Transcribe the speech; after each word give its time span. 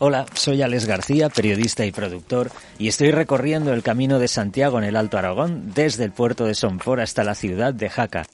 Hola, 0.00 0.26
soy 0.32 0.62
Alex 0.62 0.86
García, 0.86 1.28
periodista 1.28 1.84
y 1.84 1.90
productor, 1.90 2.52
y 2.78 2.86
estoy 2.86 3.10
recorriendo 3.10 3.72
el 3.72 3.82
camino 3.82 4.20
de 4.20 4.28
Santiago 4.28 4.78
en 4.78 4.84
el 4.84 4.94
Alto 4.94 5.18
Aragón, 5.18 5.72
desde 5.74 6.04
el 6.04 6.12
puerto 6.12 6.44
de 6.44 6.54
Sonfor 6.54 7.00
hasta 7.00 7.24
la 7.24 7.34
ciudad 7.34 7.74
de 7.74 7.90
Jaca. 7.90 8.24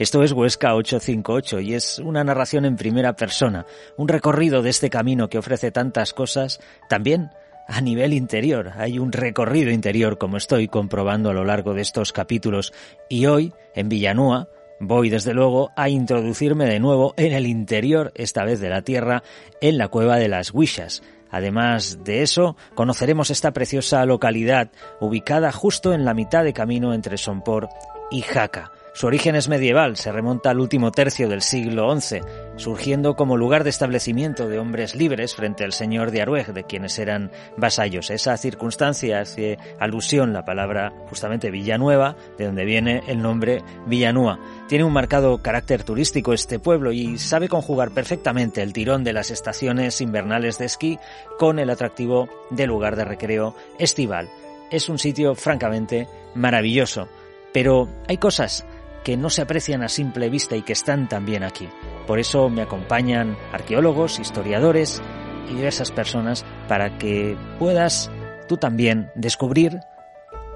Esto 0.00 0.24
es 0.24 0.32
Huesca 0.32 0.74
858 0.74 1.60
y 1.60 1.74
es 1.74 2.00
una 2.00 2.24
narración 2.24 2.64
en 2.64 2.74
primera 2.74 3.14
persona, 3.14 3.64
un 3.96 4.08
recorrido 4.08 4.60
de 4.60 4.70
este 4.70 4.90
camino 4.90 5.28
que 5.28 5.38
ofrece 5.38 5.70
tantas 5.70 6.12
cosas, 6.12 6.58
también 6.88 7.30
a 7.68 7.80
nivel 7.80 8.12
interior. 8.12 8.72
Hay 8.76 8.98
un 8.98 9.12
recorrido 9.12 9.70
interior 9.70 10.18
como 10.18 10.36
estoy 10.36 10.66
comprobando 10.66 11.30
a 11.30 11.34
lo 11.34 11.44
largo 11.44 11.74
de 11.74 11.82
estos 11.82 12.12
capítulos 12.12 12.72
y 13.08 13.26
hoy, 13.26 13.52
en 13.76 13.88
Villanúa, 13.88 14.48
Voy, 14.82 15.10
desde 15.10 15.34
luego, 15.34 15.72
a 15.76 15.90
introducirme 15.90 16.64
de 16.64 16.80
nuevo 16.80 17.12
en 17.18 17.34
el 17.34 17.46
interior, 17.46 18.12
esta 18.14 18.44
vez 18.44 18.60
de 18.60 18.70
la 18.70 18.80
Tierra, 18.80 19.22
en 19.60 19.76
la 19.76 19.88
cueva 19.88 20.16
de 20.16 20.28
las 20.28 20.54
Huishas. 20.54 21.02
Además 21.30 22.02
de 22.02 22.22
eso, 22.22 22.56
conoceremos 22.74 23.30
esta 23.30 23.52
preciosa 23.52 24.04
localidad, 24.06 24.70
ubicada 24.98 25.52
justo 25.52 25.92
en 25.92 26.06
la 26.06 26.14
mitad 26.14 26.44
de 26.44 26.54
camino 26.54 26.94
entre 26.94 27.18
Sompor 27.18 27.68
y 28.10 28.22
Jaca. 28.22 28.72
Su 28.92 29.06
origen 29.06 29.36
es 29.36 29.48
medieval, 29.48 29.96
se 29.96 30.10
remonta 30.10 30.50
al 30.50 30.58
último 30.58 30.90
tercio 30.90 31.28
del 31.28 31.42
siglo 31.42 31.98
XI, 31.98 32.20
surgiendo 32.56 33.14
como 33.14 33.36
lugar 33.36 33.62
de 33.62 33.70
establecimiento 33.70 34.48
de 34.48 34.58
hombres 34.58 34.96
libres 34.96 35.36
frente 35.36 35.64
al 35.64 35.72
señor 35.72 36.10
de 36.10 36.22
Arueg, 36.22 36.52
de 36.52 36.64
quienes 36.64 36.98
eran 36.98 37.30
vasallos. 37.56 38.10
Esa 38.10 38.36
circunstancia 38.36 39.20
hace 39.20 39.58
alusión 39.78 40.32
la 40.32 40.44
palabra 40.44 40.92
justamente 41.08 41.50
Villanueva, 41.52 42.16
de 42.36 42.46
donde 42.46 42.64
viene 42.64 43.02
el 43.06 43.22
nombre 43.22 43.62
Villanúa. 43.86 44.40
Tiene 44.68 44.84
un 44.84 44.92
marcado 44.92 45.38
carácter 45.38 45.84
turístico 45.84 46.32
este 46.32 46.58
pueblo 46.58 46.90
y 46.90 47.16
sabe 47.18 47.48
conjugar 47.48 47.92
perfectamente 47.92 48.60
el 48.60 48.72
tirón 48.72 49.04
de 49.04 49.12
las 49.12 49.30
estaciones 49.30 50.00
invernales 50.00 50.58
de 50.58 50.66
esquí 50.66 50.98
con 51.38 51.60
el 51.60 51.70
atractivo 51.70 52.28
de 52.50 52.66
lugar 52.66 52.96
de 52.96 53.04
recreo 53.04 53.54
estival. 53.78 54.28
Es 54.70 54.88
un 54.88 54.98
sitio 54.98 55.36
francamente 55.36 56.08
maravilloso, 56.34 57.08
pero 57.52 57.88
hay 58.08 58.18
cosas 58.18 58.64
que 59.04 59.16
no 59.16 59.30
se 59.30 59.42
aprecian 59.42 59.82
a 59.82 59.88
simple 59.88 60.28
vista 60.28 60.56
y 60.56 60.62
que 60.62 60.72
están 60.72 61.08
también 61.08 61.42
aquí. 61.42 61.68
Por 62.06 62.18
eso 62.18 62.48
me 62.48 62.62
acompañan 62.62 63.36
arqueólogos, 63.52 64.18
historiadores 64.18 65.02
y 65.50 65.54
diversas 65.54 65.90
personas 65.90 66.44
para 66.68 66.98
que 66.98 67.36
puedas 67.58 68.10
tú 68.48 68.56
también 68.56 69.10
descubrir 69.14 69.80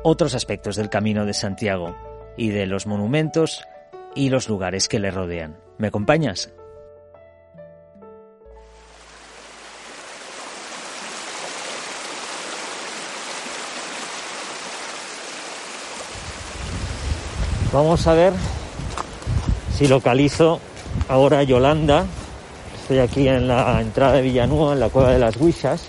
otros 0.02 0.34
aspectos 0.34 0.76
del 0.76 0.90
Camino 0.90 1.24
de 1.26 1.34
Santiago 1.34 1.96
y 2.36 2.50
de 2.50 2.66
los 2.66 2.86
monumentos 2.86 3.66
y 4.14 4.30
los 4.30 4.48
lugares 4.48 4.88
que 4.88 5.00
le 5.00 5.10
rodean. 5.10 5.56
¿Me 5.78 5.88
acompañas? 5.88 6.53
Vamos 17.74 18.06
a 18.06 18.14
ver 18.14 18.32
si 19.76 19.88
localizo 19.88 20.60
ahora 21.08 21.40
a 21.40 21.42
Yolanda. 21.42 22.06
Estoy 22.80 23.00
aquí 23.00 23.26
en 23.26 23.48
la 23.48 23.80
entrada 23.80 24.12
de 24.12 24.22
Villanueva, 24.22 24.74
en 24.74 24.78
la 24.78 24.90
cueva 24.90 25.10
de 25.10 25.18
las 25.18 25.36
Huishas. 25.36 25.82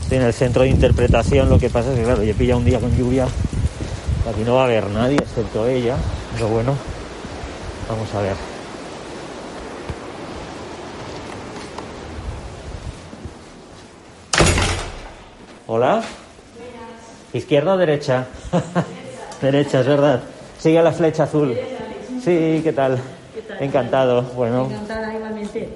Estoy 0.00 0.16
en 0.16 0.24
el 0.24 0.32
centro 0.32 0.62
de 0.62 0.70
interpretación. 0.70 1.50
Lo 1.50 1.58
que 1.58 1.68
pasa 1.68 1.92
es 1.92 1.98
que, 1.98 2.04
claro, 2.04 2.22
yo 2.22 2.34
pilla 2.34 2.56
un 2.56 2.64
día 2.64 2.80
con 2.80 2.96
lluvia. 2.96 3.24
Aquí 3.24 4.40
no 4.46 4.54
va 4.54 4.62
a 4.62 4.64
haber 4.64 4.88
nadie, 4.88 5.18
excepto 5.18 5.66
ella. 5.66 5.96
Pero 6.32 6.48
bueno, 6.48 6.74
vamos 7.90 8.14
a 8.14 8.22
ver. 8.22 8.36
Hola. 15.66 16.02
¿Izquierda 17.34 17.74
o 17.74 17.76
derecha? 17.76 18.28
derecha, 19.42 19.80
es 19.80 19.86
verdad. 19.86 20.22
Sigue 20.66 20.82
la 20.82 20.90
flecha 20.90 21.22
azul. 21.22 21.56
Sí, 22.24 22.60
¿qué 22.64 22.72
tal? 22.74 22.98
Encantado. 23.60 24.22
Bueno. 24.34 24.68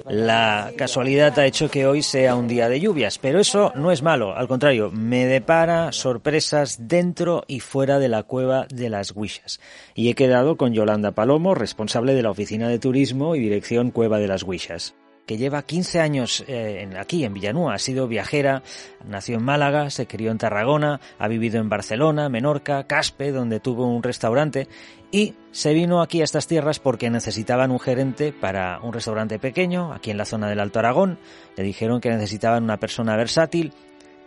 La 0.09 0.73
casualidad 0.77 1.39
ha 1.39 1.45
hecho 1.45 1.71
que 1.71 1.85
hoy 1.85 2.01
sea 2.01 2.35
un 2.35 2.49
día 2.49 2.67
de 2.67 2.81
lluvias, 2.81 3.17
pero 3.17 3.39
eso 3.39 3.71
no 3.75 3.93
es 3.93 4.03
malo. 4.03 4.35
Al 4.35 4.49
contrario, 4.49 4.91
me 4.91 5.25
depara 5.27 5.93
sorpresas 5.93 6.89
dentro 6.89 7.45
y 7.47 7.61
fuera 7.61 7.99
de 7.99 8.09
la 8.09 8.23
cueva 8.23 8.67
de 8.69 8.89
las 8.89 9.15
Huishas. 9.15 9.61
Y 9.95 10.09
he 10.09 10.13
quedado 10.13 10.57
con 10.57 10.73
Yolanda 10.73 11.11
Palomo, 11.11 11.55
responsable 11.55 12.13
de 12.13 12.23
la 12.23 12.31
Oficina 12.31 12.67
de 12.67 12.77
Turismo 12.77 13.37
y 13.37 13.39
Dirección 13.39 13.91
Cueva 13.91 14.19
de 14.19 14.27
las 14.27 14.43
Huishas 14.43 14.93
que 15.25 15.37
lleva 15.37 15.63
15 15.63 15.99
años 15.99 16.43
eh, 16.47 16.89
aquí 16.99 17.23
en 17.23 17.33
Villanúa. 17.33 17.75
Ha 17.75 17.79
sido 17.79 18.07
viajera, 18.07 18.63
nació 19.05 19.37
en 19.37 19.43
Málaga, 19.43 19.89
se 19.89 20.07
crió 20.07 20.31
en 20.31 20.37
Tarragona, 20.37 20.99
ha 21.19 21.27
vivido 21.27 21.59
en 21.59 21.69
Barcelona, 21.69 22.29
Menorca, 22.29 22.85
Caspe, 22.85 23.31
donde 23.31 23.59
tuvo 23.59 23.85
un 23.85 24.03
restaurante 24.03 24.67
y 25.11 25.35
se 25.51 25.73
vino 25.73 26.01
aquí 26.01 26.21
a 26.21 26.23
estas 26.23 26.47
tierras 26.47 26.79
porque 26.79 27.09
necesitaban 27.09 27.71
un 27.71 27.79
gerente 27.79 28.31
para 28.31 28.79
un 28.81 28.93
restaurante 28.93 29.39
pequeño, 29.39 29.93
aquí 29.93 30.09
en 30.09 30.17
la 30.17 30.25
zona 30.25 30.49
del 30.49 30.61
Alto 30.61 30.79
Aragón. 30.79 31.19
Le 31.57 31.63
dijeron 31.63 31.99
que 31.99 32.09
necesitaban 32.09 32.63
una 32.63 32.77
persona 32.77 33.17
versátil. 33.17 33.73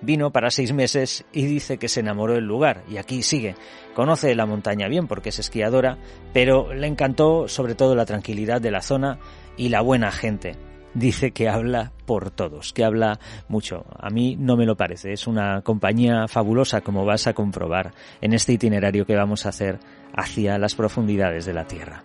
Vino 0.03 0.31
para 0.31 0.51
seis 0.51 0.75
meses 0.75 1.25
y 1.33 1.47
dice 1.47 1.79
que 1.79 1.89
se 1.89 2.01
enamoró 2.01 2.35
del 2.35 2.45
lugar 2.45 2.83
y 2.91 2.99
aquí 2.99 3.23
sigue. 3.23 3.55
Conoce 3.95 4.35
la 4.35 4.45
montaña 4.45 4.87
bien 4.89 5.07
porque 5.07 5.31
es 5.31 5.39
esquiadora, 5.39 5.97
pero 6.35 6.75
le 6.75 6.87
encantó 6.87 7.49
sobre 7.49 7.75
todo 7.75 7.95
la 7.95 8.05
tranquilidad 8.05 8.61
de 8.61 8.71
la 8.71 8.83
zona 8.83 9.19
y 9.57 9.71
la 9.71 9.81
buena 9.81 10.13
gente 10.13 10.57
dice 10.95 11.33
que 11.33 11.49
habla 11.49 11.93
por 12.07 12.31
todos, 12.31 12.73
que 12.73 12.85
habla 12.85 13.19
mucho. 13.49 13.85
A 13.99 14.11
mí 14.11 14.37
no 14.37 14.57
me 14.57 14.67
lo 14.67 14.77
parece. 14.77 15.13
Es 15.13 15.27
una 15.27 15.63
compañía 15.63 16.29
fabulosa, 16.29 16.81
como 16.81 17.05
vas 17.05 17.27
a 17.27 17.35
comprobar 17.35 17.93
en 18.21 18.33
este 18.33 18.53
itinerario 18.53 19.07
que 19.07 19.17
vamos 19.17 19.47
a 19.47 19.51
hacer 19.51 19.79
hacia 20.15 20.59
las 20.59 20.75
profundidades 20.75 21.45
de 21.45 21.53
la 21.53 21.67
Tierra. 21.67 22.05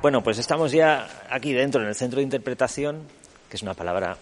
Bueno, 0.00 0.22
pues 0.22 0.38
estamos 0.38 0.70
ya 0.70 1.08
aquí 1.28 1.52
dentro, 1.52 1.82
en 1.82 1.88
el 1.88 1.94
centro 1.94 2.18
de 2.18 2.24
interpretación, 2.24 3.02
que 3.50 3.56
es 3.56 3.62
una 3.62 3.74
palabra 3.74 4.16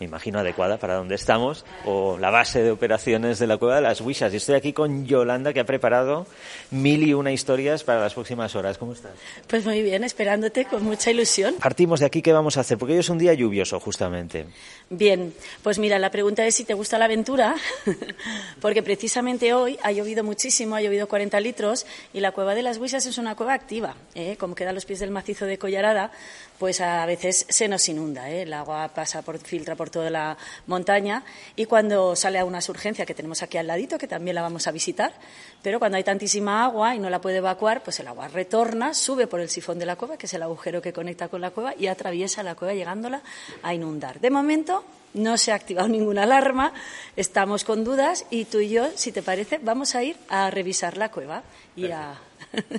me 0.00 0.06
imagino 0.06 0.38
adecuada 0.38 0.78
para 0.78 0.94
donde 0.94 1.14
estamos, 1.14 1.64
o 1.84 2.18
la 2.18 2.30
base 2.30 2.62
de 2.62 2.70
operaciones 2.70 3.38
de 3.38 3.46
la 3.46 3.56
Cueva 3.56 3.76
de 3.76 3.82
las 3.82 4.00
Huishas. 4.00 4.32
Y 4.32 4.36
estoy 4.36 4.54
aquí 4.54 4.72
con 4.72 5.06
Yolanda, 5.06 5.52
que 5.52 5.60
ha 5.60 5.64
preparado 5.64 6.26
mil 6.70 7.06
y 7.06 7.14
una 7.14 7.32
historias 7.32 7.84
para 7.84 8.00
las 8.00 8.14
próximas 8.14 8.54
horas. 8.54 8.78
¿Cómo 8.78 8.92
estás? 8.92 9.12
Pues 9.46 9.64
muy 9.64 9.82
bien, 9.82 10.04
esperándote 10.04 10.64
con 10.66 10.84
mucha 10.84 11.10
ilusión. 11.10 11.54
Partimos 11.54 12.00
de 12.00 12.06
aquí, 12.06 12.22
¿qué 12.22 12.32
vamos 12.32 12.56
a 12.56 12.60
hacer? 12.60 12.78
Porque 12.78 12.94
hoy 12.94 13.00
es 13.00 13.08
un 13.08 13.18
día 13.18 13.34
lluvioso, 13.34 13.80
justamente. 13.80 14.46
Bien, 14.90 15.34
pues 15.62 15.78
mira, 15.78 15.98
la 15.98 16.10
pregunta 16.10 16.46
es 16.46 16.54
si 16.54 16.64
te 16.64 16.74
gusta 16.74 16.98
la 16.98 17.06
aventura, 17.06 17.56
porque 18.60 18.82
precisamente 18.82 19.52
hoy 19.52 19.78
ha 19.82 19.92
llovido 19.92 20.24
muchísimo, 20.24 20.76
ha 20.76 20.80
llovido 20.80 21.08
40 21.08 21.40
litros, 21.40 21.86
y 22.12 22.20
la 22.20 22.32
Cueva 22.32 22.54
de 22.54 22.62
las 22.62 22.78
Huishas 22.78 23.04
es 23.06 23.18
una 23.18 23.34
cueva 23.34 23.54
activa. 23.54 23.96
¿eh? 24.14 24.36
Como 24.38 24.54
queda 24.54 24.70
a 24.70 24.72
los 24.72 24.84
pies 24.84 25.00
del 25.00 25.10
macizo 25.10 25.44
de 25.44 25.58
Collarada, 25.58 26.10
pues 26.58 26.80
a 26.80 27.06
veces 27.06 27.46
se 27.48 27.68
nos 27.68 27.88
inunda. 27.88 28.30
¿eh? 28.30 28.42
El 28.42 28.52
agua 28.52 28.88
pasa 28.88 29.22
por, 29.22 29.38
filtra 29.38 29.76
por 29.76 29.90
toda 29.90 30.10
la 30.10 30.36
montaña 30.66 31.22
y 31.56 31.66
cuando 31.66 32.16
sale 32.16 32.38
a 32.38 32.44
una 32.44 32.60
surgencia 32.60 33.06
que 33.06 33.14
tenemos 33.14 33.42
aquí 33.42 33.58
al 33.58 33.66
ladito, 33.66 33.98
que 33.98 34.08
también 34.08 34.34
la 34.34 34.42
vamos 34.42 34.66
a 34.66 34.72
visitar, 34.72 35.12
pero 35.62 35.78
cuando 35.78 35.96
hay 35.96 36.04
tantísima 36.04 36.64
agua 36.64 36.94
y 36.94 36.98
no 36.98 37.10
la 37.10 37.20
puede 37.20 37.38
evacuar, 37.38 37.82
pues 37.82 38.00
el 38.00 38.08
agua 38.08 38.28
retorna, 38.28 38.94
sube 38.94 39.26
por 39.26 39.40
el 39.40 39.48
sifón 39.48 39.78
de 39.78 39.86
la 39.86 39.96
cueva, 39.96 40.16
que 40.16 40.26
es 40.26 40.34
el 40.34 40.42
agujero 40.42 40.82
que 40.82 40.92
conecta 40.92 41.28
con 41.28 41.40
la 41.40 41.50
cueva, 41.50 41.74
y 41.78 41.86
atraviesa 41.86 42.42
la 42.42 42.54
cueva 42.54 42.74
llegándola 42.74 43.22
a 43.62 43.74
inundar. 43.74 44.20
De 44.20 44.30
momento 44.30 44.84
no 45.14 45.38
se 45.38 45.52
ha 45.52 45.54
activado 45.54 45.88
ninguna 45.88 46.24
alarma, 46.24 46.72
estamos 47.16 47.64
con 47.64 47.84
dudas 47.84 48.26
y 48.30 48.44
tú 48.44 48.60
y 48.60 48.70
yo, 48.70 48.88
si 48.94 49.12
te 49.12 49.22
parece, 49.22 49.58
vamos 49.58 49.94
a 49.94 50.02
ir 50.02 50.16
a 50.28 50.50
revisar 50.50 50.96
la 50.96 51.10
cueva 51.10 51.42
y 51.76 51.90
a... 51.90 52.14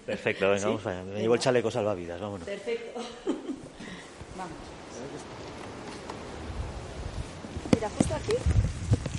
Perfecto, 0.06 0.50
venga, 0.52 0.68
vamos 0.68 0.86
allá. 0.86 1.04
Me 1.04 1.22
llevo 1.22 1.36
el 1.36 1.40
chaleco 1.40 1.70
salvavidas, 1.70 2.20
vámonos. 2.20 2.48
Perfecto. 2.48 3.02
Vamos. 4.40 4.58
Mira, 7.76 7.90
justo 7.98 8.16
aquí. 8.16 8.34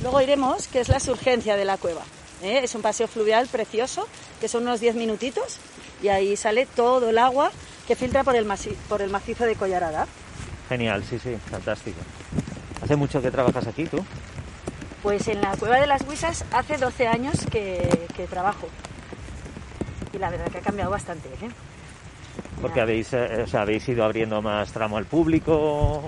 Luego 0.02 0.20
iremos, 0.20 0.66
que 0.68 0.80
es 0.80 0.88
la 0.88 0.98
surgencia 0.98 1.56
de 1.56 1.64
la 1.64 1.76
cueva. 1.76 2.02
¿eh? 2.42 2.60
Es 2.62 2.74
un 2.74 2.82
paseo 2.82 3.06
fluvial 3.06 3.46
precioso, 3.46 4.08
que 4.40 4.48
son 4.48 4.62
unos 4.62 4.80
10 4.80 4.96
minutitos, 4.96 5.58
y 6.02 6.08
ahí 6.08 6.36
sale 6.36 6.66
todo 6.66 7.10
el 7.10 7.18
agua 7.18 7.52
que 7.86 7.96
filtra 7.96 8.24
por 8.24 8.34
el, 8.34 8.46
por 8.88 9.02
el 9.02 9.10
macizo 9.10 9.44
de 9.44 9.56
Collarada. 9.56 10.06
Genial, 10.68 11.04
sí, 11.04 11.18
sí, 11.18 11.36
fantástico. 11.50 11.98
¿Hace 12.82 12.96
mucho 12.96 13.20
que 13.20 13.30
trabajas 13.30 13.66
aquí 13.66 13.84
tú? 13.84 13.98
Pues 15.02 15.28
en 15.28 15.40
la 15.40 15.56
Cueva 15.56 15.80
de 15.80 15.86
las 15.86 16.02
Huisas 16.02 16.44
hace 16.52 16.76
12 16.76 17.08
años 17.08 17.34
que, 17.50 18.08
trabajo. 18.28 18.68
Y 20.12 20.18
la 20.18 20.30
verdad 20.30 20.50
que 20.50 20.58
ha 20.58 20.62
cambiado 20.62 20.90
bastante. 20.90 21.28
¿eh? 21.28 21.50
¿Porque 22.60 22.80
habéis, 22.80 23.12
eh, 23.12 23.46
habéis 23.52 23.88
ido 23.88 24.04
abriendo 24.04 24.42
más 24.42 24.72
tramo 24.72 24.96
al 24.96 25.06
público 25.06 25.54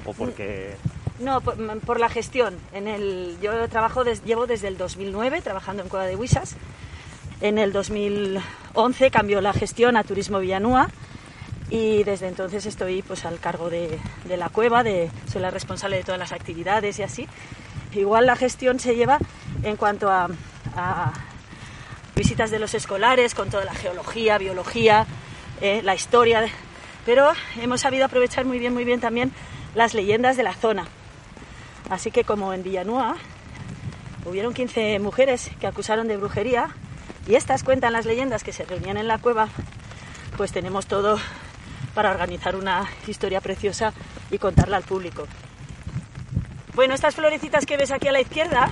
o 0.05 0.13
porque...? 0.13 0.75
No, 1.19 1.41
por, 1.41 2.01
la 2.01 2.09
gestión. 2.09 2.57
En 2.73 2.89
el, 2.89 3.37
yo 3.41 3.69
trabajo 3.69 4.03
llevo 4.25 4.47
desde 4.47 4.69
el 4.69 4.77
2009 4.77 5.41
trabajando 5.41 5.83
en 5.83 5.89
Cueva 5.89 6.07
de 6.07 6.17
Huisas. 6.17 6.57
En 7.41 7.59
el 7.59 7.73
2011 7.73 9.11
cambió 9.11 9.41
la 9.41 9.53
gestión 9.53 9.97
a 9.97 10.05
Turismo 10.05 10.41
Villanúa 10.41 10.89
y 11.73 12.03
desde 12.05 12.29
entonces 12.29 12.67
estoy 12.67 13.01
pues 13.03 13.25
al 13.25 13.39
cargo 13.41 13.71
de, 13.71 13.99
la 14.29 14.51
cueva, 14.51 14.83
de, 14.83 15.11
soy 15.31 15.41
la 15.41 15.51
responsable 15.51 15.97
de 15.97 16.05
todas 16.05 16.19
las 16.19 16.33
actividades 16.33 16.99
y 16.99 17.03
así. 17.03 17.27
Igual 17.95 18.27
la 18.27 18.37
gestión 18.37 18.79
se 18.79 18.95
lleva 18.95 19.19
en 19.63 19.77
cuanto 19.77 20.11
a, 20.11 20.29
visitas 22.15 22.51
de 22.51 22.59
los 22.59 22.75
escolares 22.75 23.35
con 23.35 23.49
toda 23.49 23.65
la 23.65 23.75
geología, 23.75 24.37
biología, 24.37 25.07
eh, 25.63 25.81
la 25.83 25.95
historia, 25.95 26.45
pero 27.07 27.31
hemos 27.61 27.81
sabido 27.81 28.05
aprovechar 28.05 28.45
muy 28.45 28.59
bien, 28.59 28.75
muy 28.75 28.85
bien 28.85 29.01
también 29.01 29.33
las 29.77 29.95
leyendas 29.95 30.37
de 30.37 30.43
la 30.43 30.55
zona. 30.55 30.89
Así 31.89 32.11
que 32.11 32.25
como 32.25 32.53
en 32.53 32.65
Villanueva 32.65 33.15
hubieron 34.25 34.55
15 34.55 34.99
mujeres 34.99 35.53
que 35.61 35.69
acusaron 35.69 36.09
de 36.09 36.17
brujería 36.17 36.71
y 37.29 37.37
estas 37.37 37.63
cuentan 37.63 37.93
las 37.93 38.07
leyendas 38.07 38.43
que 38.43 38.53
se 38.53 38.65
reunían 38.65 38.97
en 38.97 39.07
la 39.07 39.19
cueva, 39.19 39.49
pues 40.37 40.51
tenemos 40.51 40.87
todo 40.87 41.21
para 41.95 42.11
organizar 42.11 42.57
una 42.57 42.91
historia 43.07 43.41
preciosa 43.41 43.93
y 44.33 44.39
contarla 44.39 44.79
al 44.79 44.83
público. 44.83 45.29
Bueno, 46.75 46.95
estas 46.95 47.15
florecitas 47.15 47.67
que 47.67 47.77
ves 47.77 47.93
aquí 47.93 48.09
a 48.09 48.13
la 48.13 48.21
izquierda, 48.21 48.69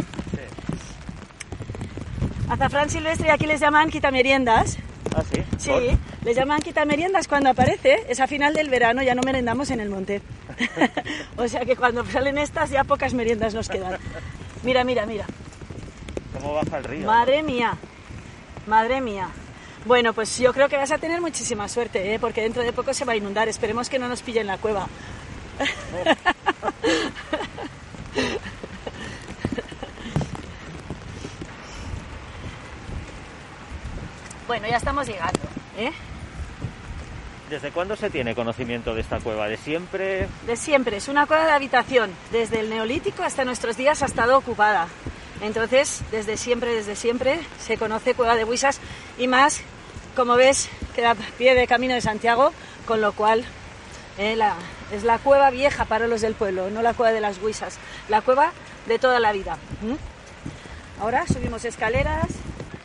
azafrán 2.49 2.91
silvestre 2.91 3.31
aquí 3.31 3.47
les 3.47 3.61
llaman 3.61 3.91
quitameriendas. 3.91 4.79
¿Ah, 5.15 5.23
sí? 5.33 5.43
Sí, 5.59 5.99
les 6.25 6.37
llaman 6.37 6.61
quitameriendas 6.61 7.27
cuando 7.29 7.51
aparece, 7.51 8.05
es 8.09 8.21
a 8.21 8.27
final 8.27 8.55
del 8.55 8.69
verano, 8.69 9.03
ya 9.03 9.15
no 9.15 9.23
merendamos 9.23 9.71
en 9.71 9.81
el 9.81 9.89
monte. 9.89 10.21
o 11.37 11.47
sea 11.49 11.65
que 11.65 11.77
cuando 11.77 12.05
salen 12.05 12.37
estas 12.39 12.71
ya 12.71 12.85
pocas 12.85 13.15
meriendas 13.15 13.55
nos 13.55 13.69
quedan. 13.69 13.99
Mira, 14.63 14.85
mira, 14.85 15.07
mira. 15.07 15.25
¿Cómo 16.35 16.55
baja 16.55 16.79
el 16.79 16.85
río? 16.85 17.07
Madre 17.07 17.43
mía, 17.43 17.77
madre 18.67 19.01
mía. 19.01 19.29
Bueno, 19.87 20.13
pues 20.13 20.39
yo 20.39 20.53
creo 20.53 20.69
que 20.69 20.77
vas 20.77 20.93
a 20.93 20.99
tener 20.99 21.23
muchísima 21.23 21.67
suerte, 21.69 22.15
¿eh? 22.15 22.19
porque 22.19 22.43
dentro 22.43 22.63
de 22.63 22.75
poco 22.75 22.93
se 22.93 23.07
va 23.07 23.15
a 23.15 23.17
inundar. 23.17 23.49
Esperemos 23.49 23.89
que 23.89 23.99
no 23.99 24.09
nos 24.09 24.21
pille 24.21 24.41
en 24.41 24.47
la 24.47 24.59
cueva. 24.59 24.87
bueno, 34.47 34.69
ya 34.69 34.77
estamos 34.77 35.07
llegando. 35.07 35.41
¿eh? 35.79 35.93
¿Desde 37.51 37.73
cuándo 37.73 37.97
se 37.97 38.11
tiene 38.11 38.37
conocimiento 38.37 38.95
de 38.95 39.01
esta 39.01 39.19
cueva? 39.19 39.49
¿De 39.49 39.57
siempre? 39.57 40.29
De 40.47 40.55
siempre. 40.55 40.99
Es 40.99 41.09
una 41.09 41.27
cueva 41.27 41.47
de 41.47 41.51
habitación. 41.51 42.13
Desde 42.31 42.61
el 42.61 42.71
neolítico 42.71 43.25
hasta 43.25 43.45
nuestros 43.45 43.77
días 43.77 44.05
ha 44.05 44.07
estado 44.07 44.39
ocupada. 44.39 44.87
Entonces, 45.43 46.03
desde 46.13 46.37
siempre, 46.37 46.73
desde 46.73 46.95
siempre, 46.95 47.41
se 47.59 47.77
conoce 47.77 48.15
Cueva 48.15 48.37
de 48.37 48.45
Huisas 48.45 48.79
y 49.19 49.27
más, 49.27 49.63
como 50.15 50.37
ves, 50.37 50.69
queda 50.95 51.11
a 51.11 51.15
pie 51.17 51.57
de 51.57 51.67
Camino 51.67 51.95
de 51.95 52.01
Santiago, 52.01 52.53
con 52.87 53.01
lo 53.01 53.15
cual 53.15 53.45
eh, 54.17 54.39
es 54.93 55.03
la 55.03 55.19
cueva 55.19 55.51
vieja 55.51 55.87
para 55.87 56.07
los 56.07 56.21
del 56.21 56.35
pueblo, 56.35 56.71
no 56.71 56.83
la 56.83 56.95
cueva 56.95 57.11
de 57.11 57.21
las 57.21 57.43
Huisas, 57.43 57.79
la 58.09 58.21
cueva 58.21 58.53
de 58.87 59.01
toda 59.01 59.19
la 59.19 59.33
vida. 59.33 59.59
Ahora 61.01 61.27
subimos 61.27 61.65
escaleras. 61.65 62.29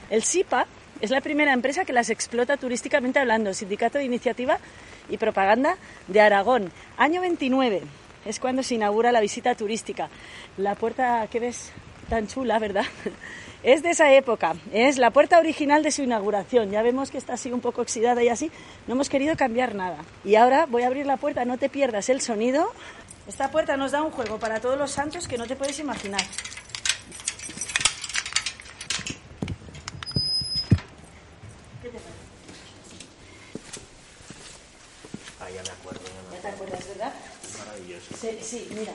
El 0.10 0.24
SIPA 0.24 0.66
es 1.02 1.10
la 1.10 1.22
primera 1.22 1.54
empresa 1.54 1.86
que 1.86 1.94
las 1.94 2.10
explota 2.10 2.58
turísticamente 2.58 3.20
hablando, 3.20 3.54
Sindicato 3.54 3.98
de 3.98 4.06
Iniciativa 4.06 4.60
y 5.10 5.18
Propaganda 5.18 5.78
de 6.08 6.22
Aragón. 6.22 6.72
Año 6.98 7.22
29 7.22 7.82
es 8.26 8.40
cuando 8.40 8.64
se 8.64 8.76
inaugura 8.76 9.12
la 9.12 9.22
visita 9.22 9.56
turística. 9.56 10.10
La 10.58 10.76
puerta 10.76 11.28
que 11.28 11.40
ves 11.40 11.72
tan 12.10 12.28
chula, 12.28 12.60
¿verdad? 12.60 12.86
Es 13.64 13.82
de 13.82 13.90
esa 13.90 14.14
época, 14.14 14.54
es 14.72 15.00
la 15.00 15.10
puerta 15.10 15.40
original 15.40 15.82
de 15.82 15.90
su 15.90 16.04
inauguración. 16.04 16.70
Ya 16.70 16.84
vemos 16.84 17.10
que 17.10 17.18
está 17.18 17.34
así 17.34 17.52
un 17.52 17.62
poco 17.62 17.82
oxidada 17.82 18.22
y 18.22 18.30
así. 18.30 18.52
No 18.86 18.94
hemos 18.94 19.10
querido 19.10 19.36
cambiar 19.36 19.74
nada. 19.74 19.98
Y 20.24 20.36
ahora 20.36 20.68
voy 20.68 20.84
a 20.84 20.86
abrir 20.86 21.08
la 21.08 21.18
puerta, 21.18 21.46
no 21.46 21.58
te 21.58 21.68
pierdas 21.68 22.10
el 22.10 22.22
sonido. 22.22 22.72
Esta 23.28 23.50
puerta 23.50 23.76
nos 23.76 23.92
da 23.92 24.04
un 24.04 24.12
juego 24.12 24.38
para 24.38 24.60
todos 24.60 24.78
los 24.78 24.92
santos 24.92 25.28
que 25.28 25.36
no 25.36 25.48
te 25.48 25.56
puedes 25.56 25.80
imaginar. 25.80 26.22
¿Qué 31.82 31.90
te 31.90 31.98
parece? 31.98 32.20
Ah, 35.40 35.50
ya 35.50 35.64
me 35.64 35.70
acuerdo. 35.70 36.02
Ya, 36.34 36.40
te 36.40 36.48
acuerdas, 36.50 36.88
¿verdad? 36.88 37.14
Maravilloso. 37.58 38.15
Sí, 38.42 38.68
mira. 38.72 38.94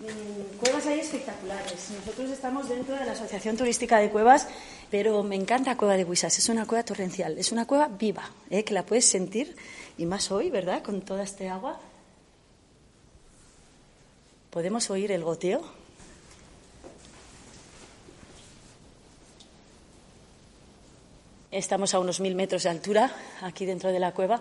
Mm, 0.00 0.58
cuevas 0.58 0.86
hay 0.86 1.00
espectaculares. 1.00 1.90
Nosotros 1.90 2.30
estamos 2.30 2.68
dentro 2.68 2.96
de 2.96 3.04
la 3.04 3.12
Asociación 3.12 3.56
Turística 3.56 3.98
de 3.98 4.10
Cuevas, 4.10 4.48
pero 4.90 5.22
me 5.22 5.36
encanta 5.36 5.76
Cueva 5.76 5.96
de 5.96 6.04
Huisas. 6.04 6.36
Es 6.38 6.48
una 6.48 6.66
cueva 6.66 6.84
torrencial, 6.84 7.38
es 7.38 7.52
una 7.52 7.66
cueva 7.66 7.88
viva, 7.88 8.28
¿eh? 8.50 8.64
que 8.64 8.74
la 8.74 8.84
puedes 8.84 9.04
sentir, 9.04 9.54
y 9.96 10.06
más 10.06 10.32
hoy, 10.32 10.50
¿verdad? 10.50 10.82
Con 10.82 11.02
toda 11.02 11.22
este 11.22 11.48
agua. 11.48 11.78
¿Podemos 14.50 14.90
oír 14.90 15.12
el 15.12 15.22
goteo? 15.22 15.62
Estamos 21.52 21.94
a 21.94 22.00
unos 22.00 22.18
mil 22.18 22.34
metros 22.34 22.64
de 22.64 22.70
altura, 22.70 23.14
aquí 23.40 23.64
dentro 23.64 23.92
de 23.92 24.00
la 24.00 24.12
cueva, 24.12 24.40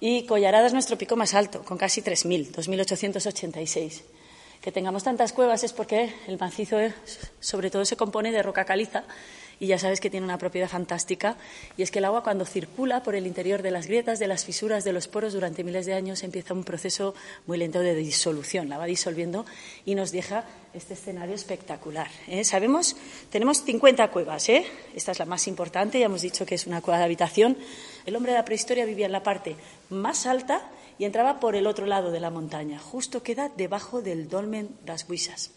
y 0.00 0.26
Collarada 0.26 0.66
es 0.66 0.72
nuestro 0.72 0.98
pico 0.98 1.16
más 1.16 1.34
alto, 1.34 1.62
con 1.64 1.78
casi 1.78 2.02
3.000, 2.02 2.52
2.886 2.52 4.02
que 4.60 4.72
tengamos 4.72 5.04
tantas 5.04 5.32
cuevas 5.32 5.62
es 5.62 5.72
porque 5.72 6.12
el 6.26 6.38
macizo 6.38 6.78
sobre 7.40 7.70
todo 7.70 7.84
se 7.84 7.96
compone 7.96 8.32
de 8.32 8.42
roca 8.42 8.64
caliza 8.64 9.04
y 9.58 9.68
ya 9.68 9.78
sabes 9.78 10.00
que 10.00 10.10
tiene 10.10 10.24
una 10.24 10.38
propiedad 10.38 10.68
fantástica 10.68 11.36
y 11.76 11.82
es 11.82 11.90
que 11.90 11.98
el 11.98 12.04
agua 12.04 12.22
cuando 12.22 12.44
circula 12.44 13.02
por 13.02 13.14
el 13.14 13.26
interior 13.26 13.62
de 13.62 13.70
las 13.70 13.86
grietas, 13.86 14.18
de 14.18 14.26
las 14.26 14.44
fisuras, 14.44 14.84
de 14.84 14.92
los 14.92 15.08
poros 15.08 15.32
durante 15.32 15.64
miles 15.64 15.86
de 15.86 15.94
años 15.94 16.22
empieza 16.22 16.54
un 16.54 16.64
proceso 16.64 17.14
muy 17.46 17.58
lento 17.58 17.80
de 17.80 17.94
disolución, 17.94 18.68
la 18.68 18.78
va 18.78 18.86
disolviendo 18.86 19.46
y 19.84 19.94
nos 19.94 20.12
deja 20.12 20.44
este 20.74 20.94
escenario 20.94 21.34
espectacular. 21.34 22.08
¿eh? 22.28 22.44
Sabemos, 22.44 22.96
tenemos 23.30 23.62
50 23.62 24.10
cuevas, 24.10 24.48
¿eh? 24.48 24.66
esta 24.94 25.12
es 25.12 25.18
la 25.18 25.24
más 25.24 25.48
importante, 25.48 25.98
ya 25.98 26.06
hemos 26.06 26.22
dicho 26.22 26.44
que 26.44 26.54
es 26.54 26.66
una 26.66 26.80
cueva 26.80 26.98
de 26.98 27.04
habitación. 27.04 27.56
El 28.04 28.16
hombre 28.16 28.32
de 28.32 28.38
la 28.38 28.44
prehistoria 28.44 28.84
vivía 28.84 29.06
en 29.06 29.12
la 29.12 29.22
parte 29.22 29.56
más 29.90 30.26
alta 30.26 30.68
y 30.98 31.04
entraba 31.04 31.40
por 31.40 31.56
el 31.56 31.66
otro 31.66 31.86
lado 31.86 32.10
de 32.10 32.20
la 32.20 32.30
montaña, 32.30 32.78
justo 32.78 33.22
queda 33.22 33.50
debajo 33.56 34.02
del 34.02 34.28
dolmen 34.28 34.70
Las 34.86 35.08
Huisas. 35.08 35.50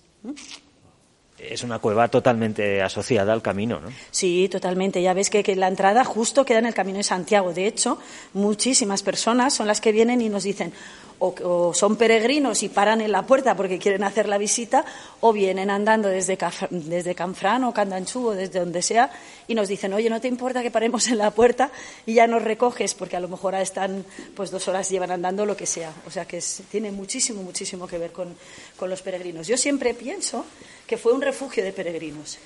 Es 1.50 1.64
una 1.64 1.80
cueva 1.80 2.08
totalmente 2.10 2.82
asociada 2.82 3.34
al 3.34 3.42
camino, 3.42 3.80
¿no? 3.80 3.90
Sí, 4.12 4.48
totalmente. 4.50 5.02
Ya 5.02 5.14
ves 5.14 5.32
que, 5.32 5.42
que, 5.44 5.56
la 5.56 5.68
entrada 5.68 6.04
justo 6.04 6.46
queda 6.46 6.60
en 6.60 6.68
el 6.68 6.76
camino 6.76 6.98
de 6.98 7.04
Santiago. 7.04 7.54
De 7.54 7.66
hecho, 7.66 7.98
muchísimas 8.34 9.02
personas 9.02 9.54
son 9.54 9.66
las 9.66 9.82
que 9.82 9.92
vienen 9.92 10.22
y 10.22 10.30
nos 10.30 10.44
dicen, 10.44 10.72
o, 11.20 11.74
son 11.74 11.96
peregrinos 11.96 12.64
y 12.64 12.70
paran 12.70 13.02
en 13.02 13.12
la 13.12 13.26
puerta 13.26 13.56
porque 13.56 13.78
quieren 13.78 14.04
hacer 14.04 14.28
la 14.28 14.38
visita, 14.38 14.86
o 15.20 15.34
vienen 15.34 15.70
andando 15.70 16.08
desde, 16.08 16.38
desde 16.70 17.16
Canfrán 17.16 17.64
o 17.66 17.74
Candanchú 17.74 18.28
o 18.28 18.32
desde 18.34 18.60
donde 18.60 18.82
sea 18.82 19.12
y 19.48 19.56
nos 19.56 19.68
dicen, 19.68 19.94
oye, 19.94 20.10
¿no 20.10 20.22
te 20.22 20.28
importa 20.28 20.62
que 20.64 20.72
paremos 20.72 21.08
en 21.10 21.18
la 21.18 21.32
puerta 21.32 21.72
y 22.06 22.14
ya 22.14 22.28
nos 22.28 22.44
recoges? 22.44 22.94
Porque 22.94 23.18
a 23.18 23.20
lo 23.20 23.28
mejor 23.28 23.56
están, 23.56 24.06
pues 24.36 24.52
dos 24.52 24.68
horas 24.68 24.90
llevan 24.90 25.12
andando, 25.12 25.46
lo 25.46 25.58
que 25.58 25.66
sea. 25.66 25.92
O 26.08 26.12
sea 26.12 26.26
que 26.26 26.42
tiene 26.72 26.92
muchísimo, 26.92 27.44
muchísimo 27.44 27.88
que 27.88 27.98
ver 27.98 28.12
con, 28.12 28.36
con 28.78 28.90
los 28.90 29.02
peregrinos. 29.02 29.48
Yo 29.48 29.58
siempre 29.58 29.94
pienso 29.94 30.46
que 30.90 30.98
fue 30.98 31.14
un 31.14 31.22
refugio 31.22 31.64
de 31.64 31.72
peregrinos. 31.72 32.40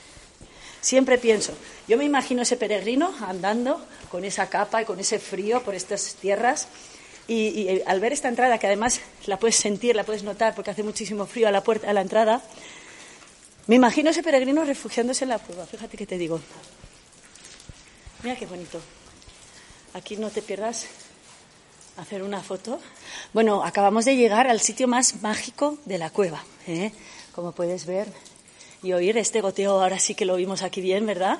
Siempre 0.81 1.17
pienso, 1.17 1.53
yo 1.87 1.97
me 1.97 2.03
imagino 2.03 2.41
ese 2.41 2.57
peregrino 2.57 3.15
andando 3.21 3.81
con 4.11 4.25
esa 4.25 4.49
capa 4.49 4.81
y 4.81 4.85
con 4.85 4.99
ese 4.99 5.17
frío 5.17 5.63
por 5.63 5.75
estas 5.75 6.15
tierras 6.15 6.67
y, 7.25 7.81
al 7.85 8.01
ver 8.01 8.11
esta 8.11 8.27
entrada, 8.27 8.57
que 8.57 8.67
además 8.67 8.99
la 9.27 9.39
puedes 9.39 9.55
sentir, 9.55 9.95
la 9.95 10.03
puedes 10.03 10.23
notar, 10.23 10.55
porque 10.55 10.71
hace 10.71 10.83
muchísimo 10.83 11.25
frío 11.25 11.47
a 11.47 11.51
la 11.51 11.63
puerta, 11.63 11.89
a 11.89 11.93
la 11.93 12.01
entrada, 12.01 12.41
me 13.67 13.75
imagino 13.75 14.09
ese 14.09 14.23
peregrino 14.23 14.65
refugiándose 14.65 15.23
en 15.23 15.29
la 15.29 15.39
cueva. 15.39 15.65
Fíjate 15.65 15.95
que 15.95 16.05
te 16.05 16.17
digo. 16.17 16.41
Mira 18.23 18.35
qué 18.35 18.45
bonito. 18.45 18.81
Aquí 19.93 20.17
no 20.17 20.31
te 20.31 20.41
pierdas 20.41 20.87
hacer 21.95 22.23
una 22.23 22.43
foto. 22.43 22.81
Bueno, 23.31 23.63
acabamos 23.63 24.03
de 24.03 24.17
llegar 24.17 24.47
al 24.47 24.59
sitio 24.59 24.89
más 24.89 25.21
mágico 25.21 25.77
de 25.85 25.97
la 25.97 26.09
cueva. 26.09 26.43
¿eh? 26.67 26.91
Como 27.33 27.53
puedes 27.53 27.85
ver 27.85 28.07
y 28.83 28.93
oír 28.93 29.17
este 29.17 29.41
goteo, 29.41 29.81
ahora 29.81 29.97
sí 29.97 30.13
que 30.13 30.25
lo 30.25 30.35
vimos 30.35 30.61
aquí 30.61 30.81
bien, 30.81 31.05
¿verdad? 31.05 31.39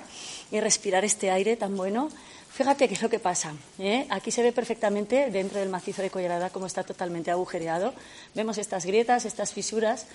Y 0.52 0.60
respirar 0.60 1.06
este 1.06 1.30
aire 1.30 1.58
tan 1.58 1.76
bueno. 1.76 2.10
Fíjate 2.54 2.88
qué 2.88 2.94
es 2.94 3.02
lo 3.02 3.10
que 3.10 3.20
pasa. 3.20 3.54
¿eh? 3.80 4.06
Aquí 4.10 4.32
se 4.32 4.42
ve 4.42 4.52
perfectamente 4.52 5.30
dentro 5.30 5.60
del 5.60 5.70
macizo 5.70 6.02
de 6.02 6.10
Collarada 6.10 6.52
cómo 6.52 6.68
está 6.68 6.84
totalmente 6.84 7.32
agujereado. 7.32 7.94
Vemos 8.34 8.58
estas 8.58 8.86
grietas, 8.86 9.26
estas 9.26 9.52
fisuras. 9.52 10.06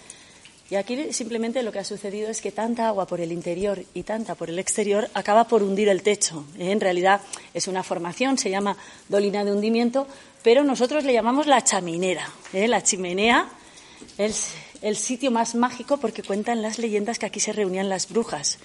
Y 0.70 0.76
aquí 0.76 1.12
simplemente 1.12 1.62
lo 1.62 1.72
que 1.72 1.78
ha 1.78 1.84
sucedido 1.84 2.30
es 2.30 2.40
que 2.40 2.52
tanta 2.52 2.88
agua 2.88 3.06
por 3.06 3.20
el 3.20 3.32
interior 3.32 3.82
y 3.94 4.02
tanta 4.02 4.34
por 4.34 4.50
el 4.50 4.58
exterior 4.58 5.08
acaba 5.14 5.48
por 5.48 5.62
hundir 5.62 5.88
el 5.88 6.02
techo. 6.02 6.44
¿eh? 6.58 6.70
En 6.70 6.80
realidad 6.80 7.20
es 7.54 7.68
una 7.68 7.82
formación, 7.82 8.38
se 8.38 8.50
llama 8.50 8.76
dolina 9.08 9.44
de 9.44 9.52
hundimiento, 9.52 10.06
pero 10.42 10.64
nosotros 10.64 11.04
le 11.04 11.12
llamamos 11.12 11.46
la 11.46 11.64
chaminera. 11.64 12.30
¿eh? 12.52 12.68
La 12.68 12.82
chimenea 12.82 13.48
es 14.16 14.52
el 14.82 14.96
sitio 14.96 15.30
más 15.30 15.54
mágico 15.54 15.96
porque 15.98 16.22
cuentan 16.22 16.62
las 16.62 16.78
leyendas 16.78 17.18
que 17.18 17.26
aquí 17.26 17.40
se 17.40 17.52
reunían 17.52 17.88
las 17.88 18.08
brujas. 18.08 18.58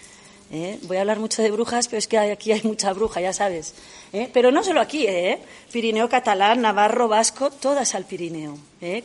¿eh? 0.51 0.79
Voy 0.83 0.97
a 0.97 1.01
hablar 1.01 1.19
mucho 1.19 1.41
de 1.41 1.51
brujas, 1.51 1.87
pero 1.87 1.97
es 1.97 2.07
que 2.07 2.17
aquí 2.17 2.51
hay 2.51 2.61
mucha 2.63 2.93
bruja, 2.93 3.21
ya 3.21 3.33
sabes. 3.33 3.73
¿eh? 4.13 4.29
Pero 4.33 4.51
no 4.51 4.63
solo 4.63 4.81
aquí, 4.81 5.05
¿eh? 5.07 5.39
Pirineo 5.71 6.09
catalán, 6.09 6.61
Navarro, 6.61 7.07
Vasco, 7.07 7.49
todas 7.49 7.95
al 7.95 8.05
Pirineo. 8.05 8.57
¿eh? 8.81 9.03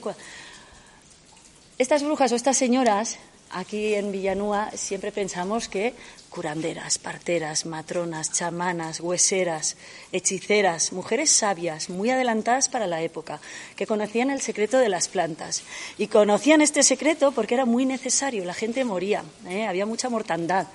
Estas 1.79 2.03
brujas 2.03 2.33
o 2.33 2.37
estas 2.37 2.57
señoras, 2.57 3.19
aquí 3.51 3.95
en 3.95 4.13
Villanúa, 4.13 4.71
siempre 4.75 5.13
pensamos 5.13 5.69
que 5.69 5.95
curanderas, 6.31 6.99
parteras, 6.99 7.67
matronas, 7.67 8.33
chamanas, 8.33 9.01
hueseras, 9.01 9.77
hechiceras, 10.13 10.93
mujeres 10.93 11.31
sabias, 11.31 11.91
muy 11.91 12.11
adelantadas 12.11 12.69
para 12.69 12.87
la 12.87 13.03
época, 13.03 13.41
que 13.77 13.87
conocían 13.87 14.31
el 14.31 14.41
secreto 14.41 14.79
de 14.79 14.89
las 14.89 15.09
plantas. 15.09 15.63
Y 15.97 16.09
conocían 16.09 16.61
este 16.61 16.83
secreto 16.83 17.33
porque 17.33 17.55
era 17.55 17.65
muy 17.65 17.87
necesario, 17.87 18.45
la 18.45 18.55
gente 18.55 18.85
moría, 18.85 19.25
¿eh? 19.49 19.67
había 19.67 19.87
mucha 19.87 20.09
mortandad 20.09 20.67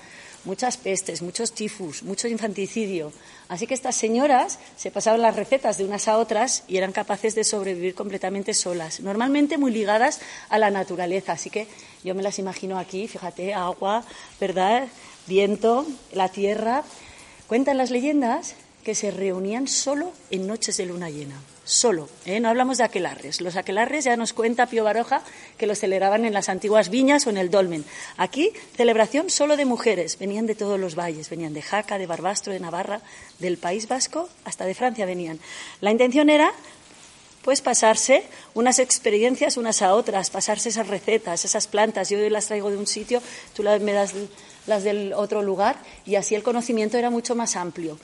muchas 0.44 0.76
pestes, 0.76 1.22
muchos 1.22 1.52
tifus, 1.52 2.02
mucho 2.02 2.28
infanticidio. 2.28 3.12
Así 3.48 3.66
que 3.66 3.74
estas 3.74 3.96
señoras 3.96 4.58
se 4.76 4.90
pasaban 4.90 5.22
las 5.22 5.36
recetas 5.36 5.78
de 5.78 5.84
unas 5.84 6.08
a 6.08 6.18
otras 6.18 6.64
y 6.68 6.76
eran 6.76 6.92
capaces 6.92 7.34
de 7.34 7.44
sobrevivir 7.44 7.94
completamente 7.94 8.54
solas, 8.54 9.00
normalmente 9.00 9.58
muy 9.58 9.72
ligadas 9.72 10.20
a 10.48 10.58
la 10.58 10.70
naturaleza. 10.70 11.32
Así 11.32 11.50
que 11.50 11.66
yo 12.02 12.14
me 12.14 12.22
las 12.22 12.38
imagino 12.38 12.78
aquí, 12.78 13.08
fíjate, 13.08 13.54
agua, 13.54 14.04
¿verdad? 14.40 14.88
Viento, 15.26 15.86
la 16.12 16.28
tierra. 16.28 16.84
Cuentan 17.46 17.78
las 17.78 17.90
leyendas 17.90 18.54
que 18.84 18.94
se 18.94 19.10
reunían 19.10 19.68
solo 19.68 20.12
en 20.30 20.46
noches 20.46 20.76
de 20.76 20.86
luna 20.86 21.10
llena 21.10 21.40
solo, 21.64 22.08
¿eh? 22.26 22.40
no 22.40 22.48
hablamos 22.48 22.78
de 22.78 22.84
aquelarres. 22.84 23.40
Los 23.40 23.56
aquelarres 23.56 24.04
ya 24.04 24.16
nos 24.16 24.32
cuenta 24.32 24.66
Pío 24.66 24.84
Baroja 24.84 25.22
que 25.56 25.66
los 25.66 25.78
celebraban 25.78 26.24
en 26.24 26.32
las 26.32 26.48
antiguas 26.48 26.90
viñas 26.90 27.26
o 27.26 27.30
en 27.30 27.38
el 27.38 27.50
dolmen. 27.50 27.84
Aquí, 28.16 28.52
celebración 28.76 29.30
solo 29.30 29.56
de 29.56 29.64
mujeres. 29.64 30.18
Venían 30.18 30.46
de 30.46 30.54
todos 30.54 30.78
los 30.78 30.94
valles, 30.94 31.30
venían 31.30 31.54
de 31.54 31.62
Jaca, 31.62 31.98
de 31.98 32.06
Barbastro, 32.06 32.52
de 32.52 32.60
Navarra, 32.60 33.00
del 33.38 33.56
País 33.56 33.88
Vasco, 33.88 34.28
hasta 34.44 34.66
de 34.66 34.74
Francia 34.74 35.06
venían. 35.06 35.40
La 35.80 35.90
intención 35.90 36.30
era 36.30 36.52
pues 37.42 37.60
pasarse 37.60 38.24
unas 38.54 38.78
experiencias 38.78 39.58
unas 39.58 39.82
a 39.82 39.94
otras, 39.94 40.30
pasarse 40.30 40.70
esas 40.70 40.88
recetas, 40.88 41.44
esas 41.44 41.66
plantas. 41.66 42.08
Yo 42.08 42.18
las 42.30 42.46
traigo 42.46 42.70
de 42.70 42.78
un 42.78 42.86
sitio, 42.86 43.22
tú 43.54 43.62
me 43.62 43.92
das 43.92 44.14
las 44.66 44.82
del 44.82 45.12
otro 45.12 45.42
lugar 45.42 45.76
y 46.06 46.14
así 46.14 46.34
el 46.34 46.42
conocimiento 46.42 46.96
era 46.96 47.10
mucho 47.10 47.34
más 47.34 47.56
amplio. 47.56 47.98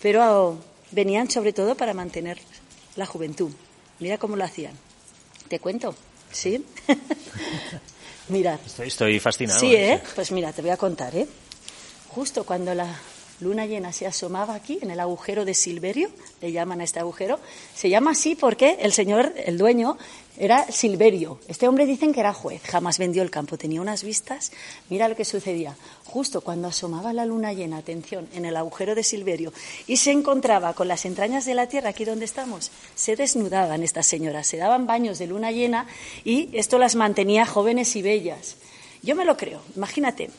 Pero 0.00 0.58
venían 0.92 1.28
sobre 1.28 1.52
todo 1.52 1.74
para 1.74 1.92
mantener 1.92 2.38
la 2.96 3.06
juventud. 3.06 3.50
Mira 4.00 4.18
cómo 4.18 4.36
lo 4.36 4.44
hacían. 4.44 4.72
¿Te 5.48 5.58
cuento? 5.60 5.94
¿Sí? 6.32 6.64
Mirad. 8.28 8.58
Estoy, 8.64 8.88
estoy 8.88 9.20
fascinado. 9.20 9.60
Sí, 9.60 9.74
¿eh? 9.74 10.02
Pues 10.14 10.32
mira, 10.32 10.52
te 10.52 10.62
voy 10.62 10.70
a 10.70 10.76
contar, 10.76 11.14
¿eh? 11.14 11.28
Justo 12.08 12.44
cuando 12.44 12.74
la 12.74 12.86
luna 13.40 13.66
llena 13.66 13.92
se 13.92 14.06
asomaba 14.06 14.54
aquí 14.54 14.78
en 14.82 14.90
el 14.90 15.00
agujero 15.00 15.44
de 15.44 15.54
Silverio, 15.54 16.10
le 16.40 16.52
llaman 16.52 16.80
a 16.80 16.84
este 16.84 17.00
agujero, 17.00 17.38
se 17.74 17.88
llama 17.88 18.12
así 18.12 18.34
porque 18.34 18.78
el 18.80 18.92
señor, 18.92 19.32
el 19.36 19.58
dueño, 19.58 19.96
era 20.36 20.70
Silverio. 20.70 21.38
Este 21.46 21.68
hombre 21.68 21.86
dicen 21.86 22.12
que 22.12 22.20
era 22.20 22.32
juez, 22.32 22.62
jamás 22.64 22.98
vendió 22.98 23.22
el 23.22 23.30
campo, 23.30 23.56
tenía 23.56 23.80
unas 23.80 24.02
vistas. 24.02 24.50
Mira 24.90 25.08
lo 25.08 25.14
que 25.14 25.24
sucedía. 25.24 25.76
Justo 26.04 26.40
cuando 26.40 26.68
asomaba 26.68 27.12
la 27.12 27.24
luna 27.24 27.52
llena, 27.52 27.78
atención, 27.78 28.28
en 28.34 28.44
el 28.44 28.56
agujero 28.56 28.94
de 28.94 29.02
Silverio 29.02 29.52
y 29.86 29.96
se 29.98 30.10
encontraba 30.10 30.74
con 30.74 30.88
las 30.88 31.04
entrañas 31.04 31.44
de 31.44 31.54
la 31.54 31.68
tierra, 31.68 31.90
aquí 31.90 32.04
donde 32.04 32.24
estamos, 32.24 32.70
se 32.94 33.16
desnudaban 33.16 33.82
estas 33.82 34.06
señoras, 34.06 34.46
se 34.46 34.56
daban 34.56 34.86
baños 34.86 35.18
de 35.18 35.28
luna 35.28 35.52
llena 35.52 35.86
y 36.24 36.50
esto 36.52 36.78
las 36.78 36.96
mantenía 36.96 37.46
jóvenes 37.46 37.94
y 37.96 38.02
bellas. 38.02 38.56
Yo 39.02 39.14
me 39.14 39.24
lo 39.24 39.36
creo, 39.36 39.60
imagínate. 39.76 40.30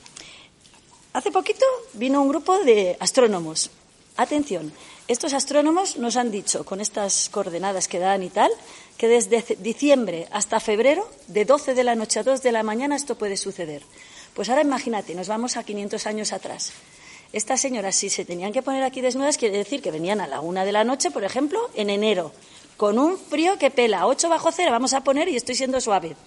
Hace 1.15 1.31
poquito 1.31 1.65
vino 1.93 2.21
un 2.21 2.27
grupo 2.27 2.59
de 2.59 2.97
astrónomos. 2.99 3.71
Atención, 4.17 4.73
estos 5.07 5.31
astrónomos 5.31 5.95
nos 5.95 6.17
han 6.17 6.29
dicho, 6.29 6.65
con 6.65 6.81
estas 6.81 7.29
coordenadas 7.29 7.87
que 7.87 7.99
dan 7.99 8.21
y 8.21 8.29
tal, 8.29 8.51
que 8.97 9.07
desde 9.07 9.55
diciembre 9.59 10.27
hasta 10.31 10.59
febrero, 10.59 11.07
de 11.27 11.45
12 11.45 11.73
de 11.73 11.85
la 11.85 11.95
noche 11.95 12.19
a 12.19 12.23
2 12.23 12.43
de 12.43 12.51
la 12.51 12.63
mañana, 12.63 12.97
esto 12.97 13.15
puede 13.15 13.37
suceder. 13.37 13.81
Pues 14.33 14.49
ahora 14.49 14.63
imagínate, 14.63 15.15
nos 15.15 15.29
vamos 15.29 15.55
a 15.55 15.63
500 15.63 16.05
años 16.05 16.33
atrás. 16.33 16.73
Estas 17.31 17.61
señoras, 17.61 17.95
si 17.95 18.09
se 18.09 18.25
tenían 18.25 18.51
que 18.51 18.61
poner 18.61 18.83
aquí 18.83 18.99
desnudas, 18.99 19.37
quiere 19.37 19.57
decir 19.57 19.81
que 19.81 19.91
venían 19.91 20.19
a 20.19 20.27
la 20.27 20.41
una 20.41 20.65
de 20.65 20.73
la 20.73 20.83
noche, 20.83 21.11
por 21.11 21.23
ejemplo, 21.23 21.69
en 21.75 21.91
enero, 21.91 22.33
con 22.75 22.99
un 22.99 23.17
frío 23.17 23.57
que 23.57 23.71
pela, 23.71 24.05
8 24.05 24.27
bajo 24.27 24.51
cero, 24.51 24.71
vamos 24.71 24.91
a 24.91 25.05
poner 25.05 25.29
y 25.29 25.37
estoy 25.37 25.55
siendo 25.55 25.79
suave. 25.79 26.17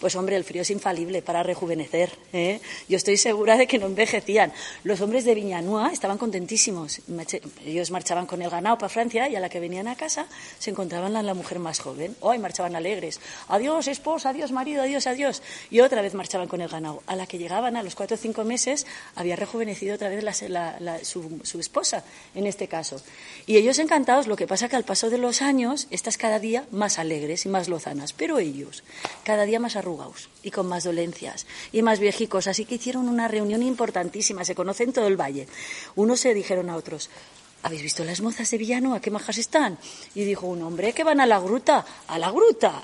Pues 0.00 0.14
hombre, 0.14 0.36
el 0.36 0.44
frío 0.44 0.62
es 0.62 0.70
infalible 0.70 1.22
para 1.22 1.42
rejuvenecer. 1.42 2.10
¿eh? 2.32 2.60
Yo 2.88 2.96
estoy 2.96 3.16
segura 3.16 3.56
de 3.56 3.66
que 3.66 3.78
no 3.78 3.86
envejecían. 3.86 4.52
Los 4.84 5.00
hombres 5.00 5.24
de 5.24 5.34
Viñanúa 5.34 5.90
estaban 5.92 6.18
contentísimos. 6.18 7.00
Ellos 7.64 7.90
marchaban 7.90 8.26
con 8.26 8.42
el 8.42 8.50
ganado 8.50 8.76
para 8.76 8.90
Francia 8.90 9.28
y 9.28 9.36
a 9.36 9.40
la 9.40 9.48
que 9.48 9.58
venían 9.58 9.88
a 9.88 9.96
casa 9.96 10.26
se 10.58 10.70
encontraban 10.70 11.12
la, 11.12 11.34
mujer 11.34 11.58
más 11.58 11.80
joven. 11.80 12.14
Hoy 12.20 12.38
marchaban 12.38 12.76
alegres. 12.76 13.20
Adiós, 13.48 13.88
esposa, 13.88 14.30
adiós, 14.30 14.52
marido, 14.52 14.82
adiós, 14.82 15.06
adiós. 15.06 15.42
Y 15.70 15.80
otra 15.80 16.02
vez 16.02 16.14
marchaban 16.14 16.48
con 16.48 16.60
el 16.60 16.68
ganado. 16.68 17.02
A 17.06 17.16
la 17.16 17.26
que 17.26 17.38
llegaban 17.38 17.76
a 17.76 17.82
los 17.82 17.94
cuatro 17.94 18.16
o 18.16 18.18
cinco 18.18 18.44
meses 18.44 18.86
había 19.14 19.36
rejuvenecido 19.36 19.94
otra 19.94 20.08
vez 20.08 20.24
su, 21.02 21.40
su 21.42 21.60
esposa, 21.60 22.04
en 22.34 22.46
este 22.46 22.68
caso. 22.68 23.00
Y 23.46 23.56
ellos 23.56 23.78
encantados, 23.78 24.26
lo 24.26 24.36
que 24.36 24.46
pasa 24.46 24.68
que 24.68 24.76
al 24.76 24.84
paso 24.84 25.08
de 25.08 25.18
los 25.18 25.40
años, 25.40 25.86
estas 25.90 26.18
cada 26.18 26.38
día 26.38 26.64
más 26.70 26.98
alegres 26.98 27.46
y 27.46 27.48
más 27.48 27.68
lozanas. 27.68 28.12
Pero 28.12 28.38
ellos, 28.38 28.82
cada 29.24 29.44
día 29.44 29.60
más 29.60 29.76
y 30.42 30.50
con 30.50 30.66
más 30.66 30.84
dolencias 30.84 31.46
y 31.72 31.82
más 31.82 32.00
viejicos. 32.00 32.46
Así 32.46 32.64
que 32.64 32.76
hicieron 32.76 33.08
una 33.08 33.28
reunión 33.28 33.62
importantísima, 33.62 34.44
se 34.44 34.54
conocen 34.54 34.92
todo 34.92 35.06
el 35.06 35.20
valle. 35.20 35.46
Unos 35.94 36.20
se 36.20 36.34
dijeron 36.34 36.70
a 36.70 36.76
otros, 36.76 37.10
¿habéis 37.62 37.82
visto 37.82 38.04
las 38.04 38.20
mozas 38.20 38.50
de 38.50 38.58
Villano? 38.58 39.00
qué 39.00 39.10
majas 39.10 39.38
están? 39.38 39.78
Y 40.14 40.24
dijo 40.24 40.46
un 40.46 40.62
hombre, 40.62 40.92
que 40.92 41.04
van 41.04 41.20
a 41.20 41.26
la 41.26 41.38
gruta, 41.38 41.84
a 42.08 42.18
la 42.18 42.30
gruta. 42.30 42.82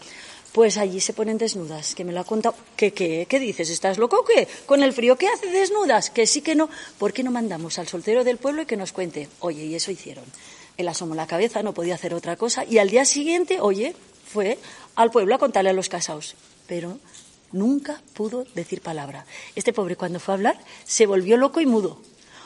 Pues 0.53 0.77
allí 0.77 1.01
se 1.01 1.15
ponen 1.15 1.39
desnudas, 1.39 1.95
que 1.95 2.05
me 2.05 2.13
lo 2.13 2.21
ha 2.21 2.25
contado. 2.25 2.55
¿Qué, 2.77 2.93
qué, 2.93 3.41
dices? 3.41 3.71
¿Estás 3.71 3.97
loco 3.97 4.23
qué? 4.25 4.47
¿Con 4.67 4.83
el 4.83 4.93
frío 4.93 5.17
qué 5.17 5.29
hace 5.29 5.47
desnudas? 5.47 6.11
Que 6.11 6.27
sí 6.27 6.43
que 6.43 6.55
no. 6.55 6.69
¿Por 6.99 7.15
qué 7.15 7.23
no 7.23 7.31
mandamos 7.31 7.79
al 7.79 7.89
soltero 7.89 8.23
del 8.23 8.37
pueblo 8.37 8.63
y 8.63 8.67
que 8.67 8.77
nos 8.77 8.93
cuente? 8.93 9.29
Oye, 9.41 9.65
y 9.65 9.75
eso 9.75 9.91
hicieron. 9.91 10.25
Él 10.77 10.89
asomó 10.89 11.15
la 11.15 11.27
cabeza, 11.27 11.63
no 11.63 11.73
podía 11.73 11.95
hacer 11.95 12.13
otra 12.13 12.37
cosa. 12.37 12.67
Y 12.67 12.77
al 12.77 12.91
día 12.91 13.07
siguiente, 13.07 13.61
oye, 13.63 13.97
fue 14.31 14.59
al 14.95 15.11
pueblo 15.11 15.35
a 15.35 15.39
contarle 15.39 15.71
a 15.71 15.73
los 15.73 15.89
casados 15.89 16.37
pero 16.73 16.99
nunca 17.53 18.01
pudo 18.15 18.47
decir 18.55 18.81
palabra. 18.81 19.27
Este 19.55 19.75
pobre 19.75 19.95
cuando 19.95 20.19
fue 20.19 20.33
a 20.33 20.37
hablar 20.37 20.57
se 20.87 21.05
volvió 21.05 21.37
loco 21.37 21.61
y 21.61 21.67
mudo. 21.67 22.01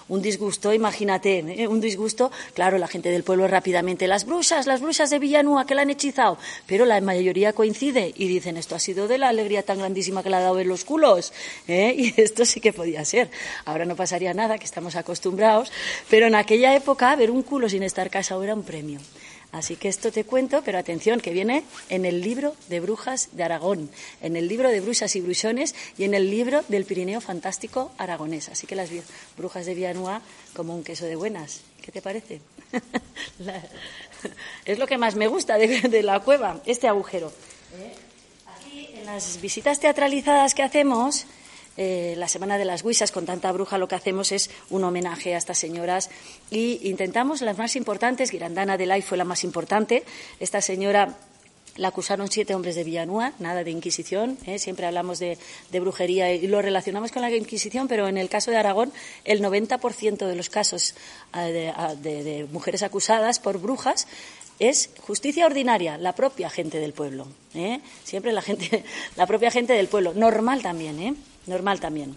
Un 0.09 0.21
disgusto, 0.21 0.73
imagínate, 0.73 1.63
¿eh? 1.63 1.69
un 1.69 1.81
disgusto, 1.81 2.33
claro, 2.53 2.77
la 2.77 2.89
gente 2.89 3.11
del 3.11 3.23
pueblo 3.23 3.47
rápidamente, 3.47 4.09
las 4.09 4.27
brujas, 4.27 4.67
las 4.67 4.81
brujas 4.81 5.11
de 5.11 5.21
Villanúa 5.21 5.65
que 5.65 5.77
la 5.77 5.83
han 5.83 5.91
hechizado, 5.91 6.39
pero 6.67 6.87
la 6.87 7.01
mayoría 7.01 7.53
coincide 7.53 8.13
y 8.17 8.27
dicen, 8.27 8.57
esto 8.57 8.75
ha 8.75 8.81
sido 8.81 9.07
de 9.07 9.19
la 9.19 9.29
alegría 9.29 9.63
tan 9.63 9.79
grandísima 9.79 10.25
que 10.25 10.31
le 10.31 10.37
ha 10.37 10.41
dado 10.41 10.59
en 10.59 10.67
los 10.67 10.85
culos, 10.85 11.33
¿eh? 11.69 11.95
y 11.97 12.21
esto 12.21 12.45
sí 12.45 12.61
que 12.61 12.73
podía 12.73 13.05
ser. 13.05 13.31
Ahora 13.65 13.85
no 13.85 13.95
pasaría 13.95 14.35
nada, 14.35 14.59
que 14.59 14.65
estamos 14.65 14.97
acostumbrados, 14.97 15.71
pero 16.11 16.27
en 16.27 16.35
aquella 16.35 16.75
época 16.75 17.15
ver 17.15 17.31
un 17.31 17.45
culo 17.45 17.69
sin 17.69 17.85
estar 17.85 18.11
casado 18.11 18.43
era 18.43 18.55
un 18.55 18.65
premio. 18.65 18.99
Así 19.57 19.77
que 19.77 19.89
esto 19.89 20.13
te 20.13 20.25
cuento, 20.25 20.61
pero 20.63 20.79
atención, 20.79 21.19
que 21.19 21.31
viene 21.31 21.65
en 21.89 22.05
el 22.05 22.21
libro 22.21 22.55
de 22.69 22.79
Brujas 22.79 23.31
de 23.33 23.43
Aragón, 23.43 23.89
en 24.21 24.37
el 24.37 24.49
libro 24.49 24.69
de 24.69 24.83
Brujas 24.83 25.17
y 25.17 25.23
Bruchones 25.23 25.75
y 25.97 26.05
en 26.05 26.13
el 26.13 26.31
libro 26.31 26.63
del 26.69 26.85
Pirineo 26.85 27.23
Fantástico 27.23 27.91
Aragonés. 27.97 28.51
Así 28.51 28.67
que 28.67 28.77
las 28.77 28.91
brujas 29.35 29.65
de 29.65 29.75
Villanueva 29.75 30.21
como 30.55 30.75
un 30.75 30.85
queso 30.85 31.07
de 31.07 31.17
buenas. 31.17 31.63
¿Qué 31.81 31.91
te 31.91 32.03
parece? 32.03 32.43
es 34.67 34.79
lo 34.79 34.87
que 34.87 34.99
más 34.99 35.15
me 35.15 35.27
gusta 35.27 35.57
de, 35.57 36.03
la 36.03 36.21
cueva, 36.21 36.61
este 36.67 36.87
agujero. 36.87 37.33
¿Eh? 37.79 37.95
Aquí, 38.59 38.91
en 38.93 39.07
las 39.07 39.41
visitas 39.41 39.81
teatralizadas 39.81 40.55
que 40.55 40.65
hacemos, 40.65 41.25
eh, 41.77 42.15
la 42.17 42.29
Semana 42.29 42.59
de 42.59 42.65
las 42.65 42.83
Huisas, 42.85 43.13
con 43.13 43.27
tanta 43.27 43.53
bruja, 43.53 43.79
lo 43.79 43.89
que 43.89 43.95
hacemos 43.95 44.33
es 44.33 44.51
un 44.71 44.85
homenaje 44.85 45.35
a 45.35 45.39
estas 45.39 45.59
señoras 45.59 46.11
y 46.51 46.89
intentamos 46.89 47.43
las 47.43 47.59
más 47.59 47.77
importantes. 47.77 48.31
Girandana 48.31 48.77
de 48.77 48.87
Lai 48.87 49.03
fue 49.03 49.19
la 49.19 49.25
más 49.25 49.45
importante. 49.45 50.05
Esta 50.41 50.61
señora 50.61 51.17
la 51.77 51.89
acusaron 51.89 52.31
siete 52.31 52.55
hombres 52.55 52.75
de 52.75 52.85
Villanúa, 52.85 53.33
nada 53.39 53.65
de 53.65 53.71
Inquisición. 53.71 54.39
¿eh? 54.47 54.59
Siempre 54.59 54.87
hablamos 54.87 55.19
de, 55.19 55.39
brujería 55.73 56.33
y 56.33 56.47
lo 56.47 56.63
relacionamos 56.63 57.13
con 57.13 57.23
la 57.23 57.31
Inquisición, 57.31 57.89
pero 57.89 58.09
en 58.09 58.17
el 58.17 58.29
caso 58.29 58.51
de 58.51 58.57
Aragón, 58.57 58.93
el 59.25 59.43
90% 59.43 60.27
de 60.27 60.35
los 60.35 60.49
casos 60.49 60.95
eh, 61.35 61.73
de, 62.01 62.47
mujeres 62.51 62.83
acusadas 62.83 63.39
por 63.39 63.59
brujas 63.59 64.07
es 64.59 64.89
justicia 65.03 65.45
ordinaria, 65.45 65.99
la 65.99 66.15
propia 66.15 66.49
gente 66.49 66.79
del 66.81 66.95
pueblo. 66.95 67.27
Siempre 68.05 68.33
la 68.33 68.41
gente, 68.41 68.85
la 69.17 69.27
propia 69.27 69.51
gente 69.51 69.75
del 69.75 69.89
pueblo. 69.89 70.15
Normal 70.15 70.63
también, 70.63 70.99
¿eh? 71.01 71.15
Normal 71.47 71.81
también. 71.81 72.15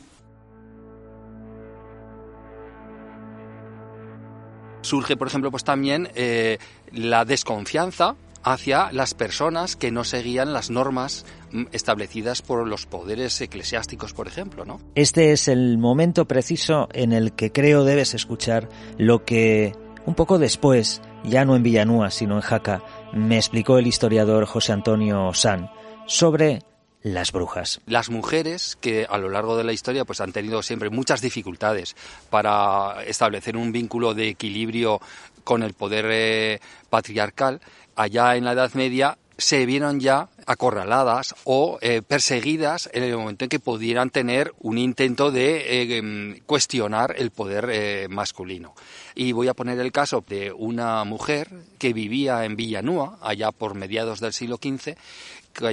Surge, 4.81 5.17
por 5.17 5.27
ejemplo, 5.27 5.51
pues 5.51 5.63
también 5.63 6.09
eh, 6.15 6.57
la 6.91 7.25
desconfianza 7.25 8.15
hacia 8.43 8.91
las 8.91 9.13
personas 9.13 9.75
que 9.75 9.91
no 9.91 10.03
seguían 10.03 10.53
las 10.53 10.69
normas 10.69 11.25
mm, 11.51 11.65
establecidas 11.71 12.41
por 12.41 12.65
los 12.67 12.85
poderes 12.85 13.39
eclesiásticos, 13.41 14.13
por 14.13 14.27
ejemplo, 14.27 14.65
¿no? 14.65 14.79
Este 14.95 15.31
es 15.31 15.47
el 15.47 15.77
momento 15.77 16.25
preciso 16.25 16.87
en 16.93 17.11
el 17.11 17.33
que 17.33 17.51
creo 17.51 17.83
debes 17.83 18.13
escuchar 18.13 18.69
lo 18.97 19.25
que 19.25 19.73
un 20.05 20.15
poco 20.15 20.39
después, 20.39 21.01
ya 21.23 21.45
no 21.45 21.55
en 21.55 21.63
Villanúa, 21.63 22.09
sino 22.09 22.35
en 22.35 22.41
Jaca, 22.41 22.81
me 23.13 23.35
explicó 23.35 23.77
el 23.77 23.87
historiador 23.87 24.45
José 24.45 24.71
Antonio 24.71 25.33
San 25.33 25.69
sobre 26.07 26.63
las 27.01 27.31
brujas. 27.31 27.81
Las 27.85 28.09
mujeres 28.09 28.77
que 28.81 29.05
a 29.09 29.17
lo 29.17 29.29
largo 29.29 29.55
de 29.55 29.63
la 29.63 29.73
historia 29.73 30.05
pues 30.05 30.21
han 30.21 30.33
tenido 30.33 30.61
siempre 30.61 30.89
muchas 30.89 31.21
dificultades 31.21 31.95
para 32.29 33.03
establecer 33.05 33.55
un 33.55 33.71
vínculo 33.71 34.13
de 34.13 34.29
equilibrio 34.29 34.99
con 35.43 35.63
el 35.63 35.73
poder 35.73 36.05
eh, 36.09 36.59
patriarcal, 36.89 37.61
allá 37.95 38.35
en 38.35 38.45
la 38.45 38.51
Edad 38.51 38.73
Media 38.73 39.17
se 39.37 39.65
vieron 39.65 40.01
ya 40.01 40.27
acorraladas 40.45 41.33
o 41.45 41.79
eh, 41.79 42.01
perseguidas 42.05 42.89
en 42.91 43.03
el 43.03 43.15
momento 43.15 43.45
en 43.45 43.49
que 43.49 43.59
pudieran 43.59 44.09
tener 44.09 44.53
un 44.59 44.77
intento 44.77 45.31
de 45.31 45.81
eh, 45.81 45.97
em, 45.97 46.39
cuestionar 46.45 47.15
el 47.17 47.31
poder 47.31 48.09
masculino. 48.09 48.75
Y 49.15 49.31
voy 49.31 49.47
a 49.47 49.53
poner 49.53 49.79
el 49.79 49.93
caso 49.93 50.25
de 50.27 50.51
una 50.51 51.05
mujer 51.05 51.47
que 51.77 51.93
vivía 51.93 52.43
en 52.43 52.57
Villanúa, 52.57 53.17
allá 53.21 53.53
por 53.53 53.75
mediados 53.75 54.19
del 54.19 54.33
siglo 54.33 54.59
XV, 54.61 54.97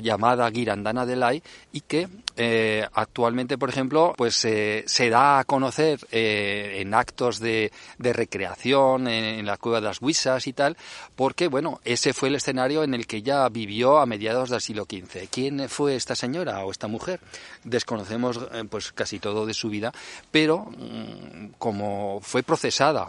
llamada 0.00 0.50
Girandana 0.50 1.06
de 1.06 1.16
Lai 1.16 1.42
y 1.72 1.80
que 1.80 2.08
eh, 2.38 2.86
actualmente, 2.92 3.56
por 3.56 3.70
ejemplo, 3.70 4.12
pues 4.16 4.44
eh, 4.44 4.84
se 4.86 5.08
da 5.08 5.38
a 5.38 5.44
conocer 5.44 5.98
eh, 6.12 6.78
en 6.80 6.92
actos 6.92 7.40
de, 7.40 7.72
recreación 7.98 9.08
en, 9.08 9.46
la 9.46 9.56
cueva 9.56 9.80
de 9.80 9.86
las 9.86 10.02
Huisas 10.02 10.46
y 10.46 10.52
tal, 10.52 10.76
porque 11.14 11.48
bueno, 11.48 11.80
ese 11.84 12.12
fue 12.12 12.28
el 12.28 12.34
escenario 12.34 12.82
en 12.82 12.92
el 12.92 13.06
que 13.06 13.18
ella 13.18 13.48
vivió 13.48 13.98
a 13.98 14.06
mediados 14.06 14.50
del 14.50 14.60
siglo 14.60 14.84
XV. 14.84 15.28
¿Quién 15.30 15.68
fue 15.68 15.96
esta 15.96 16.14
señora 16.14 16.64
o 16.64 16.70
esta 16.70 16.88
mujer? 16.88 17.20
Desconocemos 17.64 18.38
pues 18.68 18.92
casi 18.92 19.18
todo 19.18 19.46
de 19.46 19.54
su 19.54 19.70
vida, 19.70 19.92
pero 20.30 20.66
mm, 20.66 21.54
como 21.58 22.20
fue 22.20 22.42
procesada 22.42 23.08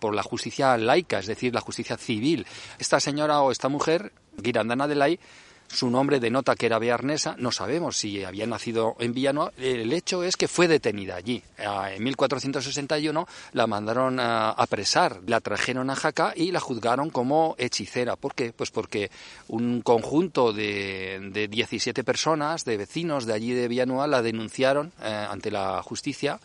por 0.00 0.14
la 0.14 0.22
justicia 0.22 0.76
laica, 0.76 1.20
es 1.20 1.26
decir, 1.26 1.54
la 1.54 1.60
justicia 1.60 1.96
civil, 1.96 2.46
esta 2.78 2.98
señora 2.98 3.40
o 3.40 3.52
esta 3.52 3.68
mujer, 3.68 4.12
Girandana 4.42 4.88
de 4.88 4.94
Lai, 4.94 5.20
su 5.74 5.90
nombre 5.90 6.20
denota 6.20 6.54
que 6.54 6.66
era 6.66 6.78
bearnesa, 6.78 7.34
no 7.38 7.50
sabemos 7.50 7.96
si 7.96 8.24
había 8.24 8.46
nacido 8.46 8.96
en 9.00 9.12
Villanoa, 9.12 9.52
el 9.58 9.92
hecho 9.92 10.22
es 10.22 10.36
que 10.36 10.48
fue 10.48 10.68
detenida 10.68 11.16
allí. 11.16 11.42
Ah, 11.58 11.90
en 11.92 12.02
1461 12.04 13.26
la 13.52 13.66
mandaron 13.66 14.20
a 14.20 14.50
apresar, 14.50 15.20
la 15.26 15.40
trajeron 15.40 15.90
a 15.90 15.96
Jaca 15.96 16.32
y 16.36 16.52
la 16.52 16.60
juzgaron 16.60 17.10
como 17.10 17.56
hechicera. 17.58 18.16
¿Por 18.16 18.34
qué? 18.34 18.52
Pues 18.52 18.70
porque 18.70 19.10
un 19.48 19.82
conjunto 19.82 20.52
de, 20.52 21.30
de 21.32 21.48
17 21.48 22.04
personas, 22.04 22.64
de 22.64 22.76
vecinos 22.76 23.26
de 23.26 23.34
allí 23.34 23.52
de 23.52 23.68
Villanoa, 23.68 24.06
la 24.06 24.22
denunciaron 24.22 24.92
eh, 25.02 25.26
ante 25.28 25.50
la 25.50 25.82
justicia 25.82 26.38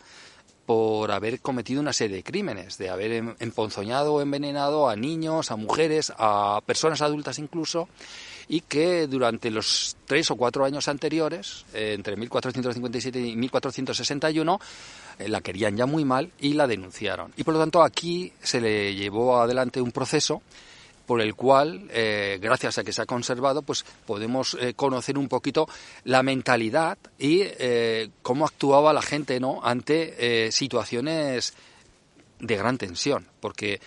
por 0.66 1.10
haber 1.10 1.40
cometido 1.40 1.80
una 1.80 1.92
serie 1.92 2.18
de 2.18 2.22
crímenes, 2.22 2.78
de 2.78 2.90
haber 2.90 3.12
em, 3.12 3.34
emponzoñado 3.40 4.14
o 4.14 4.20
envenenado 4.20 4.88
a 4.88 4.94
niños, 4.94 5.50
a 5.50 5.56
mujeres, 5.56 6.12
a 6.16 6.60
personas 6.64 7.02
adultas 7.02 7.40
incluso, 7.40 7.88
y 8.50 8.62
que 8.62 9.06
durante 9.06 9.48
los 9.48 9.96
tres 10.06 10.28
o 10.32 10.36
cuatro 10.36 10.64
años 10.64 10.88
anteriores, 10.88 11.64
eh, 11.72 11.92
entre 11.94 12.16
1457 12.16 13.20
y 13.20 13.36
1461, 13.36 14.60
eh, 15.20 15.28
la 15.28 15.40
querían 15.40 15.76
ya 15.76 15.86
muy 15.86 16.04
mal 16.04 16.32
y 16.40 16.54
la 16.54 16.66
denunciaron. 16.66 17.32
Y 17.36 17.44
por 17.44 17.54
lo 17.54 17.60
tanto 17.60 17.80
aquí 17.80 18.32
se 18.42 18.60
le 18.60 18.96
llevó 18.96 19.40
adelante 19.40 19.80
un 19.80 19.92
proceso 19.92 20.42
por 21.06 21.20
el 21.20 21.36
cual, 21.36 21.86
eh, 21.90 22.40
gracias 22.42 22.78
a 22.78 22.82
que 22.82 22.92
se 22.92 23.02
ha 23.02 23.06
conservado, 23.06 23.62
pues 23.62 23.84
podemos 24.04 24.56
conocer 24.74 25.16
un 25.16 25.28
poquito 25.28 25.68
la 26.04 26.24
mentalidad 26.24 26.98
y 27.18 27.44
cómo 28.22 28.46
actuaba 28.46 28.92
la 28.92 29.02
gente 29.02 29.38
¿no? 29.38 29.60
ante 29.62 30.50
situaciones 30.52 31.54
de 32.40 32.56
gran 32.56 32.78
tensión, 32.78 33.26
porque 33.40 33.80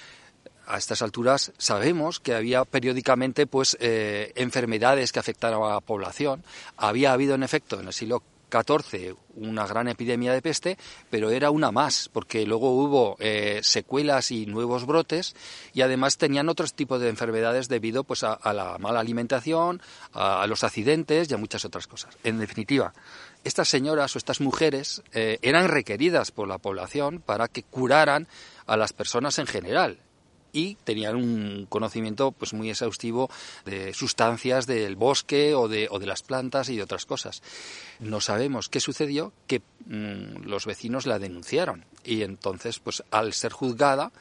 a 0.68 0.78
estas 0.78 1.02
alturas 1.02 1.52
sabemos 1.58 2.20
que 2.20 2.36
había 2.36 2.66
periódicamente 2.66 3.48
pues 3.48 3.78
eh, 3.80 4.32
enfermedades 4.36 5.12
que 5.12 5.20
afectaban 5.20 5.62
a 5.62 5.74
la 5.74 5.82
población. 5.82 6.44
Había 6.78 7.14
habido 7.14 7.36
en 7.36 7.44
efecto 7.44 7.80
en 7.80 7.88
el 7.88 7.94
siglo 7.94 8.24
XIV 8.54 9.16
una 9.36 9.66
gran 9.66 9.88
epidemia 9.88 10.32
de 10.32 10.42
peste, 10.42 10.78
pero 11.10 11.32
era 11.32 11.50
una 11.50 11.72
más, 11.72 12.10
porque 12.14 12.46
luego 12.46 12.72
hubo 12.72 13.18
eh, 13.20 13.60
secuelas 13.64 14.30
y 14.30 14.46
nuevos 14.46 14.86
brotes 14.86 15.36
y 15.74 15.82
además 15.82 16.18
tenían 16.18 16.50
otros 16.50 16.74
tipos 16.74 17.02
de 17.02 17.10
enfermedades 17.10 17.68
debido 17.68 18.04
pues 18.04 18.24
a, 18.24 18.38
la 18.54 18.78
mala 18.78 19.00
alimentación, 19.00 19.82
a, 20.14 20.46
los 20.46 20.64
accidentes 20.64 21.30
y 21.30 21.34
a 21.34 21.38
muchas 21.38 21.66
otras 21.66 21.88
cosas. 21.88 22.16
En 22.24 22.38
definitiva, 22.38 22.94
estas 23.44 23.70
señoras 23.70 24.16
o 24.16 24.20
estas 24.20 24.40
mujeres 24.40 25.02
eh, 25.14 25.40
eran 25.42 25.68
requeridas 25.68 26.32
por 26.32 26.48
la 26.48 26.60
población 26.60 27.22
para 27.26 27.48
que 27.48 27.64
curaran 27.64 28.28
a 28.68 28.78
las 28.78 28.94
personas 28.94 29.40
en 29.40 29.48
general 29.48 29.98
y 30.54 30.76
tenían 30.84 31.16
un 31.16 31.66
conocimiento 31.68 32.32
pues 32.32 32.54
muy 32.54 32.70
exhaustivo 32.70 33.30
de 33.66 33.94
sustancias 33.94 34.68
del 34.68 34.96
bosque 34.96 35.56
o 35.56 35.68
de, 35.68 35.90
las 36.06 36.22
plantas 36.22 36.70
y 36.70 36.78
de 36.78 36.84
otras 36.84 37.06
cosas. 37.06 37.42
No 38.00 38.22
sabemos 38.22 38.70
qué 38.70 38.80
sucedió, 38.80 39.34
que 39.48 39.62
mm, 39.88 40.46
los 40.46 40.66
vecinos 40.66 41.08
la 41.08 41.20
denunciaron 41.20 41.86
y 42.04 42.22
entonces 42.22 42.80
pues 42.80 43.04
al 43.12 43.34
ser 43.34 43.52
juzgada 43.52 44.12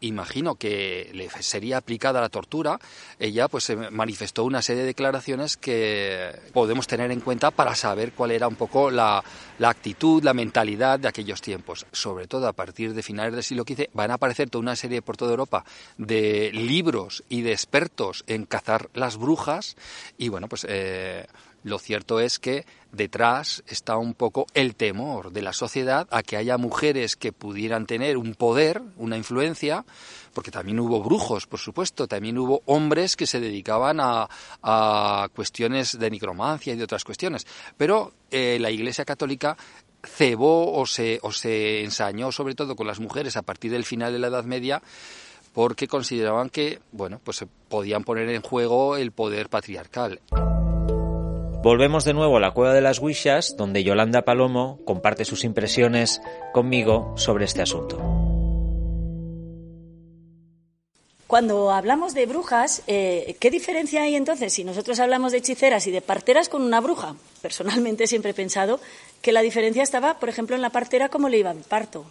imagino 0.00 0.56
que 0.56 1.10
le 1.14 1.28
sería 1.42 1.78
aplicada 1.78 2.20
la 2.20 2.28
tortura, 2.28 2.78
ella 3.18 3.48
pues 3.48 3.72
manifestó 3.90 4.44
una 4.44 4.62
serie 4.62 4.82
de 4.82 4.88
declaraciones 4.88 5.56
que 5.56 6.34
podemos 6.52 6.86
tener 6.86 7.10
en 7.10 7.20
cuenta 7.20 7.50
para 7.50 7.74
saber 7.74 8.12
cuál 8.12 8.30
era 8.30 8.48
un 8.48 8.56
poco 8.56 8.90
la, 8.90 9.22
la 9.58 9.70
actitud, 9.70 10.22
la 10.22 10.34
mentalidad 10.34 10.98
de 10.98 11.08
aquellos 11.08 11.40
tiempos. 11.40 11.86
Sobre 11.92 12.26
todo 12.26 12.48
a 12.48 12.52
partir 12.52 12.94
de 12.94 13.02
finales 13.02 13.34
del 13.34 13.42
siglo 13.42 13.64
XV 13.66 13.88
van 13.92 14.10
a 14.10 14.14
aparecer 14.14 14.50
toda 14.50 14.62
una 14.62 14.76
serie 14.76 15.02
por 15.02 15.16
toda 15.16 15.32
Europa 15.32 15.64
de 15.98 16.50
libros 16.52 17.24
y 17.28 17.42
de 17.42 17.52
expertos 17.52 18.24
en 18.26 18.44
cazar 18.44 18.88
las 18.94 19.16
brujas 19.16 19.76
y 20.18 20.28
bueno, 20.28 20.48
pues 20.48 20.66
eh, 20.68 21.26
lo 21.66 21.80
cierto 21.80 22.20
es 22.20 22.38
que 22.38 22.64
detrás 22.92 23.64
está 23.66 23.96
un 23.96 24.14
poco 24.14 24.46
el 24.54 24.76
temor 24.76 25.32
de 25.32 25.42
la 25.42 25.52
sociedad 25.52 26.06
a 26.12 26.22
que 26.22 26.36
haya 26.36 26.58
mujeres 26.58 27.16
que 27.16 27.32
pudieran 27.32 27.86
tener 27.86 28.18
un 28.18 28.36
poder, 28.36 28.80
una 28.96 29.16
influencia, 29.16 29.84
porque 30.32 30.52
también 30.52 30.78
hubo 30.78 31.02
brujos, 31.02 31.48
por 31.48 31.58
supuesto, 31.58 32.06
también 32.06 32.38
hubo 32.38 32.62
hombres 32.66 33.16
que 33.16 33.26
se 33.26 33.40
dedicaban 33.40 33.98
a, 34.00 35.28
cuestiones 35.34 35.98
de 35.98 36.08
necromancia 36.08 36.72
y 36.72 36.76
de 36.76 36.84
otras 36.84 37.02
cuestiones. 37.02 37.48
Pero 37.76 38.12
eh, 38.30 38.58
la 38.60 38.70
Iglesia 38.70 39.04
Católica 39.04 39.56
cebó 40.04 40.72
o 40.72 40.86
se, 40.86 41.18
o 41.22 41.32
se 41.32 41.82
ensañó 41.82 42.30
sobre 42.30 42.54
todo 42.54 42.76
con 42.76 42.86
las 42.86 43.00
mujeres 43.00 43.36
a 43.36 43.42
partir 43.42 43.72
del 43.72 43.84
final 43.84 44.12
de 44.12 44.20
la 44.20 44.28
Edad 44.28 44.44
Media 44.44 44.80
porque 45.52 45.88
consideraban 45.88 46.48
que, 46.48 46.78
bueno, 46.92 47.20
pues 47.24 47.38
se 47.38 47.46
podían 47.46 48.04
poner 48.04 48.28
en 48.28 48.42
juego 48.42 48.96
el 48.96 49.10
poder 49.10 49.48
patriarcal. 49.48 50.20
Volvemos 51.66 52.04
de 52.04 52.14
nuevo 52.14 52.36
a 52.36 52.40
la 52.40 52.52
Cueva 52.52 52.72
de 52.72 52.80
las 52.80 53.00
Huishas, 53.00 53.56
donde 53.56 53.82
Yolanda 53.82 54.22
Palomo 54.22 54.78
comparte 54.84 55.24
sus 55.24 55.42
impresiones 55.42 56.22
conmigo 56.52 57.12
sobre 57.16 57.44
este 57.44 57.60
asunto. 57.60 57.98
Cuando 61.26 61.72
hablamos 61.72 62.14
de 62.14 62.26
brujas, 62.26 62.84
eh, 62.86 63.34
¿qué 63.40 63.50
diferencia 63.50 64.02
hay 64.02 64.14
entonces 64.14 64.52
si 64.52 64.62
nosotros 64.62 65.00
hablamos 65.00 65.32
de 65.32 65.38
hechiceras 65.38 65.88
y 65.88 65.90
de 65.90 66.02
parteras 66.02 66.48
con 66.48 66.62
una 66.62 66.80
bruja? 66.80 67.16
Personalmente 67.42 68.06
siempre 68.06 68.30
he 68.30 68.34
pensado 68.34 68.78
que 69.20 69.32
la 69.32 69.42
diferencia 69.42 69.82
estaba, 69.82 70.20
por 70.20 70.28
ejemplo, 70.28 70.54
en 70.54 70.62
la 70.62 70.70
partera 70.70 71.08
cómo 71.08 71.28
le 71.28 71.38
iba 71.38 71.50
el 71.50 71.64
parto 71.64 72.06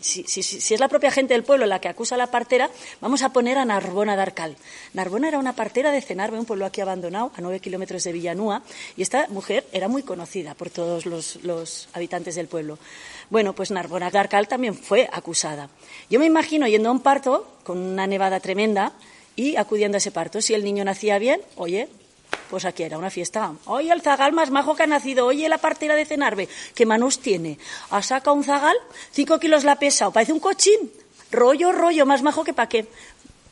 si, 0.00 0.74
es 0.74 0.80
la 0.80 0.88
propia 0.88 1.10
gente 1.10 1.34
del 1.34 1.44
pueblo 1.44 1.66
la 1.66 1.80
que 1.80 1.88
acusa 1.88 2.14
a 2.14 2.18
la 2.18 2.30
partera, 2.30 2.70
vamos 3.00 3.22
a 3.22 3.32
poner 3.32 3.58
a 3.58 3.64
Narbona 3.64 4.16
de 4.16 4.22
Arcal. 4.22 4.56
Narbona 4.94 5.28
era 5.28 5.38
una 5.38 5.54
partera 5.54 5.90
de 5.90 6.00
Cenarbe, 6.00 6.38
un 6.38 6.46
pueblo 6.46 6.66
aquí 6.66 6.80
abandonado, 6.80 7.32
a 7.36 7.40
nueve 7.40 7.60
kilómetros 7.60 8.04
de 8.04 8.12
Villanúa, 8.12 8.62
y 8.96 9.02
esta 9.02 9.26
mujer 9.28 9.66
era 9.72 9.88
muy 9.88 10.02
conocida 10.02 10.54
por 10.54 10.70
todos 10.70 11.06
los, 11.06 11.88
habitantes 11.92 12.34
del 12.34 12.48
pueblo. 12.48 12.78
Bueno, 13.28 13.54
pues 13.54 13.70
Narbona 13.70 14.10
de 14.10 14.18
Arcal 14.18 14.48
también 14.48 14.74
fue 14.74 15.08
acusada. 15.12 15.68
Yo 16.08 16.18
me 16.18 16.26
imagino 16.26 16.66
yendo 16.66 16.88
a 16.88 16.92
un 16.92 17.00
parto 17.00 17.46
con 17.62 17.78
una 17.78 18.06
nevada 18.06 18.40
tremenda 18.40 18.92
y 19.36 19.56
acudiendo 19.56 19.96
a 19.96 19.98
ese 19.98 20.10
parto. 20.10 20.40
Si 20.40 20.54
el 20.54 20.64
niño 20.64 20.84
nacía 20.84 21.18
bien, 21.18 21.40
oye, 21.56 21.88
pues 22.50 22.64
aquí 22.64 22.82
era 22.82 22.98
una 22.98 23.10
fiesta. 23.10 23.52
Oye, 23.66 23.92
el 23.92 24.02
zagal 24.02 24.32
más 24.32 24.50
majo 24.50 24.74
que 24.74 24.82
ha 24.82 24.86
nacido. 24.86 25.26
Oye, 25.26 25.48
la 25.48 25.58
partera 25.58 25.94
de 25.94 26.04
Cenarbe. 26.04 26.48
¿Qué 26.74 26.84
manos 26.84 27.20
tiene? 27.20 27.58
Ha 27.90 28.02
sacado 28.02 28.36
un 28.36 28.44
zagal, 28.44 28.76
cinco 29.12 29.38
kilos 29.38 29.64
la 29.64 29.78
pesa, 29.78 30.08
o 30.08 30.12
parece 30.12 30.32
un 30.32 30.40
cochín. 30.40 30.92
Rollo, 31.30 31.70
rollo, 31.70 32.06
más 32.06 32.22
majo 32.22 32.42
que 32.42 32.52
pa' 32.52 32.68
qué. 32.68 32.86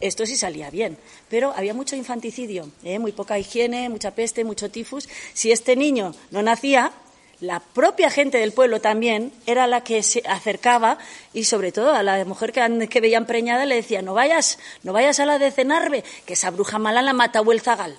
Esto 0.01 0.27
sí 0.27 0.37
salía 0.37 0.71
bien, 0.71 0.97
pero 1.29 1.53
había 1.57 1.75
mucho 1.75 1.97
infanticidio, 1.97 2.71
¿eh? 2.85 3.01
muy 3.01 3.11
poca 3.11 3.39
higiene, 3.39 3.89
mucha 3.89 4.13
peste, 4.13 4.45
mucho 4.45 4.71
tifus. 4.71 5.09
Si 5.33 5.51
este 5.51 5.75
niño 5.75 6.15
no 6.31 6.41
nacía, 6.41 6.93
la 7.41 7.59
propia 7.61 8.09
gente 8.09 8.39
del 8.39 8.53
pueblo 8.53 8.81
también 8.81 9.33
era 9.47 9.67
la 9.67 9.83
que 9.83 10.05
se 10.05 10.23
acercaba 10.27 10.99
y 11.33 11.45
sobre 11.45 11.73
todo 11.73 11.95
a 11.95 12.05
la 12.05 12.25
mujer 12.25 12.53
que, 12.53 12.89
que 12.89 13.01
veían 13.01 13.27
preñada 13.27 13.67
le 13.67 13.77
decía 13.77 14.03
no 14.03 14.15
vayas, 14.15 14.59
no 14.85 14.93
vayas 14.93 15.19
a 15.19 15.27
la 15.27 15.39
de 15.39 15.51
Cenarbe, 15.51 16.05
que 16.27 16.35
esa 16.35 16.51
bruja 16.51 16.79
mala 16.79 17.03
la 17.03 17.13
mata 17.13 17.41
el 17.41 17.61
zagal. 17.61 17.99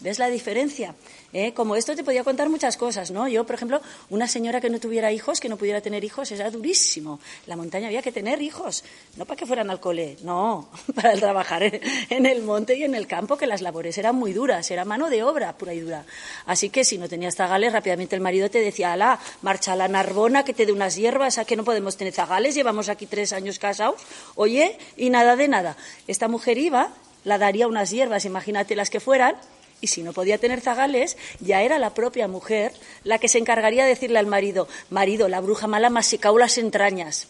¿Ves 0.00 0.18
la 0.18 0.28
diferencia? 0.28 0.94
¿eh? 1.32 1.54
Como 1.54 1.74
esto 1.74 1.96
te 1.96 2.04
podía 2.04 2.22
contar 2.22 2.50
muchas 2.50 2.76
cosas, 2.76 3.10
¿no? 3.10 3.28
Yo, 3.28 3.46
por 3.46 3.54
ejemplo, 3.54 3.80
una 4.10 4.28
señora 4.28 4.60
que 4.60 4.68
no 4.68 4.78
tuviera 4.78 5.10
hijos, 5.10 5.40
que 5.40 5.48
no 5.48 5.56
pudiera 5.56 5.80
tener 5.80 6.04
hijos, 6.04 6.30
era 6.32 6.50
durísimo. 6.50 7.18
La 7.46 7.56
montaña 7.56 7.86
había 7.86 8.02
que 8.02 8.12
tener 8.12 8.42
hijos, 8.42 8.84
no 9.16 9.24
para 9.24 9.38
que 9.38 9.46
fueran 9.46 9.70
al 9.70 9.80
cole, 9.80 10.18
no, 10.22 10.68
para 10.94 11.14
trabajar 11.14 11.62
en 11.62 12.26
el 12.26 12.42
monte 12.42 12.76
y 12.76 12.84
en 12.84 12.94
el 12.94 13.06
campo, 13.06 13.38
que 13.38 13.46
las 13.46 13.62
labores 13.62 13.96
eran 13.96 14.16
muy 14.16 14.34
duras, 14.34 14.70
era 14.70 14.84
mano 14.84 15.08
de 15.08 15.22
obra 15.22 15.56
pura 15.56 15.72
y 15.72 15.80
dura. 15.80 16.04
Así 16.44 16.68
que 16.68 16.84
si 16.84 16.98
no 16.98 17.08
tenías 17.08 17.34
zagales, 17.34 17.72
rápidamente 17.72 18.14
el 18.16 18.20
marido 18.20 18.50
te 18.50 18.60
decía, 18.60 18.92
ala, 18.92 19.18
marcha 19.40 19.72
a 19.72 19.76
la 19.76 19.88
Narbona, 19.88 20.44
que 20.44 20.52
te 20.52 20.66
dé 20.66 20.72
unas 20.72 20.96
hierbas, 20.96 21.38
a 21.38 21.46
que 21.46 21.56
no 21.56 21.64
podemos 21.64 21.96
tener 21.96 22.12
zagales, 22.12 22.54
llevamos 22.54 22.90
aquí 22.90 23.06
tres 23.06 23.32
años 23.32 23.58
casados, 23.58 24.00
oye, 24.34 24.78
y 24.98 25.08
nada 25.08 25.36
de 25.36 25.48
nada. 25.48 25.76
Esta 26.06 26.28
mujer 26.28 26.58
iba, 26.58 26.92
la 27.24 27.38
daría 27.38 27.66
unas 27.66 27.90
hierbas, 27.90 28.26
imagínate 28.26 28.76
las 28.76 28.90
que 28.90 29.00
fueran, 29.00 29.36
y 29.80 29.88
si 29.88 30.02
no 30.02 30.12
podía 30.12 30.38
tener 30.38 30.60
zagales, 30.60 31.16
ya 31.40 31.62
era 31.62 31.78
la 31.78 31.94
propia 31.94 32.28
mujer 32.28 32.72
la 33.04 33.18
que 33.18 33.28
se 33.28 33.38
encargaría 33.38 33.84
de 33.84 33.90
decirle 33.90 34.18
al 34.18 34.26
marido, 34.26 34.68
marido, 34.90 35.28
la 35.28 35.40
bruja 35.40 35.66
mala 35.66 35.90
masicao 35.90 36.38
las 36.38 36.58
entrañas. 36.58 37.28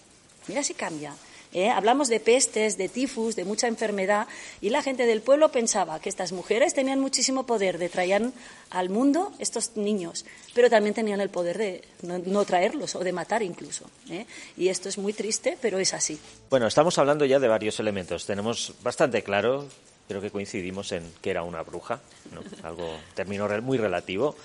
Mira 0.48 0.62
si 0.62 0.74
cambia. 0.74 1.14
¿eh? 1.52 1.70
Hablamos 1.70 2.08
de 2.08 2.20
pestes, 2.20 2.76
de 2.76 2.88
tifus, 2.88 3.34
de 3.34 3.44
mucha 3.44 3.66
enfermedad, 3.66 4.28
y 4.60 4.70
la 4.70 4.82
gente 4.82 5.06
del 5.06 5.22
pueblo 5.22 5.50
pensaba 5.50 6.00
que 6.00 6.08
estas 6.08 6.32
mujeres 6.32 6.74
tenían 6.74 7.00
muchísimo 7.00 7.46
poder 7.46 7.78
de 7.78 7.88
traer 7.88 8.30
al 8.70 8.90
mundo 8.90 9.32
estos 9.38 9.76
niños, 9.76 10.24
pero 10.54 10.70
también 10.70 10.94
tenían 10.94 11.20
el 11.20 11.30
poder 11.30 11.58
de 11.58 11.82
no, 12.02 12.44
traerlos 12.44 12.94
o 12.94 13.00
de 13.00 13.12
matar 13.12 13.42
incluso. 13.42 13.90
¿eh? 14.10 14.26
Y 14.56 14.68
esto 14.68 14.88
es 14.88 14.98
muy 14.98 15.12
triste, 15.12 15.58
pero 15.60 15.78
es 15.78 15.94
así. 15.94 16.18
Bueno, 16.50 16.66
estamos 16.66 16.98
hablando 16.98 17.24
ya 17.24 17.38
de 17.38 17.48
varios 17.48 17.80
elementos. 17.80 18.26
Tenemos 18.26 18.74
bastante 18.82 19.22
claro 19.22 19.66
creo 20.08 20.20
que 20.20 20.30
coincidimos 20.30 20.92
en 20.92 21.10
que 21.20 21.30
era 21.30 21.42
una 21.42 21.62
bruja, 21.62 22.00
algo 22.62 22.98
término 23.14 23.48
muy 23.62 23.78
relativo, 23.78 24.36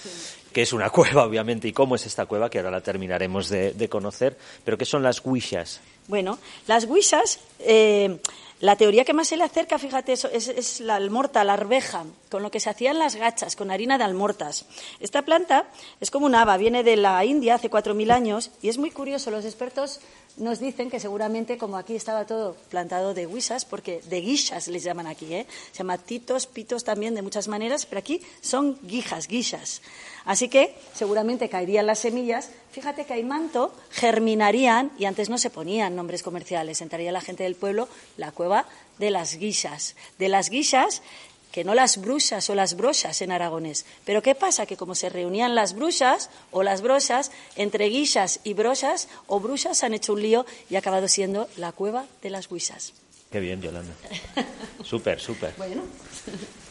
que 0.51 0.61
es 0.63 0.73
una 0.73 0.89
cueva, 0.91 1.25
obviamente, 1.25 1.67
y 1.67 1.73
cómo 1.73 1.95
es 1.95 2.05
esta 2.05 2.25
cueva, 2.25 2.49
que 2.49 2.59
ahora 2.59 2.71
la 2.71 2.81
terminaremos 2.81 3.49
de, 3.49 3.89
conocer, 3.89 4.37
pero 4.63 4.77
¿qué 4.77 4.85
son 4.85 5.03
las 5.03 5.23
guishas? 5.23 5.81
Bueno, 6.07 6.39
las 6.67 6.87
guishas, 6.87 7.39
eh, 7.59 8.19
la 8.59 8.75
teoría 8.75 9.05
que 9.05 9.13
más 9.13 9.27
se 9.27 9.37
le 9.37 9.43
acerca, 9.43 9.77
fíjate, 9.77 10.13
es, 10.13 10.25
es, 10.25 10.79
la 10.81 10.95
almorta, 10.95 11.43
la 11.43 11.53
arveja, 11.53 12.05
con 12.29 12.43
lo 12.43 12.51
que 12.51 12.59
se 12.59 12.69
hacían 12.69 12.99
las 12.99 13.15
gachas, 13.15 13.55
con 13.55 13.71
harina 13.71 13.97
de 13.97 14.03
almortas. 14.03 14.65
Esta 14.99 15.23
planta 15.23 15.65
es 15.99 16.11
como 16.11 16.25
un 16.25 16.35
haba, 16.35 16.57
viene 16.57 16.83
de 16.83 16.95
la 16.95 17.23
India 17.25 17.55
hace 17.55 17.69
4.000 17.69 18.11
años, 18.11 18.51
y 18.61 18.69
es 18.69 18.77
muy 18.77 18.91
curioso, 18.91 19.31
los 19.31 19.45
expertos 19.45 19.99
nos 20.37 20.59
dicen 20.59 20.89
que 20.89 20.99
seguramente, 20.99 21.57
como 21.57 21.77
aquí 21.77 21.95
estaba 21.95 22.25
todo 22.25 22.55
plantado 22.69 23.13
de 23.13 23.27
guisas, 23.27 23.65
porque 23.65 24.01
de 24.09 24.21
guishas 24.21 24.67
les 24.67 24.83
llaman 24.83 25.07
aquí, 25.07 25.33
¿eh? 25.33 25.45
se 25.71 25.79
llama 25.79 25.97
titos, 25.97 26.47
pitos 26.47 26.83
también 26.83 27.15
de 27.15 27.21
muchas 27.21 27.47
maneras, 27.47 27.85
pero 27.85 27.99
aquí 27.99 28.21
son 28.41 28.79
guijas, 28.83 29.27
guishas. 29.27 29.81
Así 30.25 30.49
que 30.49 30.75
seguramente 30.93 31.49
caerían 31.49 31.87
las 31.87 31.99
semillas. 31.99 32.51
Fíjate 32.71 33.05
que 33.05 33.13
hay 33.13 33.23
manto, 33.23 33.73
germinarían, 33.89 34.91
y 34.97 35.05
antes 35.05 35.29
no 35.29 35.37
se 35.37 35.49
ponían 35.49 35.95
nombres 35.95 36.23
comerciales, 36.23 36.81
entraría 36.81 37.11
la 37.11 37.21
gente 37.21 37.43
del 37.43 37.55
pueblo, 37.55 37.87
la 38.17 38.31
cueva 38.31 38.65
de 38.99 39.11
las 39.11 39.37
guisas. 39.37 39.95
De 40.19 40.29
las 40.29 40.49
guisas 40.49 41.01
que 41.51 41.63
no 41.63 41.73
las 41.73 41.97
brujas 41.99 42.49
o 42.49 42.55
las 42.55 42.75
brochas 42.75 43.21
en 43.21 43.31
aragonés. 43.31 43.85
Pero 44.05 44.21
¿qué 44.21 44.35
pasa? 44.35 44.65
Que 44.65 44.77
como 44.77 44.95
se 44.95 45.09
reunían 45.09 45.55
las 45.55 45.73
brujas 45.73 46.29
o 46.51 46.63
las 46.63 46.81
brochas, 46.81 47.31
entre 47.55 47.85
guisas 47.85 48.39
y 48.43 48.53
brochas 48.53 49.07
o 49.27 49.39
brujas 49.39 49.83
han 49.83 49.93
hecho 49.93 50.13
un 50.13 50.21
lío 50.21 50.45
y 50.69 50.75
ha 50.75 50.79
acabado 50.79 51.07
siendo 51.07 51.47
la 51.57 51.71
cueva 51.71 52.05
de 52.21 52.29
las 52.29 52.49
guisas. 52.49 52.93
Qué 53.31 53.39
bien, 53.39 53.61
Yolanda. 53.61 53.93
súper, 54.83 55.19
súper. 55.19 55.53
Bueno. 55.57 55.83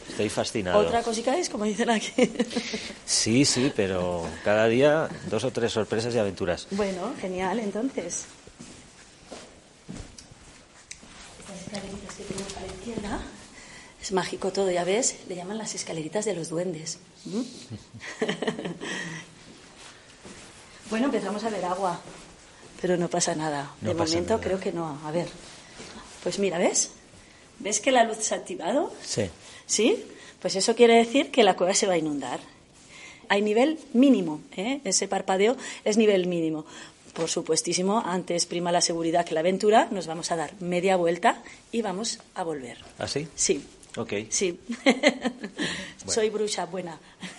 Estoy 0.09 0.29
fascinado. 0.29 0.79
Otra 0.79 1.03
cosita 1.03 1.37
es, 1.39 1.49
como 1.49 1.65
dicen 1.65 1.89
aquí. 1.89 2.13
sí, 3.07 3.45
sí, 3.45 3.73
pero 3.75 4.27
cada 4.45 4.67
día 4.67 5.09
dos 5.31 5.45
o 5.45 5.51
tres 5.53 5.73
sorpresas 5.73 6.15
y 6.15 6.19
aventuras. 6.19 6.67
Bueno, 6.73 7.15
genial, 7.21 7.61
entonces. 7.61 8.27
Es 14.11 14.15
mágico 14.15 14.51
todo, 14.51 14.69
ya 14.73 14.83
ves, 14.83 15.19
le 15.29 15.37
llaman 15.37 15.57
las 15.57 15.77
escaleritas 15.77 16.25
de 16.25 16.35
los 16.35 16.49
duendes. 16.49 16.99
¿Mm? 17.27 17.43
bueno, 20.91 21.05
empezamos 21.05 21.45
a 21.45 21.49
ver 21.49 21.65
agua, 21.65 22.01
pero 22.81 22.97
no 22.97 23.09
pasa 23.09 23.37
nada. 23.37 23.73
de 23.81 23.95
momento 23.95 24.41
creo 24.41 24.59
que 24.59 24.73
no. 24.73 24.99
A 25.05 25.13
ver, 25.13 25.29
pues 26.25 26.41
mira, 26.41 26.59
¿ves? 26.59 26.91
¿Ves 27.61 27.79
que 27.79 27.93
la 27.93 28.03
luz 28.03 28.17
se 28.17 28.35
ha 28.35 28.39
activado? 28.39 28.93
Sí. 29.01 29.31
¿Sí? 29.65 30.05
Pues 30.43 30.57
eso 30.57 30.75
quiere 30.75 30.95
decir 30.95 31.31
que 31.31 31.45
la 31.45 31.55
cueva 31.55 31.73
se 31.75 31.87
va 31.87 31.93
a 31.93 31.99
inundar. 31.99 32.41
Hay 33.29 33.43
nivel 33.43 33.79
mínimo, 33.93 34.41
¿eh? 34.57 34.81
ese 34.83 35.07
parpadeo 35.07 35.57
es 35.85 35.97
nivel 35.97 36.27
mínimo. 36.27 36.67
Por 37.13 37.29
supuestísimo, 37.29 38.03
antes 38.05 38.47
prima 38.47 38.73
la 38.73 38.81
seguridad 38.81 39.25
que 39.25 39.35
la 39.35 39.41
aventura, 39.41 39.87
nos 39.93 40.09
vamos 40.09 40.33
a 40.33 40.37
dar 40.37 40.61
media 40.61 40.97
vuelta 40.97 41.45
y 41.71 41.83
vamos 41.83 42.19
a 42.35 42.43
volver. 42.43 42.79
¿Ah, 42.99 43.07
sí? 43.07 43.29
Ok. 43.97 44.13
Sí. 44.31 44.61
Soy 46.07 46.31
bruja 46.31 46.67
buena. 46.67 46.99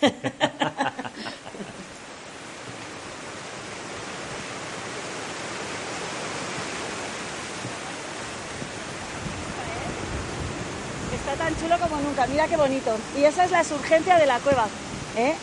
Está 11.14 11.44
tan 11.44 11.56
chulo 11.56 11.78
como 11.78 12.00
nunca, 12.00 12.26
mira 12.26 12.46
qué 12.48 12.56
bonito. 12.56 12.96
Y 13.16 13.24
esa 13.24 13.44
es 13.44 13.50
la 13.50 13.64
surgencia 13.64 14.18
de 14.18 14.26
la 14.26 14.38
cueva. 14.40 14.66
¿eh? 15.16 15.34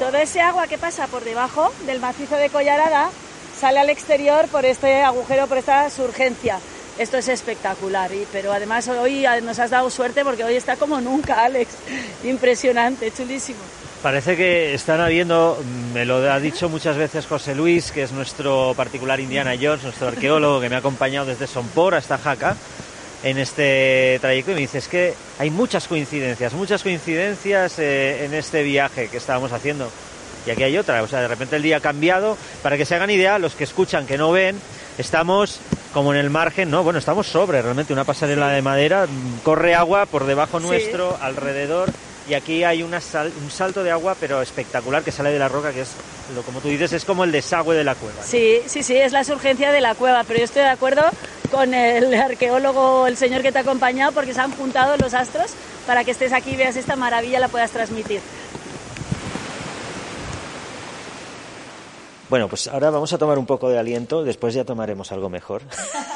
Todo 0.00 0.16
ese 0.16 0.40
agua 0.40 0.66
que 0.66 0.78
pasa 0.78 1.06
por 1.06 1.22
debajo 1.24 1.72
del 1.86 2.00
macizo 2.00 2.36
de 2.36 2.50
Collarada 2.50 3.10
sale 3.58 3.78
al 3.78 3.90
exterior 3.90 4.48
por 4.48 4.64
este 4.64 5.02
agujero, 5.02 5.46
por 5.46 5.58
esta 5.58 5.90
surgencia 5.90 6.58
esto 6.98 7.16
es 7.16 7.28
espectacular. 7.28 8.12
Y, 8.12 8.26
pero 8.32 8.52
además 8.52 8.88
hoy 8.88 9.26
nos 9.42 9.58
has 9.58 9.70
dado 9.70 9.90
suerte 9.90 10.24
porque 10.24 10.44
hoy 10.44 10.54
está 10.54 10.76
como 10.76 11.00
nunca, 11.00 11.44
Alex. 11.44 11.70
Impresionante, 12.24 13.10
chulísimo. 13.12 13.58
Parece 14.02 14.36
que 14.36 14.74
están 14.74 15.00
habiendo, 15.00 15.60
me 15.92 16.04
lo 16.04 16.16
ha 16.30 16.38
dicho 16.38 16.68
muchas 16.68 16.96
veces 16.96 17.26
José 17.26 17.56
Luis, 17.56 17.90
que 17.90 18.04
es 18.04 18.12
nuestro 18.12 18.74
particular 18.76 19.18
Indiana 19.18 19.54
Jones, 19.60 19.82
nuestro 19.82 20.06
arqueólogo 20.08 20.60
que 20.60 20.68
me 20.68 20.76
ha 20.76 20.78
acompañado 20.78 21.26
desde 21.26 21.48
Sompor 21.48 21.96
hasta 21.96 22.16
Jaca 22.16 22.56
en 23.24 23.38
este 23.38 24.18
trayecto 24.20 24.52
y 24.52 24.54
me 24.54 24.60
dice 24.60 24.78
es 24.78 24.86
que 24.86 25.14
hay 25.38 25.50
muchas 25.50 25.88
coincidencias, 25.88 26.52
muchas 26.52 26.84
coincidencias 26.84 27.78
eh, 27.78 28.24
en 28.24 28.34
este 28.34 28.62
viaje 28.62 29.08
que 29.08 29.16
estábamos 29.16 29.52
haciendo. 29.52 29.90
Y 30.46 30.50
aquí 30.50 30.62
hay 30.62 30.78
otra, 30.78 31.02
o 31.02 31.08
sea, 31.08 31.20
de 31.20 31.28
repente 31.28 31.56
el 31.56 31.62
día 31.62 31.78
ha 31.78 31.80
cambiado. 31.80 32.38
Para 32.62 32.76
que 32.76 32.86
se 32.86 32.94
hagan 32.94 33.10
idea, 33.10 33.38
los 33.38 33.54
que 33.54 33.64
escuchan, 33.64 34.06
que 34.06 34.16
no 34.16 34.30
ven, 34.30 34.58
estamos 34.96 35.60
como 35.92 36.12
en 36.12 36.20
el 36.20 36.30
margen, 36.30 36.70
no, 36.70 36.82
bueno, 36.82 36.98
estamos 36.98 37.26
sobre 37.26 37.62
realmente 37.62 37.92
una 37.92 38.04
pasarela 38.04 38.48
de 38.48 38.62
madera, 38.62 39.06
corre 39.42 39.74
agua 39.74 40.06
por 40.06 40.26
debajo 40.26 40.60
nuestro, 40.60 41.18
alrededor, 41.20 41.90
y 42.28 42.34
aquí 42.34 42.62
hay 42.62 42.82
una 42.82 43.00
un 43.42 43.50
salto 43.50 43.82
de 43.82 43.90
agua, 43.90 44.14
pero 44.20 44.42
espectacular, 44.42 45.02
que 45.02 45.10
sale 45.10 45.30
de 45.30 45.38
la 45.38 45.48
roca, 45.48 45.72
que 45.72 45.80
es, 45.80 45.90
lo 46.34 46.42
como 46.42 46.60
tú 46.60 46.68
dices, 46.68 46.92
es 46.92 47.04
como 47.04 47.24
el 47.24 47.32
desagüe 47.32 47.74
de 47.74 47.84
la 47.84 47.94
cueva. 47.94 48.22
Sí, 48.22 48.60
sí, 48.66 48.82
sí, 48.82 48.96
es 48.96 49.12
la 49.12 49.24
surgencia 49.24 49.72
de 49.72 49.80
la 49.80 49.94
cueva, 49.94 50.24
pero 50.24 50.40
yo 50.40 50.44
estoy 50.44 50.62
de 50.62 50.68
acuerdo 50.68 51.02
con 51.50 51.72
el 51.72 52.12
arqueólogo, 52.20 53.06
el 53.06 53.16
señor 53.16 53.42
que 53.42 53.50
te 53.50 53.58
ha 53.58 53.62
acompañado, 53.62 54.12
porque 54.12 54.34
se 54.34 54.40
han 54.40 54.52
juntado 54.52 54.96
los 54.98 55.14
astros 55.14 55.52
para 55.86 56.04
que 56.04 56.10
estés 56.10 56.34
aquí 56.34 56.50
y 56.50 56.56
veas 56.56 56.76
esta 56.76 56.96
maravilla, 56.96 57.40
la 57.40 57.48
puedas 57.48 57.70
transmitir. 57.70 58.20
Bueno, 62.28 62.46
pues 62.46 62.68
ahora 62.68 62.90
vamos 62.90 63.10
a 63.14 63.18
tomar 63.18 63.38
un 63.38 63.46
poco 63.46 63.70
de 63.70 63.78
aliento, 63.78 64.22
después 64.22 64.52
ya 64.52 64.62
tomaremos 64.62 65.12
algo 65.12 65.30
mejor. 65.30 65.62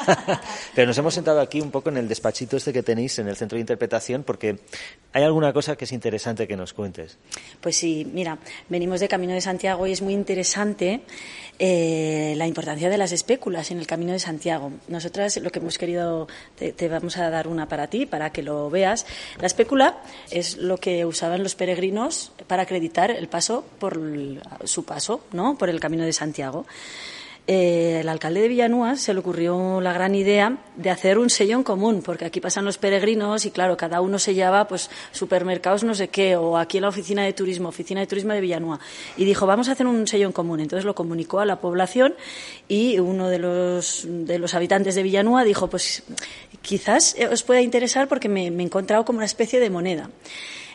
Pero 0.75 0.85
nos 0.85 0.97
hemos 0.99 1.15
sentado 1.15 1.41
aquí 1.41 1.59
un 1.59 1.71
poco 1.71 1.89
en 1.89 1.97
el 1.97 2.07
despachito 2.07 2.55
este 2.55 2.71
que 2.71 2.83
tenéis 2.83 3.17
en 3.17 3.27
el 3.27 3.35
centro 3.35 3.55
de 3.55 3.61
interpretación 3.61 4.21
porque 4.21 4.59
hay 5.11 5.23
alguna 5.23 5.51
cosa 5.53 5.75
que 5.75 5.85
es 5.85 5.91
interesante 5.91 6.47
que 6.47 6.55
nos 6.55 6.73
cuentes. 6.73 7.17
Pues 7.61 7.77
sí, 7.77 8.05
mira, 8.13 8.37
venimos 8.69 8.99
de 8.99 9.07
Camino 9.07 9.33
de 9.33 9.41
Santiago 9.41 9.87
y 9.87 9.91
es 9.91 10.03
muy 10.03 10.13
interesante 10.13 11.01
eh, 11.57 12.33
la 12.37 12.45
importancia 12.45 12.89
de 12.89 12.97
las 12.97 13.11
espéculas 13.11 13.71
en 13.71 13.79
el 13.79 13.87
Camino 13.87 14.11
de 14.11 14.19
Santiago. 14.19 14.71
Nosotras 14.87 15.37
lo 15.37 15.49
que 15.51 15.59
hemos 15.59 15.77
querido, 15.77 16.27
te, 16.55 16.89
vamos 16.89 17.17
a 17.17 17.29
dar 17.29 17.47
una 17.47 17.67
para 17.67 17.87
ti, 17.87 18.05
para 18.05 18.31
que 18.31 18.43
lo 18.43 18.69
veas. 18.69 19.05
La 19.39 19.47
espécula 19.47 20.01
es 20.29 20.57
lo 20.57 20.77
que 20.77 21.05
usaban 21.05 21.41
los 21.41 21.55
peregrinos 21.55 22.31
para 22.47 22.63
acreditar 22.63 23.09
el 23.09 23.27
paso 23.27 23.65
por 23.79 23.99
su 24.65 24.85
paso, 24.85 25.21
¿no? 25.31 25.57
Por 25.57 25.69
el 25.69 25.79
Camino 25.79 26.02
de 26.03 26.13
Santiago. 26.13 26.65
eh, 27.45 27.99
el 27.99 28.07
alcalde 28.07 28.39
de 28.39 28.47
Villanúa 28.47 28.95
se 28.95 29.13
le 29.13 29.19
ocurrió 29.19 29.81
la 29.81 29.91
gran 29.91 30.15
idea 30.15 30.59
de 30.77 30.89
hacer 30.89 31.17
un 31.17 31.29
sello 31.29 31.57
en 31.57 31.63
común, 31.63 32.01
porque 32.01 32.23
aquí 32.23 32.39
pasan 32.39 32.63
los 32.63 32.77
peregrinos 32.77 33.45
y 33.45 33.51
claro, 33.51 33.75
cada 33.75 33.99
uno 33.99 34.17
sellaba 34.17 34.65
pues 34.67 34.89
supermercados 35.11 35.83
no 35.83 35.93
sé 35.93 36.07
qué, 36.07 36.37
o 36.37 36.57
aquí 36.57 36.77
en 36.77 36.83
la 36.83 36.87
oficina 36.87 37.23
de 37.23 37.33
turismo, 37.33 37.67
oficina 37.67 37.99
de 37.99 38.07
turismo 38.07 38.31
de 38.33 38.39
Villanúa. 38.39 38.79
Y 39.17 39.25
dijo, 39.25 39.45
vamos 39.45 39.67
a 39.67 39.73
hacer 39.73 39.87
un 39.87 40.07
sello 40.07 40.27
en 40.27 40.31
común. 40.31 40.61
Entonces 40.61 40.85
lo 40.85 40.95
comunicó 40.95 41.41
a 41.41 41.45
la 41.45 41.59
población 41.59 42.15
y 42.69 42.99
uno 42.99 43.27
de 43.27 43.39
los, 43.39 44.05
de 44.07 44.39
los 44.39 44.53
habitantes 44.53 44.95
de 44.95 45.03
Villanúa 45.03 45.43
dijo, 45.43 45.69
pues 45.69 46.03
quizás 46.61 47.15
os 47.29 47.43
pueda 47.43 47.61
interesar 47.61 48.07
porque 48.07 48.29
me, 48.29 48.51
me 48.51 48.63
he 48.63 48.65
encontrado 48.65 49.03
como 49.03 49.17
una 49.17 49.25
especie 49.25 49.59
de 49.59 49.69
moneda. 49.69 50.09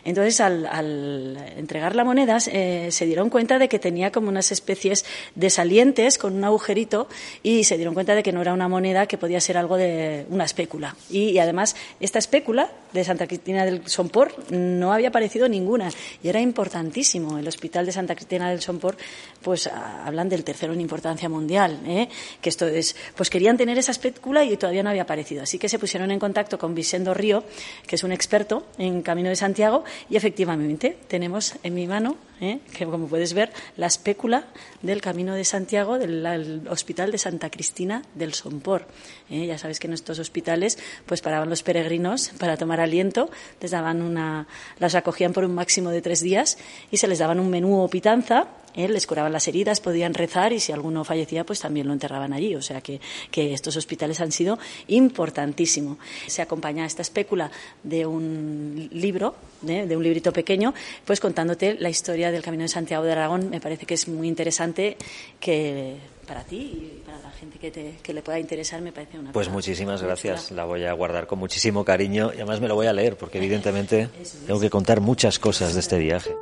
Entonces, 0.03 0.39
al, 0.39 1.37
entregar 1.57 1.95
la 1.95 2.03
moneda, 2.03 2.37
eh, 2.51 2.89
se 2.91 3.05
dieron 3.05 3.29
cuenta 3.29 3.59
de 3.59 3.67
que 3.67 3.79
tenía 3.79 4.11
como 4.11 4.29
unas 4.29 4.51
especies 4.51 5.05
de 5.35 5.49
salientes 5.49 6.17
con 6.17 6.35
un 6.35 6.43
agujerito 6.43 7.07
y 7.43 7.63
se 7.63 7.75
dieron 7.77 7.93
cuenta 7.93 8.15
de 8.15 8.23
que 8.23 8.31
no 8.31 8.41
era 8.41 8.53
una 8.53 8.67
moneda, 8.67 9.05
que 9.07 9.17
podía 9.17 9.39
ser 9.41 9.57
algo 9.57 9.77
de 9.77 10.25
una 10.29 10.45
espécula. 10.45 10.95
Y, 11.09 11.37
además, 11.39 11.75
esta 11.99 12.19
espécula 12.19 12.71
de 12.93 13.03
Santa 13.03 13.27
Cristina 13.27 13.65
del 13.65 13.87
Sompor 13.87 14.33
no 14.51 14.93
había 14.93 15.09
aparecido 15.09 15.47
ninguna 15.47 15.91
y 16.23 16.29
era 16.29 16.39
importantísimo. 16.39 17.37
El 17.37 17.47
Hospital 17.47 17.85
de 17.85 17.91
Santa 17.91 18.15
Cristina 18.15 18.49
del 18.49 18.61
Sompor, 18.61 18.97
pues 19.41 19.67
hablan 19.67 20.29
del 20.29 20.43
tercero 20.43 20.73
en 20.73 20.81
importancia 20.81 21.29
mundial, 21.29 21.79
¿eh? 21.85 22.09
que 22.41 22.49
esto 22.49 22.65
es, 22.67 22.95
pues 23.15 23.29
querían 23.29 23.57
tener 23.57 23.77
esa 23.77 23.91
espécula 23.91 24.43
y 24.43 24.57
todavía 24.57 24.83
no 24.83 24.89
había 24.89 25.03
aparecido. 25.03 25.43
Así 25.43 25.59
que 25.59 25.69
se 25.69 25.79
pusieron 25.79 26.11
en 26.11 26.19
contacto 26.19 26.57
con 26.57 26.73
Vicendo 26.73 27.13
Río, 27.13 27.43
que 27.85 27.95
es 27.95 28.03
un 28.03 28.11
experto 28.11 28.65
en 28.77 29.01
Camino 29.01 29.29
de 29.29 29.35
Santiago, 29.35 29.83
y 30.09 30.17
efectivamente 30.17 30.97
tenemos 31.07 31.55
en 31.63 31.73
mi 31.73 31.87
mano, 31.87 32.17
¿eh? 32.41 32.59
que 32.73 32.85
como 32.85 33.07
puedes 33.07 33.33
ver, 33.33 33.51
la 33.77 33.87
espécula 33.87 34.47
del 34.81 35.01
Camino 35.01 35.35
de 35.35 35.43
Santiago 35.43 35.99
del 35.99 36.67
Hospital 36.69 37.11
de 37.11 37.17
Santa 37.17 37.49
Cristina 37.49 38.03
del 38.15 38.33
Sompor. 38.33 38.85
¿Eh? 39.29 39.45
Ya 39.45 39.57
sabes 39.57 39.79
que 39.79 39.87
en 39.87 39.93
estos 39.93 40.19
hospitales 40.19 40.77
pues 41.05 41.21
paraban 41.21 41.49
los 41.49 41.63
peregrinos 41.63 42.31
para 42.37 42.57
tomar 42.57 42.79
aliento, 42.79 43.29
les 43.61 43.71
daban 43.71 44.01
una, 44.01 44.47
las 44.79 44.95
acogían 44.95 45.33
por 45.33 45.45
un 45.45 45.53
máximo 45.53 45.89
de 45.91 46.01
tres 46.01 46.21
días 46.21 46.57
y 46.91 46.97
se 46.97 47.07
les 47.07 47.19
daban 47.19 47.39
un 47.39 47.49
menú 47.49 47.81
o 47.81 47.87
pitanza 47.87 48.47
¿eh? 48.75 48.87
les 48.87 49.07
curaban 49.07 49.31
las 49.31 49.47
heridas, 49.47 49.79
podían 49.79 50.13
rezar 50.13 50.53
y 50.53 50.59
si 50.59 50.71
alguno 50.71 51.03
fallecía, 51.03 51.43
pues 51.45 51.59
también 51.59 51.87
lo 51.87 51.93
enterraban 51.93 52.33
allí. 52.33 52.55
O 52.55 52.61
sea 52.61 52.81
que, 52.81 52.99
estos 53.31 53.75
hospitales 53.77 54.19
han 54.21 54.31
sido 54.31 54.59
importantísimos. 54.87 55.97
Se 56.27 56.41
acompaña 56.41 56.85
esta 56.85 57.01
espécula 57.01 57.49
de 57.83 58.05
un 58.05 58.89
libro, 58.91 59.35
¿eh? 59.67 59.85
de 59.87 59.97
un 59.97 60.03
librito 60.03 60.31
pequeño, 60.33 60.73
pues 61.05 61.19
contándote 61.19 61.75
la 61.79 61.89
historia 61.89 62.31
del 62.31 62.43
Camino 62.43 62.63
de 62.63 62.69
Santiago 62.69 63.03
de 63.03 63.13
Aragón. 63.13 63.49
Me 63.49 63.61
parece 63.61 63.85
que 63.85 63.93
es 63.93 64.07
muy 64.07 64.27
interesante 64.27 64.97
que 65.39 65.95
para 66.29 66.43
ti 66.43 66.57
y 66.57 67.01
para 67.03 67.17
la 67.17 67.31
gente 67.31 67.57
que, 67.57 68.13
le 68.13 68.21
pueda 68.21 68.37
interesar 68.37 68.81
me 68.81 68.91
parece 68.91 69.17
una 69.17 69.31
Pues 69.31 69.49
muchísimas 69.49 70.03
gracias, 70.03 70.51
la 70.51 70.63
voy 70.63 70.85
a 70.85 70.93
guardar 70.93 71.25
con 71.25 71.39
muchísimo 71.39 71.83
cariño 71.83 72.29
y 72.31 72.35
además 72.35 72.61
me 72.61 72.67
lo 72.67 72.75
voy 72.75 72.85
a 72.85 72.93
leer 72.93 73.17
porque 73.17 73.37
evidentemente 73.43 74.09
tengo 74.45 74.59
que 74.59 74.69
contar 74.69 75.01
muchas 75.01 75.39
cosas 75.39 75.73
de 75.73 75.79
este 75.79 75.97
viaje. 75.97 76.35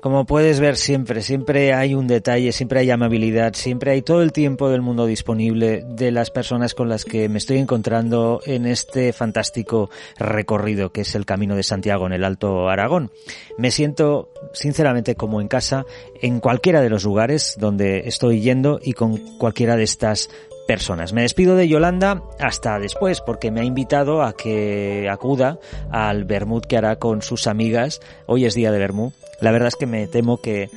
Como 0.00 0.24
puedes 0.24 0.60
ver 0.60 0.78
siempre, 0.78 1.20
siempre 1.20 1.74
hay 1.74 1.94
un 1.94 2.06
detalle, 2.06 2.52
siempre 2.52 2.80
hay 2.80 2.90
amabilidad, 2.90 3.52
siempre 3.52 3.90
hay 3.90 4.00
todo 4.00 4.22
el 4.22 4.32
tiempo 4.32 4.70
del 4.70 4.80
mundo 4.80 5.04
disponible 5.04 5.84
de 5.86 6.10
las 6.10 6.30
personas 6.30 6.74
con 6.74 6.88
las 6.88 7.04
que 7.04 7.28
me 7.28 7.36
estoy 7.36 7.58
encontrando 7.58 8.40
en 8.46 8.64
este 8.64 9.12
fantástico 9.12 9.90
recorrido 10.18 10.90
que 10.90 11.02
es 11.02 11.14
el 11.14 11.26
Camino 11.26 11.54
de 11.54 11.64
Santiago 11.64 12.06
en 12.06 12.14
el 12.14 12.24
Alto 12.24 12.70
Aragón. 12.70 13.10
Me 13.58 13.70
siento 13.70 14.30
sinceramente 14.54 15.16
como 15.16 15.42
en 15.42 15.48
casa 15.48 15.84
en 16.22 16.40
cualquiera 16.40 16.80
de 16.80 16.88
los 16.88 17.04
lugares 17.04 17.56
donde 17.58 18.08
estoy 18.08 18.40
yendo 18.40 18.80
y 18.82 18.94
con 18.94 19.18
cualquiera 19.36 19.76
de 19.76 19.82
estas 19.82 20.30
personas. 20.66 21.12
Me 21.12 21.22
despido 21.22 21.56
de 21.56 21.68
Yolanda 21.68 22.22
hasta 22.38 22.78
después 22.78 23.20
porque 23.20 23.50
me 23.50 23.60
ha 23.60 23.64
invitado 23.64 24.22
a 24.22 24.32
que 24.34 25.08
acuda 25.10 25.58
al 25.90 26.24
Bermud 26.24 26.62
que 26.62 26.78
hará 26.78 26.96
con 26.96 27.20
sus 27.20 27.46
amigas. 27.46 28.00
Hoy 28.24 28.46
es 28.46 28.54
día 28.54 28.72
de 28.72 28.78
Bermud. 28.78 29.12
La 29.40 29.50
verdad 29.50 29.68
es 29.68 29.76
que 29.76 29.86
me 29.86 30.06
temo 30.06 30.38
que 30.38 30.70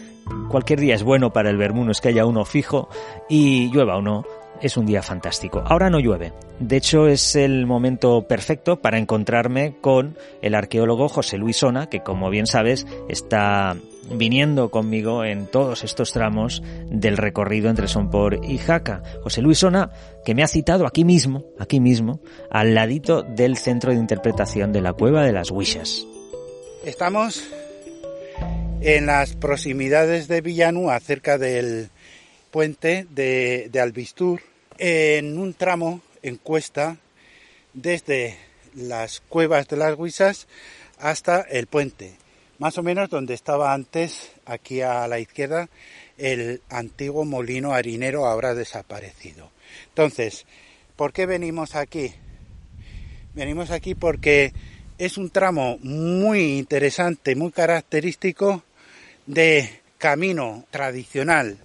cualquier 0.50 0.80
día 0.80 0.96
es 0.96 1.04
bueno 1.04 1.34
para 1.34 1.50
el 1.50 1.58
Bermud, 1.58 1.86
no 1.86 1.92
es 1.92 2.02
que 2.02 2.10
haya 2.10 2.26
uno 2.26 2.46
fijo 2.46 2.90
y 3.30 3.70
llueva 3.72 3.98
o 3.98 4.02
no, 4.02 4.26
es 4.62 4.78
un 4.78 4.86
día 4.86 5.02
fantástico. 5.02 5.62
Ahora 5.66 5.90
no 5.90 6.00
llueve. 6.00 6.32
De 6.60 6.78
hecho, 6.78 7.08
es 7.08 7.36
el 7.36 7.66
momento 7.66 8.26
perfecto 8.28 8.80
para 8.80 8.98
encontrarme 8.98 9.76
con 9.82 10.18
el 10.42 10.56
arqueólogo 10.56 11.10
José 11.10 11.38
Luis 11.38 11.58
Sona, 11.58 11.90
que 11.90 12.02
como 12.02 12.30
bien 12.30 12.48
sabes 12.48 12.88
está 13.10 13.76
viniendo 14.10 14.70
conmigo 14.70 15.26
en 15.26 15.48
todos 15.48 15.84
estos 15.84 16.14
tramos 16.14 16.62
del 16.90 17.18
recorrido 17.18 17.70
entre 17.70 17.88
Sompor 17.90 18.40
y 18.44 18.58
Jaca. 18.58 19.04
José 19.24 19.42
Luis 19.42 19.60
Sona, 19.60 19.92
que 20.24 20.36
me 20.36 20.44
ha 20.44 20.48
citado 20.48 20.88
aquí 20.88 21.04
mismo, 21.04 21.44
aquí 21.60 21.82
mismo, 21.82 22.22
al 22.50 22.74
ladito 22.74 23.24
del 23.24 23.58
centro 23.58 23.92
de 23.92 23.98
interpretación 23.98 24.72
de 24.72 24.82
la 24.82 24.94
Cueva 24.94 25.24
de 25.24 25.34
las 25.34 25.52
Huishas. 25.52 26.06
Estamos 26.86 27.44
en 28.82 29.06
las 29.06 29.36
proximidades 29.36 30.28
de 30.28 30.42
Villanúa, 30.42 31.00
cerca 31.00 31.38
del 31.38 31.90
puente 32.52 33.08
de, 33.10 33.72
Albistur, 33.82 34.42
en 34.78 35.38
un 35.38 35.54
tramo 35.54 36.02
en 36.22 36.36
cuesta 36.36 36.98
desde 37.74 38.38
las 38.76 39.22
cuevas 39.22 39.68
de 39.68 39.78
las 39.78 39.98
Huisas 39.98 40.48
hasta 41.00 41.42
el 41.42 41.68
puente, 41.68 42.16
más 42.60 42.78
o 42.78 42.84
menos 42.84 43.10
donde 43.10 43.34
estaba 43.34 43.74
antes, 43.74 44.32
aquí 44.46 44.82
a 44.82 45.08
la 45.08 45.20
izquierda, 45.20 45.70
el 46.18 46.62
antiguo 46.70 47.26
molino 47.26 47.74
harinero 47.74 48.26
ahora 48.26 48.54
desaparecido. 48.54 49.50
Entonces, 49.90 50.46
¿por 50.96 51.14
qué 51.14 51.26
venimos 51.26 51.76
aquí? 51.76 52.14
Venimos 53.34 53.72
aquí 53.72 53.96
porque 53.96 54.54
es 55.06 55.18
un 55.18 55.32
tramo 55.32 55.78
muy 55.82 56.58
interesante, 56.58 57.36
muy 57.36 57.52
característico 57.52 58.64
de 59.26 59.82
camino 59.98 60.66
tradicional 60.72 61.58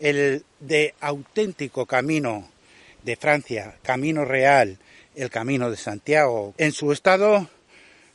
el 0.00 0.44
de 0.58 0.94
auténtico 1.00 1.86
camino 1.86 2.50
de 3.04 3.14
Francia, 3.14 3.76
camino 3.82 4.24
real, 4.24 4.78
el 5.14 5.30
camino 5.30 5.70
de 5.70 5.76
Santiago, 5.76 6.52
en 6.58 6.72
su 6.72 6.90
estado, 6.90 7.48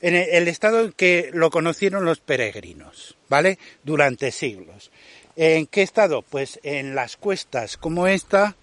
en 0.01 0.15
el 0.15 0.49
estado 0.49 0.81
en 0.81 0.91
que 0.91 1.29
lo 1.31 1.51
conocieron 1.51 2.03
los 2.03 2.19
peregrinos, 2.19 3.15
¿vale? 3.29 3.57
Durante 3.83 4.31
siglos. 4.31 4.91
¿En 5.37 5.67
qué 5.67 5.83
estado? 5.83 6.21
Pues 6.21 6.59
en 6.63 6.95
las 6.95 7.15
cuestas 7.15 7.77
como 7.77 8.07
esta, 8.07 8.57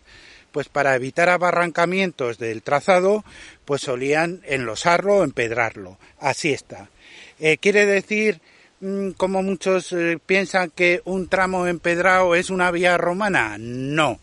pues 0.52 0.68
para 0.68 0.94
evitar 0.94 1.28
abarrancamientos 1.28 2.38
del 2.38 2.62
trazado, 2.62 3.24
pues 3.64 3.82
solían 3.82 4.40
enlosarlo 4.44 5.16
o 5.16 5.24
empedrarlo. 5.24 5.98
Así 6.20 6.52
está. 6.52 6.88
Eh, 7.40 7.58
quiere 7.58 7.86
decir 7.86 8.40
Mm, 8.82 9.12
como 9.12 9.44
muchos 9.44 9.92
eh, 9.92 10.18
piensan 10.26 10.70
que 10.70 11.02
un 11.04 11.28
tramo 11.28 11.68
empedrado 11.68 12.34
es 12.34 12.50
una 12.50 12.72
vía 12.72 12.98
romana. 12.98 13.56
No. 13.56 14.18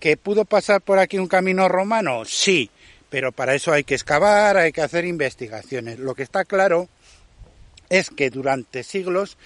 ¿Que 0.00 0.16
pudo 0.16 0.46
pasar 0.46 0.80
por 0.80 0.98
aquí 0.98 1.18
un 1.18 1.28
camino 1.28 1.68
romano? 1.68 2.24
Sí, 2.24 2.70
pero 3.10 3.30
para 3.30 3.54
eso 3.54 3.72
hay 3.72 3.84
que 3.84 3.94
excavar, 3.94 4.56
hay 4.56 4.72
que 4.72 4.80
hacer 4.80 5.04
investigaciones. 5.04 5.98
Lo 5.98 6.14
que 6.14 6.22
está 6.22 6.46
claro 6.46 6.88
es 7.90 8.08
que 8.08 8.30
durante 8.30 8.84
siglos 8.84 9.36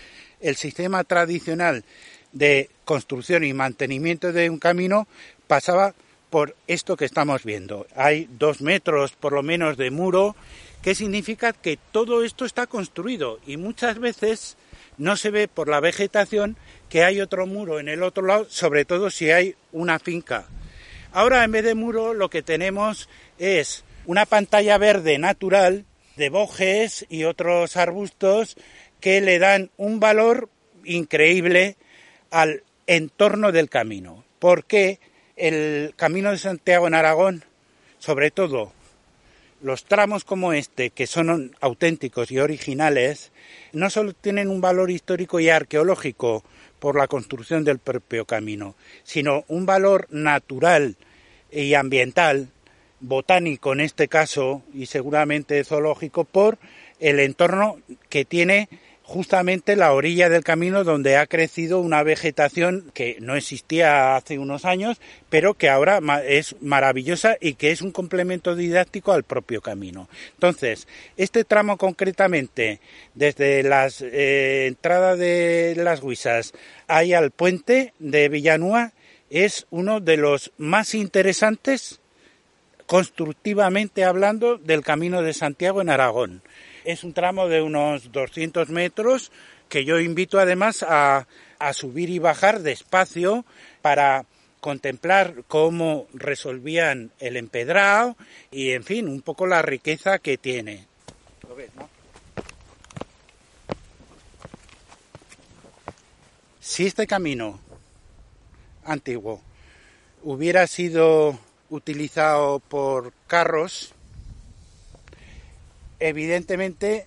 el 0.40 0.54
sistema 0.54 1.02
tradicional 1.02 1.84
de 2.30 2.70
construcción 2.84 3.42
y 3.42 3.52
mantenimiento 3.52 4.32
de 4.32 4.50
un 4.50 4.60
camino 4.60 5.08
pasaba 5.48 5.94
por 6.30 6.54
esto 6.68 6.96
que 6.96 7.06
estamos 7.06 7.42
viendo. 7.42 7.88
Hay 7.96 8.28
dos 8.38 8.60
metros 8.60 9.12
por 9.12 9.32
lo 9.32 9.42
menos 9.42 9.76
de 9.76 9.90
muro 9.90 10.36
¿Qué 10.82 10.94
significa 10.94 11.52
que 11.52 11.76
todo 11.90 12.22
esto 12.22 12.44
está 12.44 12.66
construido 12.66 13.40
y 13.46 13.56
muchas 13.56 13.98
veces 13.98 14.56
no 14.96 15.16
se 15.16 15.30
ve 15.30 15.48
por 15.48 15.68
la 15.68 15.80
vegetación 15.80 16.56
que 16.88 17.02
hay 17.02 17.20
otro 17.20 17.46
muro 17.46 17.80
en 17.80 17.88
el 17.88 18.02
otro 18.02 18.24
lado, 18.24 18.46
sobre 18.48 18.84
todo 18.84 19.10
si 19.10 19.30
hay 19.30 19.56
una 19.72 19.98
finca. 19.98 20.46
Ahora 21.12 21.42
en 21.42 21.52
vez 21.52 21.64
de 21.64 21.74
muro 21.74 22.14
lo 22.14 22.30
que 22.30 22.42
tenemos 22.42 23.08
es 23.38 23.84
una 24.06 24.24
pantalla 24.24 24.78
verde 24.78 25.18
natural 25.18 25.84
de 26.16 26.30
bojes 26.30 27.06
y 27.08 27.24
otros 27.24 27.76
arbustos 27.76 28.56
que 29.00 29.20
le 29.20 29.38
dan 29.38 29.70
un 29.76 29.98
valor 29.98 30.48
increíble 30.84 31.76
al 32.30 32.62
entorno 32.86 33.50
del 33.50 33.68
camino. 33.68 34.24
Porque 34.38 35.00
el 35.38 35.94
camino 35.96 36.30
de 36.30 36.38
Santiago 36.38 36.86
en 36.86 36.94
Aragón, 36.94 37.44
sobre 37.98 38.30
todo 38.30 38.72
los 39.60 39.84
tramos 39.84 40.24
como 40.24 40.52
este, 40.52 40.90
que 40.90 41.06
son 41.06 41.56
auténticos 41.60 42.30
y 42.30 42.38
originales, 42.38 43.32
no 43.72 43.90
solo 43.90 44.12
tienen 44.12 44.48
un 44.48 44.60
valor 44.60 44.90
histórico 44.90 45.40
y 45.40 45.48
arqueológico 45.48 46.44
por 46.78 46.96
la 46.96 47.08
construcción 47.08 47.64
del 47.64 47.78
propio 47.78 48.24
camino, 48.24 48.76
sino 49.02 49.44
un 49.48 49.66
valor 49.66 50.06
natural 50.10 50.96
y 51.50 51.74
ambiental, 51.74 52.48
botánico 53.00 53.72
en 53.72 53.80
este 53.80 54.06
caso, 54.06 54.62
y 54.72 54.86
seguramente 54.86 55.62
zoológico, 55.64 56.24
por 56.24 56.58
el 57.00 57.20
entorno 57.20 57.78
que 58.08 58.24
tiene 58.24 58.68
justamente 59.08 59.74
la 59.74 59.94
orilla 59.94 60.28
del 60.28 60.44
camino 60.44 60.84
donde 60.84 61.16
ha 61.16 61.26
crecido 61.26 61.80
una 61.80 62.02
vegetación 62.02 62.90
que 62.92 63.16
no 63.20 63.36
existía 63.36 64.16
hace 64.16 64.38
unos 64.38 64.66
años, 64.66 65.00
pero 65.30 65.54
que 65.54 65.70
ahora 65.70 65.98
es 66.26 66.56
maravillosa 66.60 67.38
y 67.40 67.54
que 67.54 67.70
es 67.70 67.80
un 67.80 67.90
complemento 67.90 68.54
didáctico 68.54 69.12
al 69.12 69.22
propio 69.22 69.62
camino. 69.62 70.10
Entonces, 70.34 70.86
este 71.16 71.44
tramo 71.44 71.78
concretamente, 71.78 72.80
desde 73.14 73.62
la 73.62 73.88
eh, 74.02 74.66
entrada 74.68 75.16
de 75.16 75.72
las 75.78 76.02
Huisas 76.02 76.52
ahí 76.86 77.14
al 77.14 77.30
puente 77.30 77.94
de 77.98 78.28
Villanúa, 78.28 78.92
es 79.30 79.66
uno 79.70 80.00
de 80.00 80.18
los 80.18 80.52
más 80.58 80.94
interesantes 80.94 81.98
constructivamente 82.84 84.04
hablando 84.04 84.58
del 84.58 84.82
Camino 84.82 85.22
de 85.22 85.32
Santiago 85.32 85.80
en 85.80 85.88
Aragón 85.88 86.42
es 86.88 87.04
un 87.04 87.12
tramo 87.12 87.48
de 87.48 87.60
unos 87.60 88.12
200 88.12 88.70
metros 88.70 89.30
que 89.68 89.84
yo 89.84 90.00
invito 90.00 90.40
además 90.40 90.82
a, 90.88 91.26
subir 91.74 92.08
y 92.08 92.18
bajar 92.18 92.60
despacio 92.60 93.44
para 93.82 94.24
contemplar 94.60 95.44
cómo 95.48 96.06
resolvían 96.14 97.12
el 97.18 97.36
empedrado 97.36 98.16
y, 98.50 98.70
en 98.70 98.84
fin, 98.84 99.06
un 99.06 99.20
poco 99.20 99.46
la 99.46 99.60
riqueza 99.60 100.18
que 100.18 100.38
tiene. 100.38 100.86
Si 106.58 106.86
este 106.86 107.06
camino 107.06 107.60
antiguo 108.84 109.42
hubiera 110.22 110.66
sido 110.66 111.38
utilizado 111.68 112.60
por 112.60 113.12
carros, 113.26 113.94
evidentemente 116.00 117.06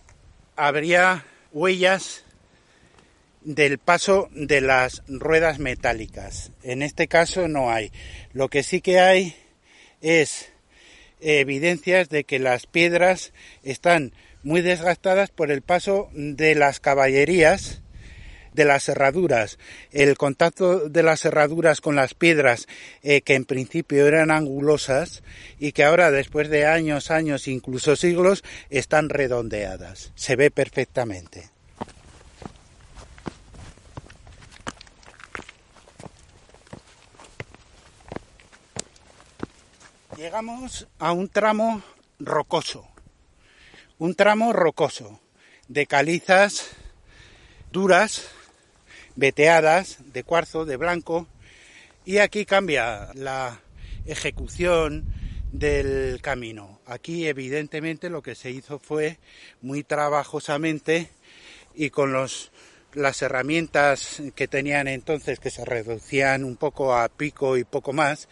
habría 0.55 1.25
huellas 1.51 2.23
del 3.43 3.79
paso 3.79 4.29
de 4.31 4.61
las 4.61 5.03
ruedas 5.07 5.59
metálicas. 5.59 6.51
En 6.63 6.81
este 6.81 7.07
caso 7.07 7.47
no 7.47 7.71
hay. 7.71 7.91
Lo 8.33 8.49
que 8.49 8.63
sí 8.63 8.81
que 8.81 8.99
hay 8.99 9.35
es 10.01 10.51
evidencias 11.19 12.09
de 12.09 12.23
que 12.23 12.39
las 12.39 12.65
piedras 12.65 13.33
están 13.63 14.13
muy 14.43 14.61
desgastadas 14.61 15.29
por 15.29 15.51
el 15.51 15.61
paso 15.61 16.09
de 16.13 16.55
las 16.55 16.79
caballerías 16.79 17.80
de 18.53 18.65
las 18.65 18.89
herraduras, 18.89 19.57
el 19.91 20.17
contacto 20.17 20.89
de 20.89 21.03
las 21.03 21.25
herraduras 21.25 21.81
con 21.81 21.95
las 21.95 22.13
piedras 22.13 22.67
eh, 23.01 23.21
que 23.21 23.35
en 23.35 23.45
principio 23.45 24.07
eran 24.07 24.31
angulosas 24.31 25.23
y 25.59 25.71
que 25.71 25.83
ahora 25.83 26.11
después 26.11 26.49
de 26.49 26.65
años, 26.65 27.11
años, 27.11 27.47
incluso 27.47 27.95
siglos, 27.95 28.43
están 28.69 29.09
redondeadas. 29.09 30.11
Se 30.15 30.35
ve 30.35 30.51
perfectamente. 30.51 31.49
Llegamos 40.17 40.87
a 40.99 41.13
un 41.13 41.29
tramo 41.29 41.81
rocoso, 42.19 42.87
un 43.97 44.13
tramo 44.13 44.53
rocoso 44.53 45.19
de 45.67 45.87
calizas 45.87 46.67
duras 47.71 48.29
veteadas 49.15 49.97
de 50.13 50.23
cuarzo, 50.23 50.65
de 50.65 50.77
blanco, 50.77 51.27
y 52.05 52.17
aquí 52.17 52.45
cambia 52.45 53.09
la 53.13 53.61
ejecución 54.05 55.05
del 55.51 56.21
camino. 56.21 56.79
Aquí 56.85 57.27
evidentemente 57.27 58.09
lo 58.09 58.21
que 58.21 58.35
se 58.35 58.51
hizo 58.51 58.79
fue 58.79 59.19
muy 59.61 59.83
trabajosamente 59.83 61.09
y 61.75 61.89
con 61.89 62.13
los 62.13 62.51
las 62.93 63.21
herramientas 63.21 64.21
que 64.35 64.49
tenían 64.49 64.87
entonces 64.89 65.39
que 65.39 65.49
se 65.49 65.63
reducían 65.63 66.43
un 66.43 66.57
poco 66.57 66.93
a 66.93 67.07
pico 67.07 67.55
y 67.55 67.63
poco 67.63 67.93
más, 67.93 68.27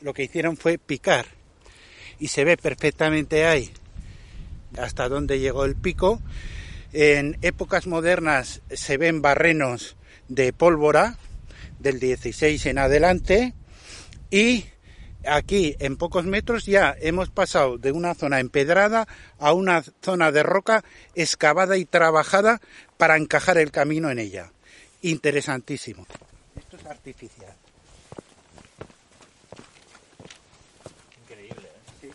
lo 0.00 0.14
que 0.14 0.24
hicieron 0.24 0.56
fue 0.56 0.78
picar 0.78 1.26
y 2.18 2.28
se 2.28 2.44
ve 2.44 2.56
perfectamente 2.56 3.46
ahí 3.46 3.70
hasta 4.78 5.08
dónde 5.08 5.38
llegó 5.38 5.64
el 5.64 5.76
pico. 5.76 6.20
En 6.92 7.38
épocas 7.42 7.86
modernas 7.86 8.62
se 8.70 8.96
ven 8.96 9.22
barrenos 9.22 9.96
de 10.30 10.52
pólvora 10.52 11.18
del 11.80 11.98
16 12.00 12.64
en 12.66 12.78
adelante 12.78 13.52
y 14.30 14.64
aquí 15.26 15.76
en 15.80 15.96
pocos 15.96 16.24
metros 16.24 16.64
ya 16.64 16.94
hemos 17.00 17.30
pasado 17.30 17.78
de 17.78 17.92
una 17.92 18.14
zona 18.14 18.40
empedrada 18.40 19.08
a 19.38 19.52
una 19.52 19.82
zona 20.00 20.32
de 20.32 20.42
roca 20.42 20.84
excavada 21.14 21.76
y 21.76 21.84
trabajada 21.84 22.60
para 22.96 23.16
encajar 23.16 23.58
el 23.58 23.72
camino 23.72 24.10
en 24.10 24.20
ella. 24.20 24.52
Interesantísimo. 25.02 26.06
Esto 26.56 26.76
es 26.76 26.86
artificial. 26.86 27.54
Increíble. 31.22 31.68
¿eh? 32.02 32.10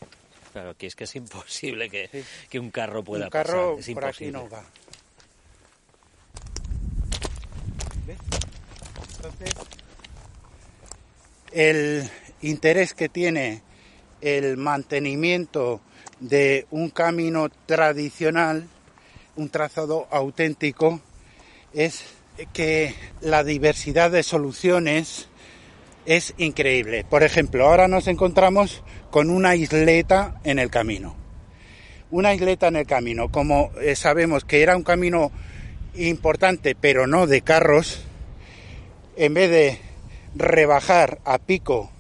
Claro, 0.54 0.76
que 0.78 0.88
es 0.88 0.96
que 0.96 1.04
es 1.04 1.16
imposible 1.16 1.90
que, 1.90 2.24
que 2.50 2.60
un 2.60 2.72
carro 2.72 3.04
pueda 3.04 3.26
un 3.26 3.30
carro 3.32 3.76
pasar. 3.76 3.94
por 3.94 4.06
aquí 4.06 4.32
no 4.32 4.48
va. 4.48 4.64
El 11.56 12.10
interés 12.42 12.94
que 12.94 13.08
tiene 13.08 13.64
el 14.20 14.58
mantenimiento 14.58 15.80
de 16.20 16.68
un 16.70 16.90
camino 16.90 17.48
tradicional, 17.66 18.68
un 19.38 19.50
trazado 19.50 20.06
auténtico, 20.12 21.00
es 21.74 22.04
que 22.52 22.94
la 23.22 23.46
diversidad 23.46 24.12
de 24.12 24.24
soluciones 24.24 25.30
es 26.06 26.34
increíble. 26.38 27.06
Por 27.10 27.24
ejemplo, 27.24 27.66
ahora 27.66 27.88
nos 27.88 28.10
encontramos 28.10 28.84
con 29.10 29.30
una 29.30 29.56
isleta 29.56 30.42
en 30.44 30.60
el 30.60 30.70
camino. 30.70 31.16
Una 32.12 32.34
isleta 32.34 32.68
en 32.68 32.76
el 32.76 32.86
camino. 32.86 33.32
Como 33.32 33.72
eh, 33.82 33.96
sabemos 33.96 34.44
que 34.44 34.62
era 34.62 34.76
un 34.76 34.84
camino 34.84 35.32
importante, 35.96 36.76
pero 36.76 37.08
no 37.08 37.28
de 37.28 37.42
carros, 37.42 38.04
en 39.16 39.34
vez 39.34 39.50
de 39.50 39.95
rebajar 40.36 41.20
a 41.26 41.38
pico 41.38 41.92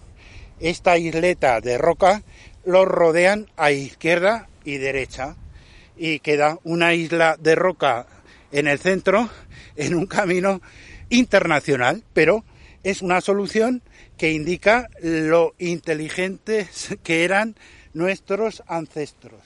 esta 0.59 0.97
isleta 0.97 1.61
de 1.61 1.77
roca, 1.77 2.23
lo 2.65 2.85
rodean 2.85 3.47
a 3.57 3.71
izquierda 3.71 4.47
y 4.63 4.77
derecha 4.77 5.35
y 5.97 6.19
queda 6.19 6.59
una 6.63 6.93
isla 6.93 7.37
de 7.39 7.55
roca 7.55 8.07
en 8.51 8.67
el 8.67 8.79
centro 8.79 9.29
en 9.75 9.95
un 9.95 10.05
camino 10.05 10.61
internacional, 11.09 12.03
pero 12.13 12.43
es 12.83 13.01
una 13.01 13.21
solución 13.21 13.81
que 14.17 14.31
indica 14.31 14.89
lo 15.01 15.53
inteligentes 15.57 16.97
que 17.03 17.23
eran 17.23 17.55
nuestros 17.93 18.63
ancestros. 18.67 19.41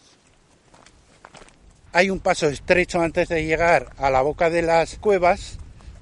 Hay 1.91 2.10
un 2.10 2.19
paso 2.19 2.47
estrecho 2.47 3.02
antes 3.02 3.30
de 3.30 3.45
llegar 3.45 3.93
a 3.97 4.10
la 4.10 4.21
boca 4.21 4.49
de 4.49 4.62
las 4.62 4.97
cuevas 4.97 5.58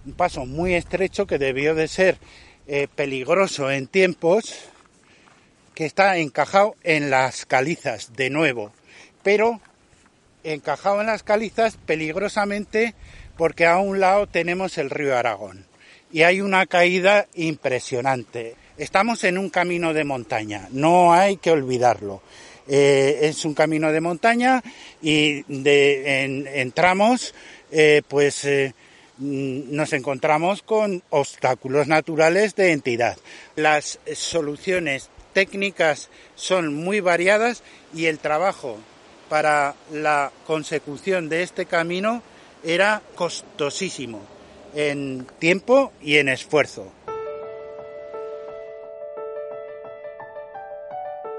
un 0.08 0.13
paso 0.13 0.45
muy 0.45 0.73
estrecho 0.73 1.28
que 1.28 1.38
debió 1.38 1.76
de 1.76 1.89
ser 1.89 2.17
eh, 2.67 2.88
peligroso 2.93 3.71
en 3.71 3.88
tiempos, 3.88 4.56
que 5.73 5.86
está 5.86 6.17
encajado 6.17 6.75
en 6.84 7.10
las 7.10 7.45
calizas 7.45 8.13
de 8.15 8.30
nuevo, 8.30 8.73
pero 9.23 9.62
encajado 10.43 11.01
en 11.01 11.08
las 11.08 11.23
calizas 11.23 11.77
peligrosamente 11.86 12.95
porque 13.38 13.65
a 13.65 13.77
un 13.77 13.99
lado 13.99 14.27
tenemos 14.27 14.77
el 14.77 14.89
río 14.89 15.15
Aragón 15.15 15.65
y 16.12 16.23
hay 16.23 16.41
una 16.41 16.65
caída 16.65 17.27
impresionante. 17.36 18.56
Estamos 18.77 19.23
en 19.23 19.38
un 19.38 19.49
camino 19.49 19.93
de 19.93 20.03
montaña, 20.03 20.67
no 20.71 21.13
hay 21.13 21.38
que 21.38 21.51
olvidarlo. 21.51 22.21
Eh, 22.67 23.19
es 23.21 23.45
un 23.45 23.53
camino 23.53 23.91
de 23.91 24.01
montaña 24.01 24.62
y 25.01 25.43
de, 25.43 26.23
entramos 26.56 27.34
eh, 27.71 28.01
pues 28.08 28.45
nos 29.19 29.93
encontramos 29.93 30.62
con 30.62 31.03
obstáculos 31.10 31.88
naturales 31.88 32.56
de 32.56 32.71
entidad. 32.71 33.17
Las 33.56 33.99
soluciones 34.13 35.10
técnicas 35.34 36.10
son 36.36 36.73
muy 36.73 36.99
variadas 36.99 37.63
y 37.93 38.06
el 38.06 38.19
trabajo 38.19 38.77
para 39.30 39.75
la 39.91 40.32
consecución 40.45 41.30
de 41.30 41.43
este 41.43 41.65
camino 41.65 42.21
era 42.63 43.01
costosísimo 43.15 44.21
en 44.73 45.25
tiempo 45.39 45.91
y 46.01 46.17
en 46.17 46.30
esfuerzo. 46.30 46.91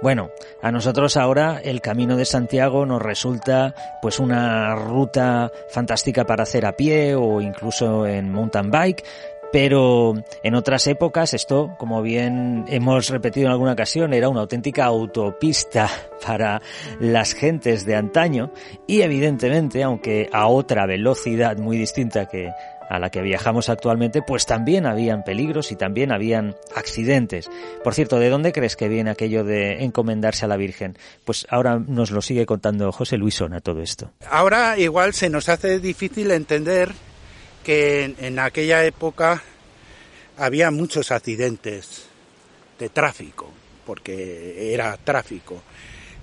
Bueno, 0.00 0.30
a 0.62 0.70
nosotros 0.70 1.16
ahora 1.16 1.60
el 1.62 1.80
Camino 1.80 2.16
de 2.16 2.24
Santiago 2.24 2.86
nos 2.86 3.02
resulta 3.02 3.74
pues 4.00 4.20
una 4.20 4.76
ruta 4.76 5.50
fantástica 5.70 6.24
para 6.24 6.44
hacer 6.44 6.66
a 6.66 6.76
pie 6.76 7.16
o 7.16 7.40
incluso 7.40 8.06
en 8.06 8.30
mountain 8.30 8.70
bike, 8.70 9.04
Pero 9.50 10.14
en 10.42 10.54
otras 10.54 10.86
épocas 10.86 11.34
esto, 11.34 11.74
como 11.78 12.00
bien 12.02 12.66
hemos 12.68 13.08
repetido 13.08 13.46
en 13.46 13.52
alguna 13.52 13.72
ocasión, 13.72 14.12
era 14.12 14.28
una 14.28 14.42
auténtica 14.42 14.84
autopista 14.84 15.88
para 16.26 16.62
las 17.00 17.32
gentes 17.34 17.84
de 17.84 17.96
antaño 17.96 18.52
y 18.86 19.00
evidentemente, 19.00 19.82
aunque 19.82 20.28
a 20.32 20.46
otra 20.46 20.86
velocidad 20.86 21.56
muy 21.56 21.76
distinta 21.76 22.26
que 22.26 22.50
a 22.88 22.98
la 22.98 23.10
que 23.10 23.20
viajamos 23.20 23.68
actualmente, 23.68 24.22
pues 24.22 24.46
también 24.46 24.86
habían 24.86 25.22
peligros 25.22 25.72
y 25.72 25.76
también 25.76 26.10
habían 26.10 26.56
accidentes. 26.74 27.50
Por 27.84 27.94
cierto, 27.94 28.18
¿de 28.18 28.30
dónde 28.30 28.52
crees 28.52 28.76
que 28.76 28.88
viene 28.88 29.10
aquello 29.10 29.44
de 29.44 29.84
encomendarse 29.84 30.46
a 30.46 30.48
la 30.48 30.56
Virgen? 30.56 30.96
Pues 31.24 31.46
ahora 31.50 31.78
nos 31.78 32.10
lo 32.10 32.22
sigue 32.22 32.46
contando 32.46 32.90
José 32.92 33.18
Luisona 33.18 33.60
todo 33.60 33.82
esto. 33.82 34.12
Ahora 34.30 34.78
igual 34.78 35.12
se 35.14 35.28
nos 35.28 35.48
hace 35.48 35.80
difícil 35.80 36.30
entender 36.30 36.92
que 37.62 38.14
en, 38.18 38.38
aquella 38.38 38.84
época 38.84 39.42
había 40.38 40.70
muchos 40.70 41.10
accidentes 41.10 42.06
de 42.78 42.88
tráfico, 42.88 43.50
porque 43.84 44.72
era 44.72 44.96
tráfico. 44.96 45.62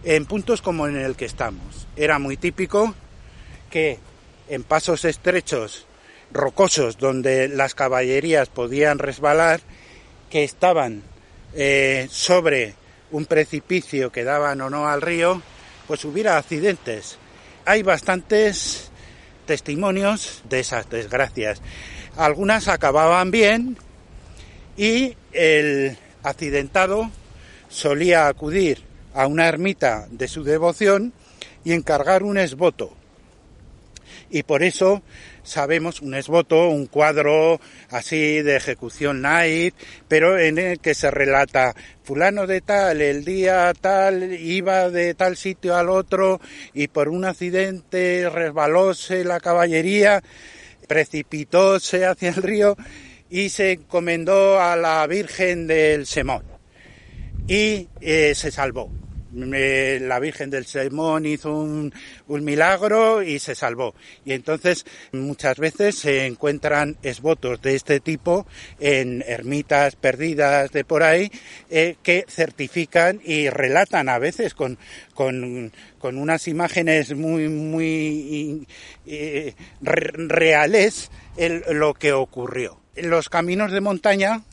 En 0.04 0.26
puntos 0.26 0.62
como 0.62 0.88
en 0.88 0.98
el 0.98 1.16
que 1.16 1.26
estamos, 1.26 1.88
era 1.96 2.18
muy 2.18 2.38
típico 2.38 2.96
que 3.70 4.00
en 4.48 4.64
pasos 4.64 5.06
estrechos, 5.06 5.86
rocosos, 6.32 6.98
donde 6.98 7.48
las 7.48 7.76
caballerías 7.76 8.50
podían 8.50 9.00
resbalar, 9.00 9.62
que 10.30 10.44
estaban 10.44 11.04
eh, 11.54 12.08
sobre 12.10 12.76
un 13.12 13.26
precipicio 13.26 14.12
que 14.12 14.24
daban 14.24 14.60
o 14.62 14.70
no 14.70 14.88
al 14.88 15.02
río, 15.02 15.42
pues 15.88 16.04
hubiera 16.06 16.38
accidentes. 16.38 17.18
Hay 17.66 17.84
bastantes 17.84 18.92
testimonios 19.46 20.42
de 20.50 20.60
esas 20.60 20.90
desgracias. 20.90 21.62
Algunas 22.18 22.68
acababan 22.68 23.32
bien 23.32 23.78
y 24.78 25.16
el 25.32 25.98
accidentado 26.24 27.10
solía 27.70 28.28
acudir 28.28 28.84
a 29.14 29.28
una 29.28 29.48
ermita 29.48 30.08
de 30.12 30.28
su 30.28 30.44
devoción 30.44 31.14
y 31.64 31.74
encargar 31.74 32.24
un 32.24 32.38
esboto. 32.38 32.94
Y 34.30 34.44
por 34.44 34.64
eso 34.64 35.02
sabemos 35.46 36.02
un 36.02 36.16
esboto, 36.16 36.68
un 36.70 36.88
cuadro 36.88 37.60
así 37.90 38.42
de 38.42 38.58
ejecución 38.58 39.22
night, 39.22 39.76
pero 40.08 40.38
en 40.38 40.58
el 40.58 40.80
que 40.80 40.94
se 40.94 41.12
relata 41.12 41.74
fulano 42.04 42.48
de 42.48 42.62
tal, 42.62 43.02
el 43.02 43.24
día 43.24 43.72
tal, 43.80 44.34
iba 44.34 44.90
de 44.90 45.14
tal 45.14 45.38
sitio 45.38 45.76
al 45.76 45.90
otro 45.90 46.42
y 46.74 46.88
por 46.88 47.10
un 47.10 47.26
accidente 47.26 48.30
resbalóse 48.30 49.24
la 49.24 49.40
caballería, 49.40 50.22
precipitóse 50.88 52.06
hacia 52.06 52.30
el 52.30 52.44
río 52.44 52.76
y 53.30 53.50
se 53.50 53.74
encomendó 53.74 54.60
a 54.60 54.76
la 54.76 55.06
Virgen 55.08 55.68
del 55.68 56.06
Semón 56.06 56.44
y 57.48 57.88
eh, 58.02 58.34
se 58.36 58.52
salvó 58.52 58.92
la 59.36 60.20
Virgen 60.20 60.50
del 60.50 60.66
Simón 60.66 61.26
hizo 61.26 61.54
un, 61.54 61.94
milagro 62.28 63.22
y 63.22 63.40
se 63.40 63.56
salvó. 63.56 63.94
Y 64.24 64.34
entonces 64.34 64.86
muchas 65.12 65.58
veces 65.58 65.96
se 65.96 66.26
encuentran 66.26 66.98
esvotos 67.04 67.62
de 67.62 67.76
este 67.76 68.00
tipo 68.00 68.48
en 68.80 69.24
ermitas 69.28 69.96
perdidas 69.96 70.72
de 70.72 70.86
por 70.86 71.04
ahí 71.04 71.32
eh, 71.70 71.98
que 72.02 72.26
certifican 72.28 73.20
y 73.24 73.50
relatan 73.50 74.10
a 74.10 74.20
veces 74.20 74.54
con, 74.54 74.78
con, 75.14 75.72
unas 76.02 76.48
imágenes 76.48 77.16
muy, 77.16 77.50
muy 77.50 78.68
eh, 79.06 79.56
reales 79.82 81.10
lo 81.70 81.94
que 81.94 82.14
ocurrió. 82.14 82.80
Los 82.96 83.28
caminos 83.30 83.72
de 83.72 83.82
montaña 83.82 84.44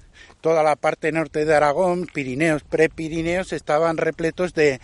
toda 0.42 0.62
la 0.62 0.76
parte 0.76 1.12
norte 1.12 1.46
de 1.46 1.54
Aragón, 1.54 2.06
Pirineos, 2.12 2.64
Prepirineos, 2.64 3.52
estaban 3.52 3.96
repletos 3.96 4.52
de, 4.52 4.80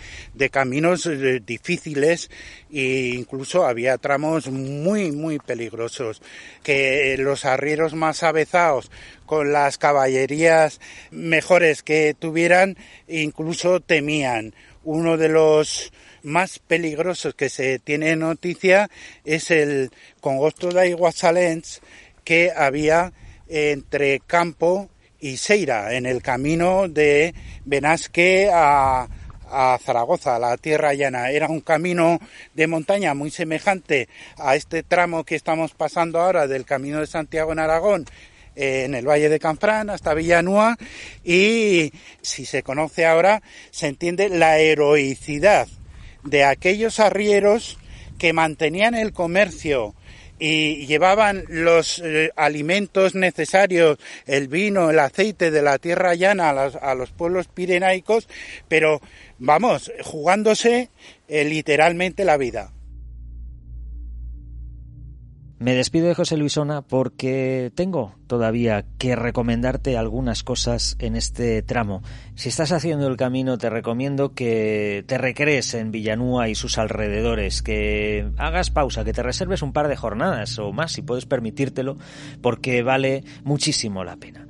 caminos 0.50 1.04
eh, 1.04 1.40
difíciles 1.44 2.30
e 2.72 3.12
incluso 3.14 3.66
había 3.66 3.98
tramos 3.98 4.48
muy, 4.48 5.10
muy 5.10 5.38
peligrosos, 5.40 6.22
que 6.62 7.16
los 7.18 7.44
arrieros 7.44 7.92
más 7.94 8.22
avezados 8.22 8.90
con 9.26 9.52
las 9.52 9.76
caballerías 9.78 10.80
mejores 11.10 11.82
que 11.82 12.14
tuvieran, 12.18 12.78
incluso 13.08 13.80
temían. 13.80 14.54
Uno 14.84 15.16
de 15.16 15.28
los 15.28 15.92
más 16.22 16.60
peligrosos 16.60 17.34
que 17.34 17.48
se 17.48 17.80
tiene 17.80 18.14
noticia 18.14 18.88
es 19.24 19.50
el 19.50 19.90
congosto 20.20 20.68
de 20.70 20.90
Iguasalens 20.90 21.80
que 22.24 22.52
había 22.54 23.12
entre 23.48 24.20
Campo 24.20 24.88
y 25.20 25.36
Seira, 25.36 25.94
en 25.94 26.06
el 26.06 26.22
camino 26.22 26.88
de 26.88 27.34
Benasque 27.64 28.50
a, 28.52 29.08
a 29.50 29.78
Zaragoza, 29.82 30.38
la 30.38 30.56
tierra 30.56 30.94
llana. 30.94 31.30
Era 31.30 31.48
un 31.48 31.60
camino 31.60 32.18
de 32.54 32.66
montaña 32.66 33.14
muy 33.14 33.30
semejante 33.30 34.08
a 34.36 34.56
este 34.56 34.82
tramo 34.82 35.24
que 35.24 35.34
estamos 35.34 35.72
pasando 35.72 36.20
ahora 36.20 36.46
del 36.46 36.64
camino 36.64 37.00
de 37.00 37.06
Santiago 37.06 37.52
en 37.52 37.58
Aragón, 37.58 38.06
en 38.54 38.94
el 38.94 39.06
Valle 39.06 39.28
de 39.28 39.38
Canfrán 39.38 39.88
hasta 39.88 40.14
Villanúa 40.14 40.76
y 41.22 41.92
si 42.22 42.44
se 42.44 42.64
conoce 42.64 43.06
ahora 43.06 43.40
se 43.70 43.86
entiende 43.86 44.28
la 44.28 44.58
heroicidad 44.58 45.68
de 46.24 46.42
aquellos 46.42 46.98
arrieros 46.98 47.78
que 48.18 48.32
mantenían 48.32 48.96
el 48.96 49.12
comercio 49.12 49.94
y 50.38 50.86
llevaban 50.86 51.44
los 51.48 51.98
eh, 51.98 52.30
alimentos 52.36 53.14
necesarios, 53.14 53.98
el 54.26 54.48
vino, 54.48 54.90
el 54.90 54.98
aceite 54.98 55.50
de 55.50 55.62
la 55.62 55.78
tierra 55.78 56.14
llana 56.14 56.50
a 56.50 56.94
los, 56.94 57.10
pueblos 57.10 57.48
pirenaicos, 57.48 58.28
pero 58.68 59.00
vamos, 59.38 59.90
jugándose 60.04 60.90
eh, 61.28 61.44
literalmente 61.44 62.24
la 62.24 62.36
vida. 62.36 62.72
Me 65.58 65.74
despido 65.74 66.06
de 66.06 66.14
José 66.14 66.36
Luisona 66.36 66.82
porque 66.82 67.72
tengo 67.74 68.14
todavía 68.28 68.84
que 68.96 69.16
recomendarte 69.16 69.96
algunas 69.96 70.44
cosas 70.44 70.94
en 71.00 71.16
este 71.16 71.62
tramo. 71.62 72.04
Si 72.36 72.48
estás 72.48 72.70
haciendo 72.70 73.08
el 73.08 73.16
camino 73.16 73.58
te 73.58 73.68
recomiendo 73.68 74.34
que 74.34 75.02
te 75.08 75.18
recrees 75.18 75.74
en 75.74 75.90
Villanúa 75.90 76.48
y 76.48 76.54
sus 76.54 76.78
alrededores, 76.78 77.62
que 77.62 78.28
hagas 78.36 78.70
pausa, 78.70 79.04
que 79.04 79.12
te 79.12 79.24
reserves 79.24 79.62
un 79.62 79.72
par 79.72 79.88
de 79.88 79.96
jornadas 79.96 80.60
o 80.60 80.72
más 80.72 80.92
si 80.92 81.02
puedes 81.02 81.26
permitírtelo 81.26 81.96
porque 82.40 82.84
vale 82.84 83.24
muchísimo 83.42 84.04
la 84.04 84.14
pena. 84.14 84.46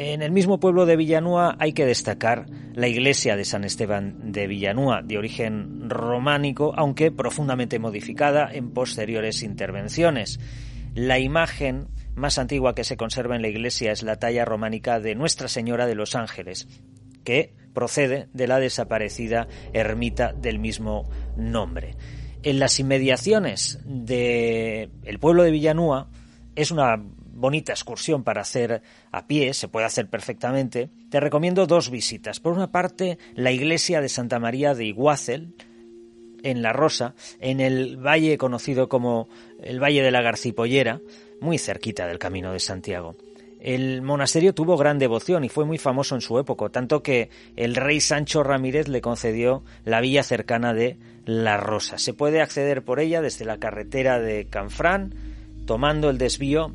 En 0.00 0.22
el 0.22 0.30
mismo 0.30 0.60
pueblo 0.60 0.86
de 0.86 0.94
Villanúa 0.94 1.56
hay 1.58 1.72
que 1.72 1.84
destacar 1.84 2.46
la 2.72 2.86
iglesia 2.86 3.34
de 3.34 3.44
San 3.44 3.64
Esteban 3.64 4.30
de 4.30 4.46
Villanúa, 4.46 5.02
de 5.02 5.18
origen 5.18 5.90
románico, 5.90 6.72
aunque 6.76 7.10
profundamente 7.10 7.80
modificada 7.80 8.48
en 8.52 8.70
posteriores 8.70 9.42
intervenciones. 9.42 10.38
La 10.94 11.18
imagen 11.18 11.88
más 12.14 12.38
antigua 12.38 12.76
que 12.76 12.84
se 12.84 12.96
conserva 12.96 13.34
en 13.34 13.42
la 13.42 13.48
iglesia 13.48 13.90
es 13.90 14.04
la 14.04 14.20
talla 14.20 14.44
románica 14.44 15.00
de 15.00 15.16
Nuestra 15.16 15.48
Señora 15.48 15.88
de 15.88 15.96
los 15.96 16.14
Ángeles, 16.14 16.68
que 17.24 17.52
procede 17.74 18.28
de 18.32 18.46
la 18.46 18.60
desaparecida 18.60 19.48
ermita 19.72 20.32
del 20.32 20.60
mismo 20.60 21.10
nombre. 21.36 21.96
En 22.44 22.60
las 22.60 22.78
inmediaciones 22.78 23.80
del 23.84 25.18
pueblo 25.18 25.42
de 25.42 25.50
Villanúa 25.50 26.08
es 26.54 26.70
una 26.70 27.02
bonita 27.38 27.72
excursión 27.72 28.24
para 28.24 28.42
hacer 28.42 28.82
a 29.12 29.26
pie, 29.26 29.54
se 29.54 29.68
puede 29.68 29.86
hacer 29.86 30.08
perfectamente, 30.08 30.90
te 31.10 31.20
recomiendo 31.20 31.66
dos 31.66 31.90
visitas. 31.90 32.40
Por 32.40 32.52
una 32.52 32.70
parte, 32.70 33.18
la 33.34 33.52
iglesia 33.52 34.00
de 34.00 34.08
Santa 34.08 34.38
María 34.38 34.74
de 34.74 34.84
Iguácel, 34.84 35.54
en 36.42 36.62
La 36.62 36.72
Rosa, 36.72 37.14
en 37.40 37.60
el 37.60 37.96
valle 37.96 38.38
conocido 38.38 38.88
como 38.88 39.28
el 39.62 39.82
Valle 39.82 40.02
de 40.02 40.10
la 40.10 40.22
Garcipollera, 40.22 41.00
muy 41.40 41.58
cerquita 41.58 42.06
del 42.06 42.18
Camino 42.18 42.52
de 42.52 42.60
Santiago. 42.60 43.16
El 43.60 44.02
monasterio 44.02 44.54
tuvo 44.54 44.76
gran 44.76 44.98
devoción 44.98 45.44
y 45.44 45.48
fue 45.48 45.64
muy 45.64 45.78
famoso 45.78 46.14
en 46.14 46.20
su 46.20 46.38
época, 46.38 46.68
tanto 46.68 47.02
que 47.02 47.28
el 47.56 47.74
rey 47.74 48.00
Sancho 48.00 48.44
Ramírez 48.44 48.86
le 48.86 49.00
concedió 49.00 49.64
la 49.84 50.00
villa 50.00 50.22
cercana 50.22 50.74
de 50.74 50.96
La 51.24 51.56
Rosa. 51.56 51.98
Se 51.98 52.14
puede 52.14 52.40
acceder 52.40 52.84
por 52.84 53.00
ella 53.00 53.20
desde 53.20 53.44
la 53.44 53.58
carretera 53.58 54.20
de 54.20 54.46
Canfrán, 54.46 55.12
tomando 55.66 56.08
el 56.08 56.18
desvío 56.18 56.72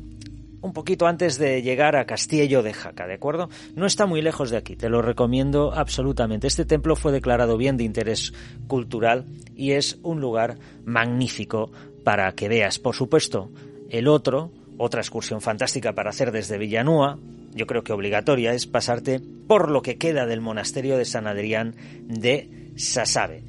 un 0.64 0.72
poquito 0.72 1.06
antes 1.06 1.36
de 1.36 1.60
llegar 1.60 1.94
a 1.94 2.06
Castillo 2.06 2.62
de 2.62 2.72
Jaca, 2.72 3.06
¿de 3.06 3.12
acuerdo? 3.12 3.50
No 3.76 3.84
está 3.84 4.06
muy 4.06 4.22
lejos 4.22 4.48
de 4.48 4.56
aquí, 4.56 4.76
te 4.76 4.88
lo 4.88 5.02
recomiendo 5.02 5.74
absolutamente. 5.74 6.46
Este 6.46 6.64
templo 6.64 6.96
fue 6.96 7.12
declarado 7.12 7.58
bien 7.58 7.76
de 7.76 7.84
interés 7.84 8.32
cultural 8.66 9.26
y 9.54 9.72
es 9.72 9.98
un 10.02 10.22
lugar 10.22 10.56
magnífico 10.86 11.70
para 12.02 12.32
que 12.32 12.48
veas. 12.48 12.78
Por 12.78 12.94
supuesto, 12.94 13.50
el 13.90 14.08
otro, 14.08 14.52
otra 14.78 15.02
excursión 15.02 15.42
fantástica 15.42 15.92
para 15.92 16.08
hacer 16.08 16.32
desde 16.32 16.56
Villanúa, 16.56 17.18
yo 17.52 17.66
creo 17.66 17.84
que 17.84 17.92
obligatoria, 17.92 18.54
es 18.54 18.66
pasarte 18.66 19.20
por 19.20 19.70
lo 19.70 19.82
que 19.82 19.98
queda 19.98 20.24
del 20.24 20.40
monasterio 20.40 20.96
de 20.96 21.04
San 21.04 21.26
Adrián 21.26 21.74
de 22.04 22.70
Sasabe. 22.76 23.44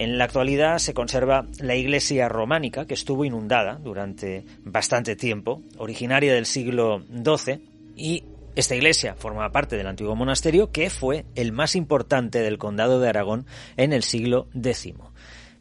En 0.00 0.16
la 0.16 0.24
actualidad 0.24 0.78
se 0.78 0.94
conserva 0.94 1.46
la 1.58 1.76
iglesia 1.76 2.26
románica, 2.30 2.86
que 2.86 2.94
estuvo 2.94 3.26
inundada 3.26 3.74
durante 3.74 4.46
bastante 4.64 5.14
tiempo, 5.14 5.62
originaria 5.76 6.32
del 6.32 6.46
siglo 6.46 7.04
XII, 7.12 7.60
Y 7.96 8.24
esta 8.56 8.74
iglesia 8.74 9.14
forma 9.14 9.52
parte 9.52 9.76
del 9.76 9.86
antiguo 9.86 10.16
monasterio 10.16 10.72
que 10.72 10.88
fue 10.88 11.26
el 11.34 11.52
más 11.52 11.76
importante 11.76 12.38
del 12.38 12.56
condado 12.56 12.98
de 12.98 13.10
Aragón 13.10 13.44
en 13.76 13.92
el 13.92 14.02
siglo 14.02 14.48
X. 14.54 14.94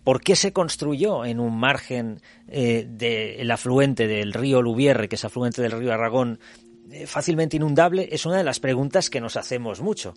¿Por 0.06 0.22
qué 0.22 0.38
se 0.38 0.54
construyó 0.54 1.26
en 1.26 1.42
un 1.42 1.60
margen 1.60 2.22
eh, 2.48 2.88
del 2.90 3.52
afluente 3.52 4.08
del 4.08 4.32
río 4.32 4.62
Lubierre, 4.62 5.10
que 5.10 5.16
es 5.16 5.26
afluente 5.26 5.62
del 5.62 5.74
río 5.74 5.92
Aragón, 5.92 6.40
eh, 6.90 7.08
fácilmente 7.08 7.58
inundable? 7.58 8.08
Es 8.10 8.26
una 8.26 8.38
de 8.38 8.46
las 8.46 8.62
preguntas 8.62 9.10
que 9.10 9.20
nos 9.20 9.36
hacemos 9.36 9.82
mucho. 9.82 10.14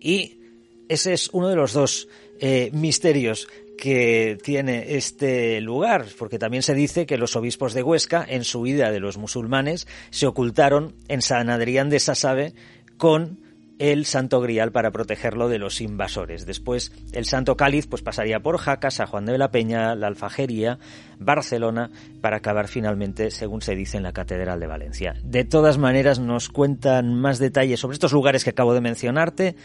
Y 0.00 0.40
ese 0.88 1.12
es 1.12 1.28
uno 1.32 1.48
de 1.48 1.56
los 1.56 1.74
dos 1.74 2.08
eh, 2.40 2.70
misterios 2.72 3.48
que 3.76 4.38
tiene 4.42 4.96
este 4.96 5.60
lugar, 5.60 6.06
porque 6.18 6.38
también 6.38 6.62
se 6.62 6.74
dice 6.74 7.06
que 7.06 7.18
los 7.18 7.36
obispos 7.36 7.74
de 7.74 7.82
Huesca, 7.82 8.24
en 8.28 8.44
su 8.44 8.60
huida 8.60 8.90
de 8.90 9.00
los 9.00 9.18
musulmanes, 9.18 9.86
se 10.10 10.26
ocultaron 10.26 10.94
en 11.08 11.22
San 11.22 11.50
Adrián 11.50 11.90
de 11.90 12.00
Sasabe 12.00 12.54
con 12.96 13.46
el 13.78 14.06
Santo 14.06 14.40
Grial 14.40 14.72
para 14.72 14.90
protegerlo 14.90 15.48
de 15.48 15.58
los 15.58 15.80
invasores. 15.80 16.46
Después 16.46 16.92
el 17.12 17.26
Santo 17.26 17.56
Cáliz 17.56 17.86
pues 17.86 18.02
pasaría 18.02 18.40
por 18.40 18.58
Jaca, 18.58 18.90
San 18.90 19.06
Juan 19.06 19.26
de 19.26 19.38
la 19.38 19.50
Peña, 19.50 19.94
la 19.94 20.06
Alfajería, 20.06 20.78
Barcelona, 21.18 21.90
para 22.20 22.38
acabar 22.38 22.68
finalmente, 22.68 23.30
según 23.30 23.60
se 23.60 23.74
dice, 23.74 23.98
en 23.98 24.02
la 24.02 24.12
Catedral 24.12 24.60
de 24.60 24.66
Valencia. 24.66 25.14
De 25.22 25.44
todas 25.44 25.78
maneras 25.78 26.18
nos 26.18 26.48
cuentan 26.48 27.14
más 27.14 27.38
detalles 27.38 27.80
sobre 27.80 27.94
estos 27.94 28.12
lugares 28.12 28.44
que 28.44 28.50
acabo 28.50 28.74
de 28.74 28.80
mencionarte. 28.80 29.56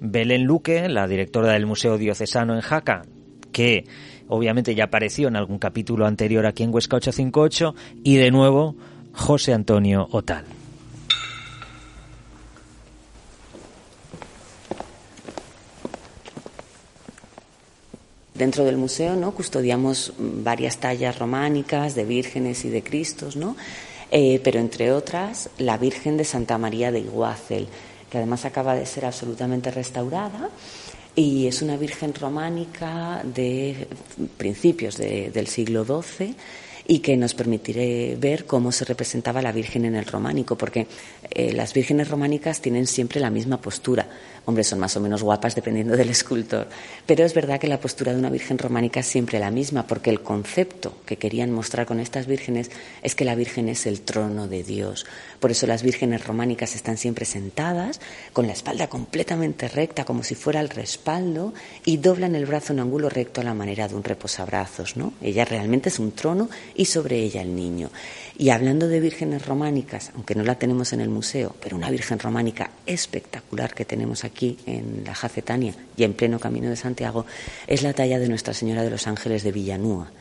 Belén 0.00 0.44
Luque, 0.44 0.88
la 0.88 1.08
directora 1.08 1.52
del 1.52 1.66
Museo 1.66 1.98
Diocesano 1.98 2.54
en 2.54 2.60
Jaca, 2.60 3.02
que 3.52 3.86
obviamente 4.28 4.74
ya 4.74 4.84
apareció 4.84 5.28
en 5.28 5.36
algún 5.36 5.58
capítulo 5.58 6.06
anterior 6.06 6.46
aquí 6.46 6.62
en 6.62 6.72
Huesca 6.72 6.96
858, 6.96 7.74
y 8.04 8.16
de 8.16 8.30
nuevo 8.30 8.76
José 9.12 9.52
Antonio 9.52 10.08
Otal. 10.12 10.44
Dentro 18.34 18.64
del 18.64 18.76
museo 18.76 19.16
¿no? 19.16 19.32
custodiamos 19.32 20.12
varias 20.16 20.78
tallas 20.78 21.18
románicas 21.18 21.96
de 21.96 22.04
vírgenes 22.04 22.64
y 22.64 22.68
de 22.68 22.84
cristos, 22.84 23.34
¿no? 23.34 23.56
Eh, 24.12 24.40
pero 24.44 24.60
entre 24.60 24.92
otras 24.92 25.50
la 25.58 25.76
Virgen 25.76 26.16
de 26.16 26.24
Santa 26.24 26.56
María 26.56 26.92
de 26.92 27.00
Iguazel, 27.00 27.66
que 28.08 28.18
además 28.18 28.44
acaba 28.44 28.74
de 28.74 28.86
ser 28.86 29.04
absolutamente 29.04 29.70
restaurada 29.72 30.50
y 31.18 31.48
es 31.48 31.62
una 31.62 31.76
virgen 31.76 32.14
románica 32.14 33.22
de 33.24 33.88
principios 34.36 34.96
del 34.96 35.46
siglo 35.48 35.84
XII 35.84 36.34
y 36.90 37.00
que 37.00 37.18
nos 37.18 37.34
permitiré 37.34 38.16
ver 38.18 38.46
cómo 38.46 38.72
se 38.72 38.86
representaba 38.86 39.42
la 39.42 39.52
Virgen 39.52 39.84
en 39.84 39.94
el 39.94 40.06
románico, 40.06 40.56
porque 40.56 40.86
eh, 41.30 41.52
las 41.52 41.74
vírgenes 41.74 42.08
románicas 42.08 42.62
tienen 42.62 42.86
siempre 42.86 43.20
la 43.20 43.28
misma 43.28 43.60
postura. 43.60 44.08
Hombre, 44.46 44.64
son 44.64 44.78
más 44.78 44.96
o 44.96 45.00
menos 45.00 45.22
guapas 45.22 45.54
dependiendo 45.54 45.94
del 45.98 46.08
escultor, 46.08 46.66
pero 47.04 47.26
es 47.26 47.34
verdad 47.34 47.60
que 47.60 47.68
la 47.68 47.78
postura 47.78 48.14
de 48.14 48.18
una 48.18 48.30
Virgen 48.30 48.56
románica 48.56 49.00
es 49.00 49.06
siempre 49.06 49.38
la 49.38 49.50
misma, 49.50 49.86
porque 49.86 50.08
el 50.08 50.22
concepto 50.22 50.96
que 51.04 51.18
querían 51.18 51.52
mostrar 51.52 51.84
con 51.84 52.00
estas 52.00 52.26
vírgenes 52.26 52.70
es 53.02 53.14
que 53.14 53.26
la 53.26 53.34
Virgen 53.34 53.68
es 53.68 53.84
el 53.84 54.00
trono 54.00 54.48
de 54.48 54.62
Dios. 54.62 55.04
Por 55.40 55.50
eso 55.50 55.66
las 55.66 55.82
vírgenes 55.82 56.26
románicas 56.26 56.74
están 56.74 56.96
siempre 56.96 57.26
sentadas, 57.26 58.00
con 58.32 58.46
la 58.46 58.54
espalda 58.54 58.88
completamente 58.88 59.68
recta, 59.68 60.06
como 60.06 60.22
si 60.22 60.34
fuera 60.34 60.60
el 60.60 60.70
respaldo, 60.70 61.52
y 61.84 61.98
doblan 61.98 62.34
el 62.34 62.46
brazo 62.46 62.72
en 62.72 62.80
ángulo 62.80 63.10
recto 63.10 63.42
a 63.42 63.44
la 63.44 63.52
manera 63.52 63.88
de 63.88 63.94
un 63.94 64.04
reposabrazos. 64.04 64.96
¿no? 64.96 65.12
Ella 65.20 65.44
realmente 65.44 65.90
es 65.90 65.98
un 65.98 66.12
trono 66.12 66.48
y 66.78 66.84
sobre 66.86 67.18
ella 67.18 67.42
el 67.42 67.54
niño. 67.54 67.90
Y 68.38 68.50
hablando 68.50 68.86
de 68.86 69.00
vírgenes 69.00 69.44
románicas, 69.44 70.12
aunque 70.14 70.36
no 70.36 70.44
la 70.44 70.54
tenemos 70.54 70.92
en 70.92 71.00
el 71.00 71.08
museo, 71.10 71.54
pero 71.60 71.76
una 71.76 71.90
virgen 71.90 72.20
románica 72.20 72.70
espectacular 72.86 73.74
que 73.74 73.84
tenemos 73.84 74.24
aquí 74.24 74.56
en 74.64 75.02
la 75.04 75.14
Jacetania 75.14 75.74
y 75.96 76.04
en 76.04 76.14
pleno 76.14 76.38
camino 76.38 76.70
de 76.70 76.76
Santiago, 76.76 77.26
es 77.66 77.82
la 77.82 77.92
talla 77.92 78.20
de 78.20 78.28
Nuestra 78.28 78.54
Señora 78.54 78.84
de 78.84 78.90
los 78.90 79.08
Ángeles 79.08 79.42
de 79.42 79.52
Villanúa. 79.52 80.12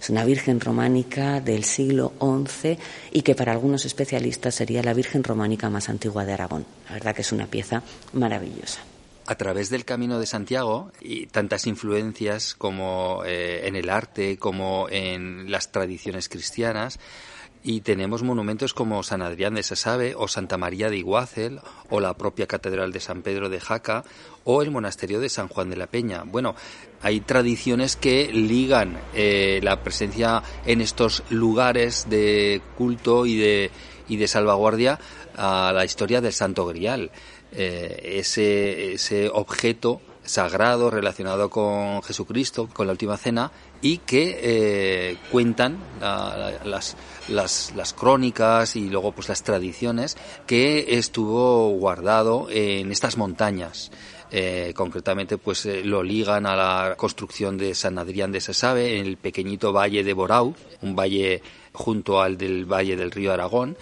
Es 0.00 0.08
una 0.08 0.24
virgen 0.24 0.60
románica 0.60 1.40
del 1.40 1.64
siglo 1.64 2.12
XI 2.20 2.78
y 3.10 3.22
que 3.22 3.34
para 3.34 3.52
algunos 3.52 3.84
especialistas 3.84 4.54
sería 4.54 4.82
la 4.84 4.94
virgen 4.94 5.24
románica 5.24 5.68
más 5.68 5.88
antigua 5.88 6.24
de 6.24 6.32
Aragón. 6.32 6.64
La 6.86 6.94
verdad 6.94 7.14
que 7.14 7.22
es 7.22 7.32
una 7.32 7.46
pieza 7.46 7.82
maravillosa 8.12 8.93
a 9.26 9.34
través 9.36 9.70
del 9.70 9.84
Camino 9.84 10.18
de 10.18 10.26
Santiago 10.26 10.92
y 11.00 11.26
tantas 11.26 11.66
influencias 11.66 12.54
como 12.54 13.22
eh, 13.24 13.66
en 13.66 13.76
el 13.76 13.88
arte, 13.90 14.36
como 14.36 14.88
en 14.90 15.50
las 15.50 15.72
tradiciones 15.72 16.28
cristianas, 16.28 16.98
y 17.66 17.80
tenemos 17.80 18.22
monumentos 18.22 18.74
como 18.74 19.02
San 19.02 19.22
Adrián 19.22 19.54
de 19.54 19.62
Sasabe 19.62 20.14
o 20.14 20.28
Santa 20.28 20.58
María 20.58 20.90
de 20.90 20.98
Iguácel 20.98 21.60
o 21.88 21.98
la 21.98 22.12
propia 22.12 22.46
Catedral 22.46 22.92
de 22.92 23.00
San 23.00 23.22
Pedro 23.22 23.48
de 23.48 23.58
Jaca 23.58 24.04
o 24.44 24.60
el 24.60 24.70
Monasterio 24.70 25.18
de 25.18 25.30
San 25.30 25.48
Juan 25.48 25.70
de 25.70 25.78
la 25.78 25.86
Peña. 25.86 26.24
Bueno, 26.26 26.54
hay 27.00 27.20
tradiciones 27.20 27.96
que 27.96 28.30
ligan 28.30 29.00
eh, 29.14 29.60
la 29.62 29.82
presencia 29.82 30.42
en 30.66 30.82
estos 30.82 31.22
lugares 31.30 32.06
de 32.10 32.60
culto 32.76 33.24
y 33.24 33.38
de, 33.38 33.70
y 34.08 34.18
de 34.18 34.28
salvaguardia 34.28 34.98
a 35.34 35.72
la 35.74 35.86
historia 35.86 36.20
del 36.20 36.34
Santo 36.34 36.66
Grial. 36.66 37.10
Eh, 37.56 38.18
ese, 38.18 38.94
ese 38.94 39.28
objeto 39.28 40.00
sagrado 40.24 40.90
relacionado 40.90 41.50
con 41.50 42.02
Jesucristo, 42.02 42.68
con 42.72 42.86
la 42.86 42.92
última 42.92 43.16
cena, 43.16 43.52
y 43.82 43.98
que 43.98 44.38
eh, 44.42 45.16
cuentan 45.30 45.76
las, 46.00 46.96
las, 47.28 47.72
las, 47.76 47.92
crónicas 47.92 48.76
y 48.76 48.88
luego 48.88 49.12
pues 49.12 49.28
las 49.28 49.42
tradiciones 49.42 50.16
que 50.46 50.96
estuvo 50.96 51.68
guardado 51.70 52.48
en 52.50 52.90
estas 52.90 53.18
montañas. 53.18 53.90
Eh, 54.36 54.72
concretamente 54.74 55.38
pues 55.38 55.64
eh, 55.66 55.84
lo 55.84 56.02
ligan 56.02 56.46
a 56.46 56.56
la 56.56 56.96
construcción 56.96 57.56
de 57.56 57.72
San 57.74 57.98
Adrián 57.98 58.32
de 58.32 58.40
Sasabe 58.40 58.98
en 58.98 59.06
el 59.06 59.16
pequeñito 59.16 59.72
valle 59.72 60.02
de 60.02 60.12
Borau, 60.12 60.56
un 60.82 60.96
valle 60.96 61.40
junto 61.72 62.20
al 62.20 62.36
del 62.36 62.64
valle 62.64 62.96
del 62.96 63.12
río 63.12 63.32
Aragón, 63.32 63.76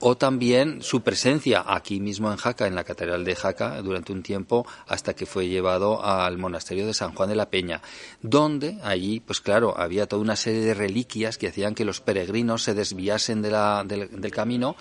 o 0.00 0.16
también 0.16 0.82
su 0.82 1.02
presencia 1.02 1.64
aquí 1.66 2.00
mismo 2.00 2.30
en 2.30 2.36
Jaca, 2.36 2.66
en 2.66 2.74
la 2.74 2.84
Catedral 2.84 3.24
de 3.24 3.34
Jaca, 3.34 3.82
durante 3.82 4.12
un 4.12 4.22
tiempo 4.22 4.66
hasta 4.86 5.14
que 5.14 5.26
fue 5.26 5.48
llevado 5.48 6.04
al 6.04 6.38
monasterio 6.38 6.86
de 6.86 6.94
San 6.94 7.14
Juan 7.14 7.28
de 7.28 7.36
la 7.36 7.50
Peña, 7.50 7.82
donde 8.22 8.78
allí, 8.82 9.20
pues 9.20 9.40
claro, 9.40 9.74
había 9.78 10.06
toda 10.06 10.22
una 10.22 10.36
serie 10.36 10.60
de 10.60 10.74
reliquias 10.74 11.38
que 11.38 11.48
hacían 11.48 11.74
que 11.74 11.84
los 11.84 12.00
peregrinos 12.00 12.62
se 12.62 12.74
desviasen 12.74 13.42
del, 13.42 14.30
camino 14.32 14.76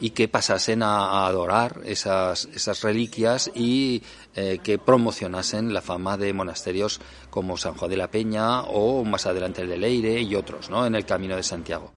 y 0.00 0.10
que 0.10 0.28
pasasen 0.28 0.82
a, 0.82 1.26
adorar 1.26 1.80
esas, 1.84 2.48
esas 2.54 2.82
reliquias 2.82 3.50
y 3.54 4.02
eh, 4.34 4.58
que 4.62 4.78
promocionasen 4.78 5.72
la 5.72 5.82
fama 5.82 6.16
de 6.16 6.32
monasterios 6.32 7.00
como 7.30 7.56
San 7.56 7.74
Juan 7.74 7.90
de 7.90 7.96
la 7.96 8.10
Peña 8.10 8.62
o 8.62 9.04
más 9.04 9.26
adelante 9.26 9.62
el 9.62 9.68
de 9.68 9.78
Leire 9.78 10.20
y 10.20 10.34
otros, 10.34 10.70
¿no? 10.70 10.86
En 10.86 10.94
el 10.94 11.04
Camino 11.04 11.36
de 11.36 11.42
Santiago. 11.42 11.92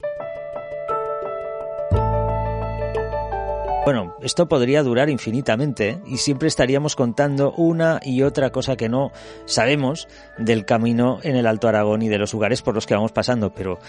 Bueno, 3.83 4.15
esto 4.21 4.47
podría 4.47 4.83
durar 4.83 5.09
infinitamente 5.09 5.89
¿eh? 5.89 6.01
y 6.05 6.17
siempre 6.17 6.47
estaríamos 6.47 6.95
contando 6.95 7.51
una 7.53 7.99
y 8.03 8.21
otra 8.21 8.51
cosa 8.51 8.75
que 8.75 8.89
no 8.89 9.11
sabemos 9.45 10.07
del 10.37 10.65
camino 10.65 11.19
en 11.23 11.35
el 11.35 11.47
Alto 11.47 11.67
Aragón 11.67 12.03
y 12.03 12.07
de 12.07 12.19
los 12.19 12.31
lugares 12.31 12.61
por 12.61 12.75
los 12.75 12.85
que 12.85 12.93
vamos 12.93 13.11
pasando, 13.11 13.51
pero 13.51 13.79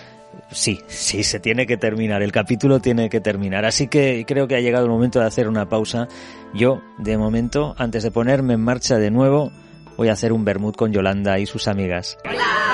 sí, 0.51 0.81
sí, 0.87 1.23
se 1.23 1.41
tiene 1.41 1.67
que 1.67 1.77
terminar, 1.77 2.23
el 2.23 2.33
capítulo 2.33 2.81
tiene 2.81 3.11
que 3.11 3.21
terminar, 3.21 3.67
así 3.67 3.89
que 3.89 4.25
creo 4.27 4.49
que 4.49 4.57
ha 4.57 4.61
llegado 4.61 4.87
el 4.87 4.91
momento 4.91 5.21
de 5.21 5.27
hacer 5.27 5.47
una 5.47 5.69
pausa. 5.69 6.09
Yo, 6.55 6.81
de 6.97 7.19
momento, 7.19 7.75
antes 7.77 8.03
de 8.03 8.11
ponerme 8.11 8.55
en 8.55 8.63
marcha 8.63 8.97
de 8.97 9.11
nuevo, 9.11 9.53
voy 9.99 10.09
a 10.09 10.13
hacer 10.13 10.33
un 10.33 10.47
vermut 10.47 10.75
con 10.75 10.91
Yolanda 10.93 11.39
y 11.39 11.45
sus 11.45 11.69
amigas. 11.69 12.17
¿Nos 12.25 12.72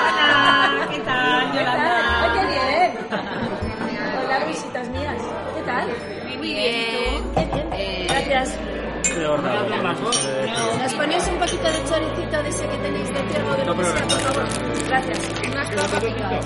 Gracias. 14.89 15.19
Unas 15.51 15.69
patatitas. 15.69 16.45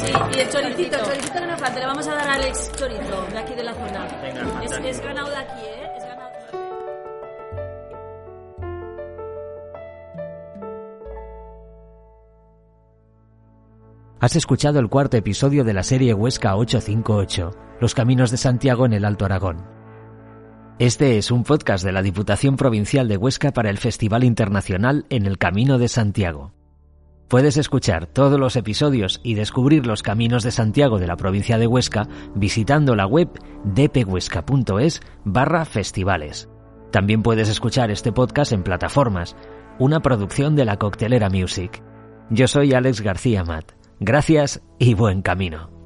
Sí, 0.00 0.12
y 0.36 0.40
el 0.40 0.48
choricito, 0.48 0.96
el 0.96 1.04
choricito 1.04 1.38
que 1.38 1.46
nos 1.46 1.60
falta. 1.60 1.80
Le 1.80 1.86
vamos 1.86 2.08
a 2.08 2.14
dar 2.14 2.28
a 2.28 2.34
Alex 2.34 2.72
chorizo 2.78 3.26
de 3.30 3.38
aquí 3.38 3.54
de 3.54 3.62
la 3.62 3.74
zona. 3.74 4.08
Venga, 4.22 4.64
es, 4.64 4.72
es 4.72 5.00
ganado 5.02 5.28
de 5.28 5.36
aquí, 5.36 5.60
¿eh? 5.66 5.88
Es 5.98 6.04
ganado 6.04 6.32
Has 14.20 14.36
escuchado 14.36 14.78
el 14.78 14.88
cuarto 14.88 15.18
episodio 15.18 15.64
de 15.64 15.74
la 15.74 15.82
serie 15.82 16.14
Huesca 16.14 16.56
858, 16.56 17.50
Los 17.80 17.94
Caminos 17.94 18.30
de 18.30 18.38
Santiago 18.38 18.86
en 18.86 18.94
el 18.94 19.04
Alto 19.04 19.26
Aragón. 19.26 19.66
Este 20.78 21.18
es 21.18 21.30
un 21.30 21.44
podcast 21.44 21.84
de 21.84 21.92
la 21.92 22.00
Diputación 22.00 22.56
Provincial 22.56 23.08
de 23.08 23.18
Huesca 23.18 23.50
para 23.50 23.68
el 23.68 23.76
Festival 23.76 24.24
Internacional 24.24 25.04
En 25.10 25.26
el 25.26 25.36
Camino 25.36 25.76
de 25.76 25.88
Santiago. 25.88 26.52
Puedes 27.32 27.56
escuchar 27.56 28.04
todos 28.04 28.38
los 28.38 28.56
episodios 28.56 29.18
y 29.22 29.32
descubrir 29.32 29.86
los 29.86 30.02
caminos 30.02 30.42
de 30.42 30.50
Santiago 30.50 30.98
de 30.98 31.06
la 31.06 31.16
provincia 31.16 31.56
de 31.56 31.66
Huesca 31.66 32.06
visitando 32.34 32.94
la 32.94 33.06
web 33.06 33.30
dphuesca.es 33.64 35.00
barra 35.24 35.64
festivales. 35.64 36.50
También 36.90 37.22
puedes 37.22 37.48
escuchar 37.48 37.90
este 37.90 38.12
podcast 38.12 38.52
en 38.52 38.62
plataformas, 38.62 39.34
una 39.78 40.00
producción 40.00 40.56
de 40.56 40.66
la 40.66 40.76
Coctelera 40.76 41.30
Music. 41.30 41.82
Yo 42.28 42.46
soy 42.48 42.74
Alex 42.74 43.00
García 43.00 43.44
Matt. 43.44 43.72
Gracias 43.98 44.60
y 44.78 44.92
buen 44.92 45.22
camino. 45.22 45.81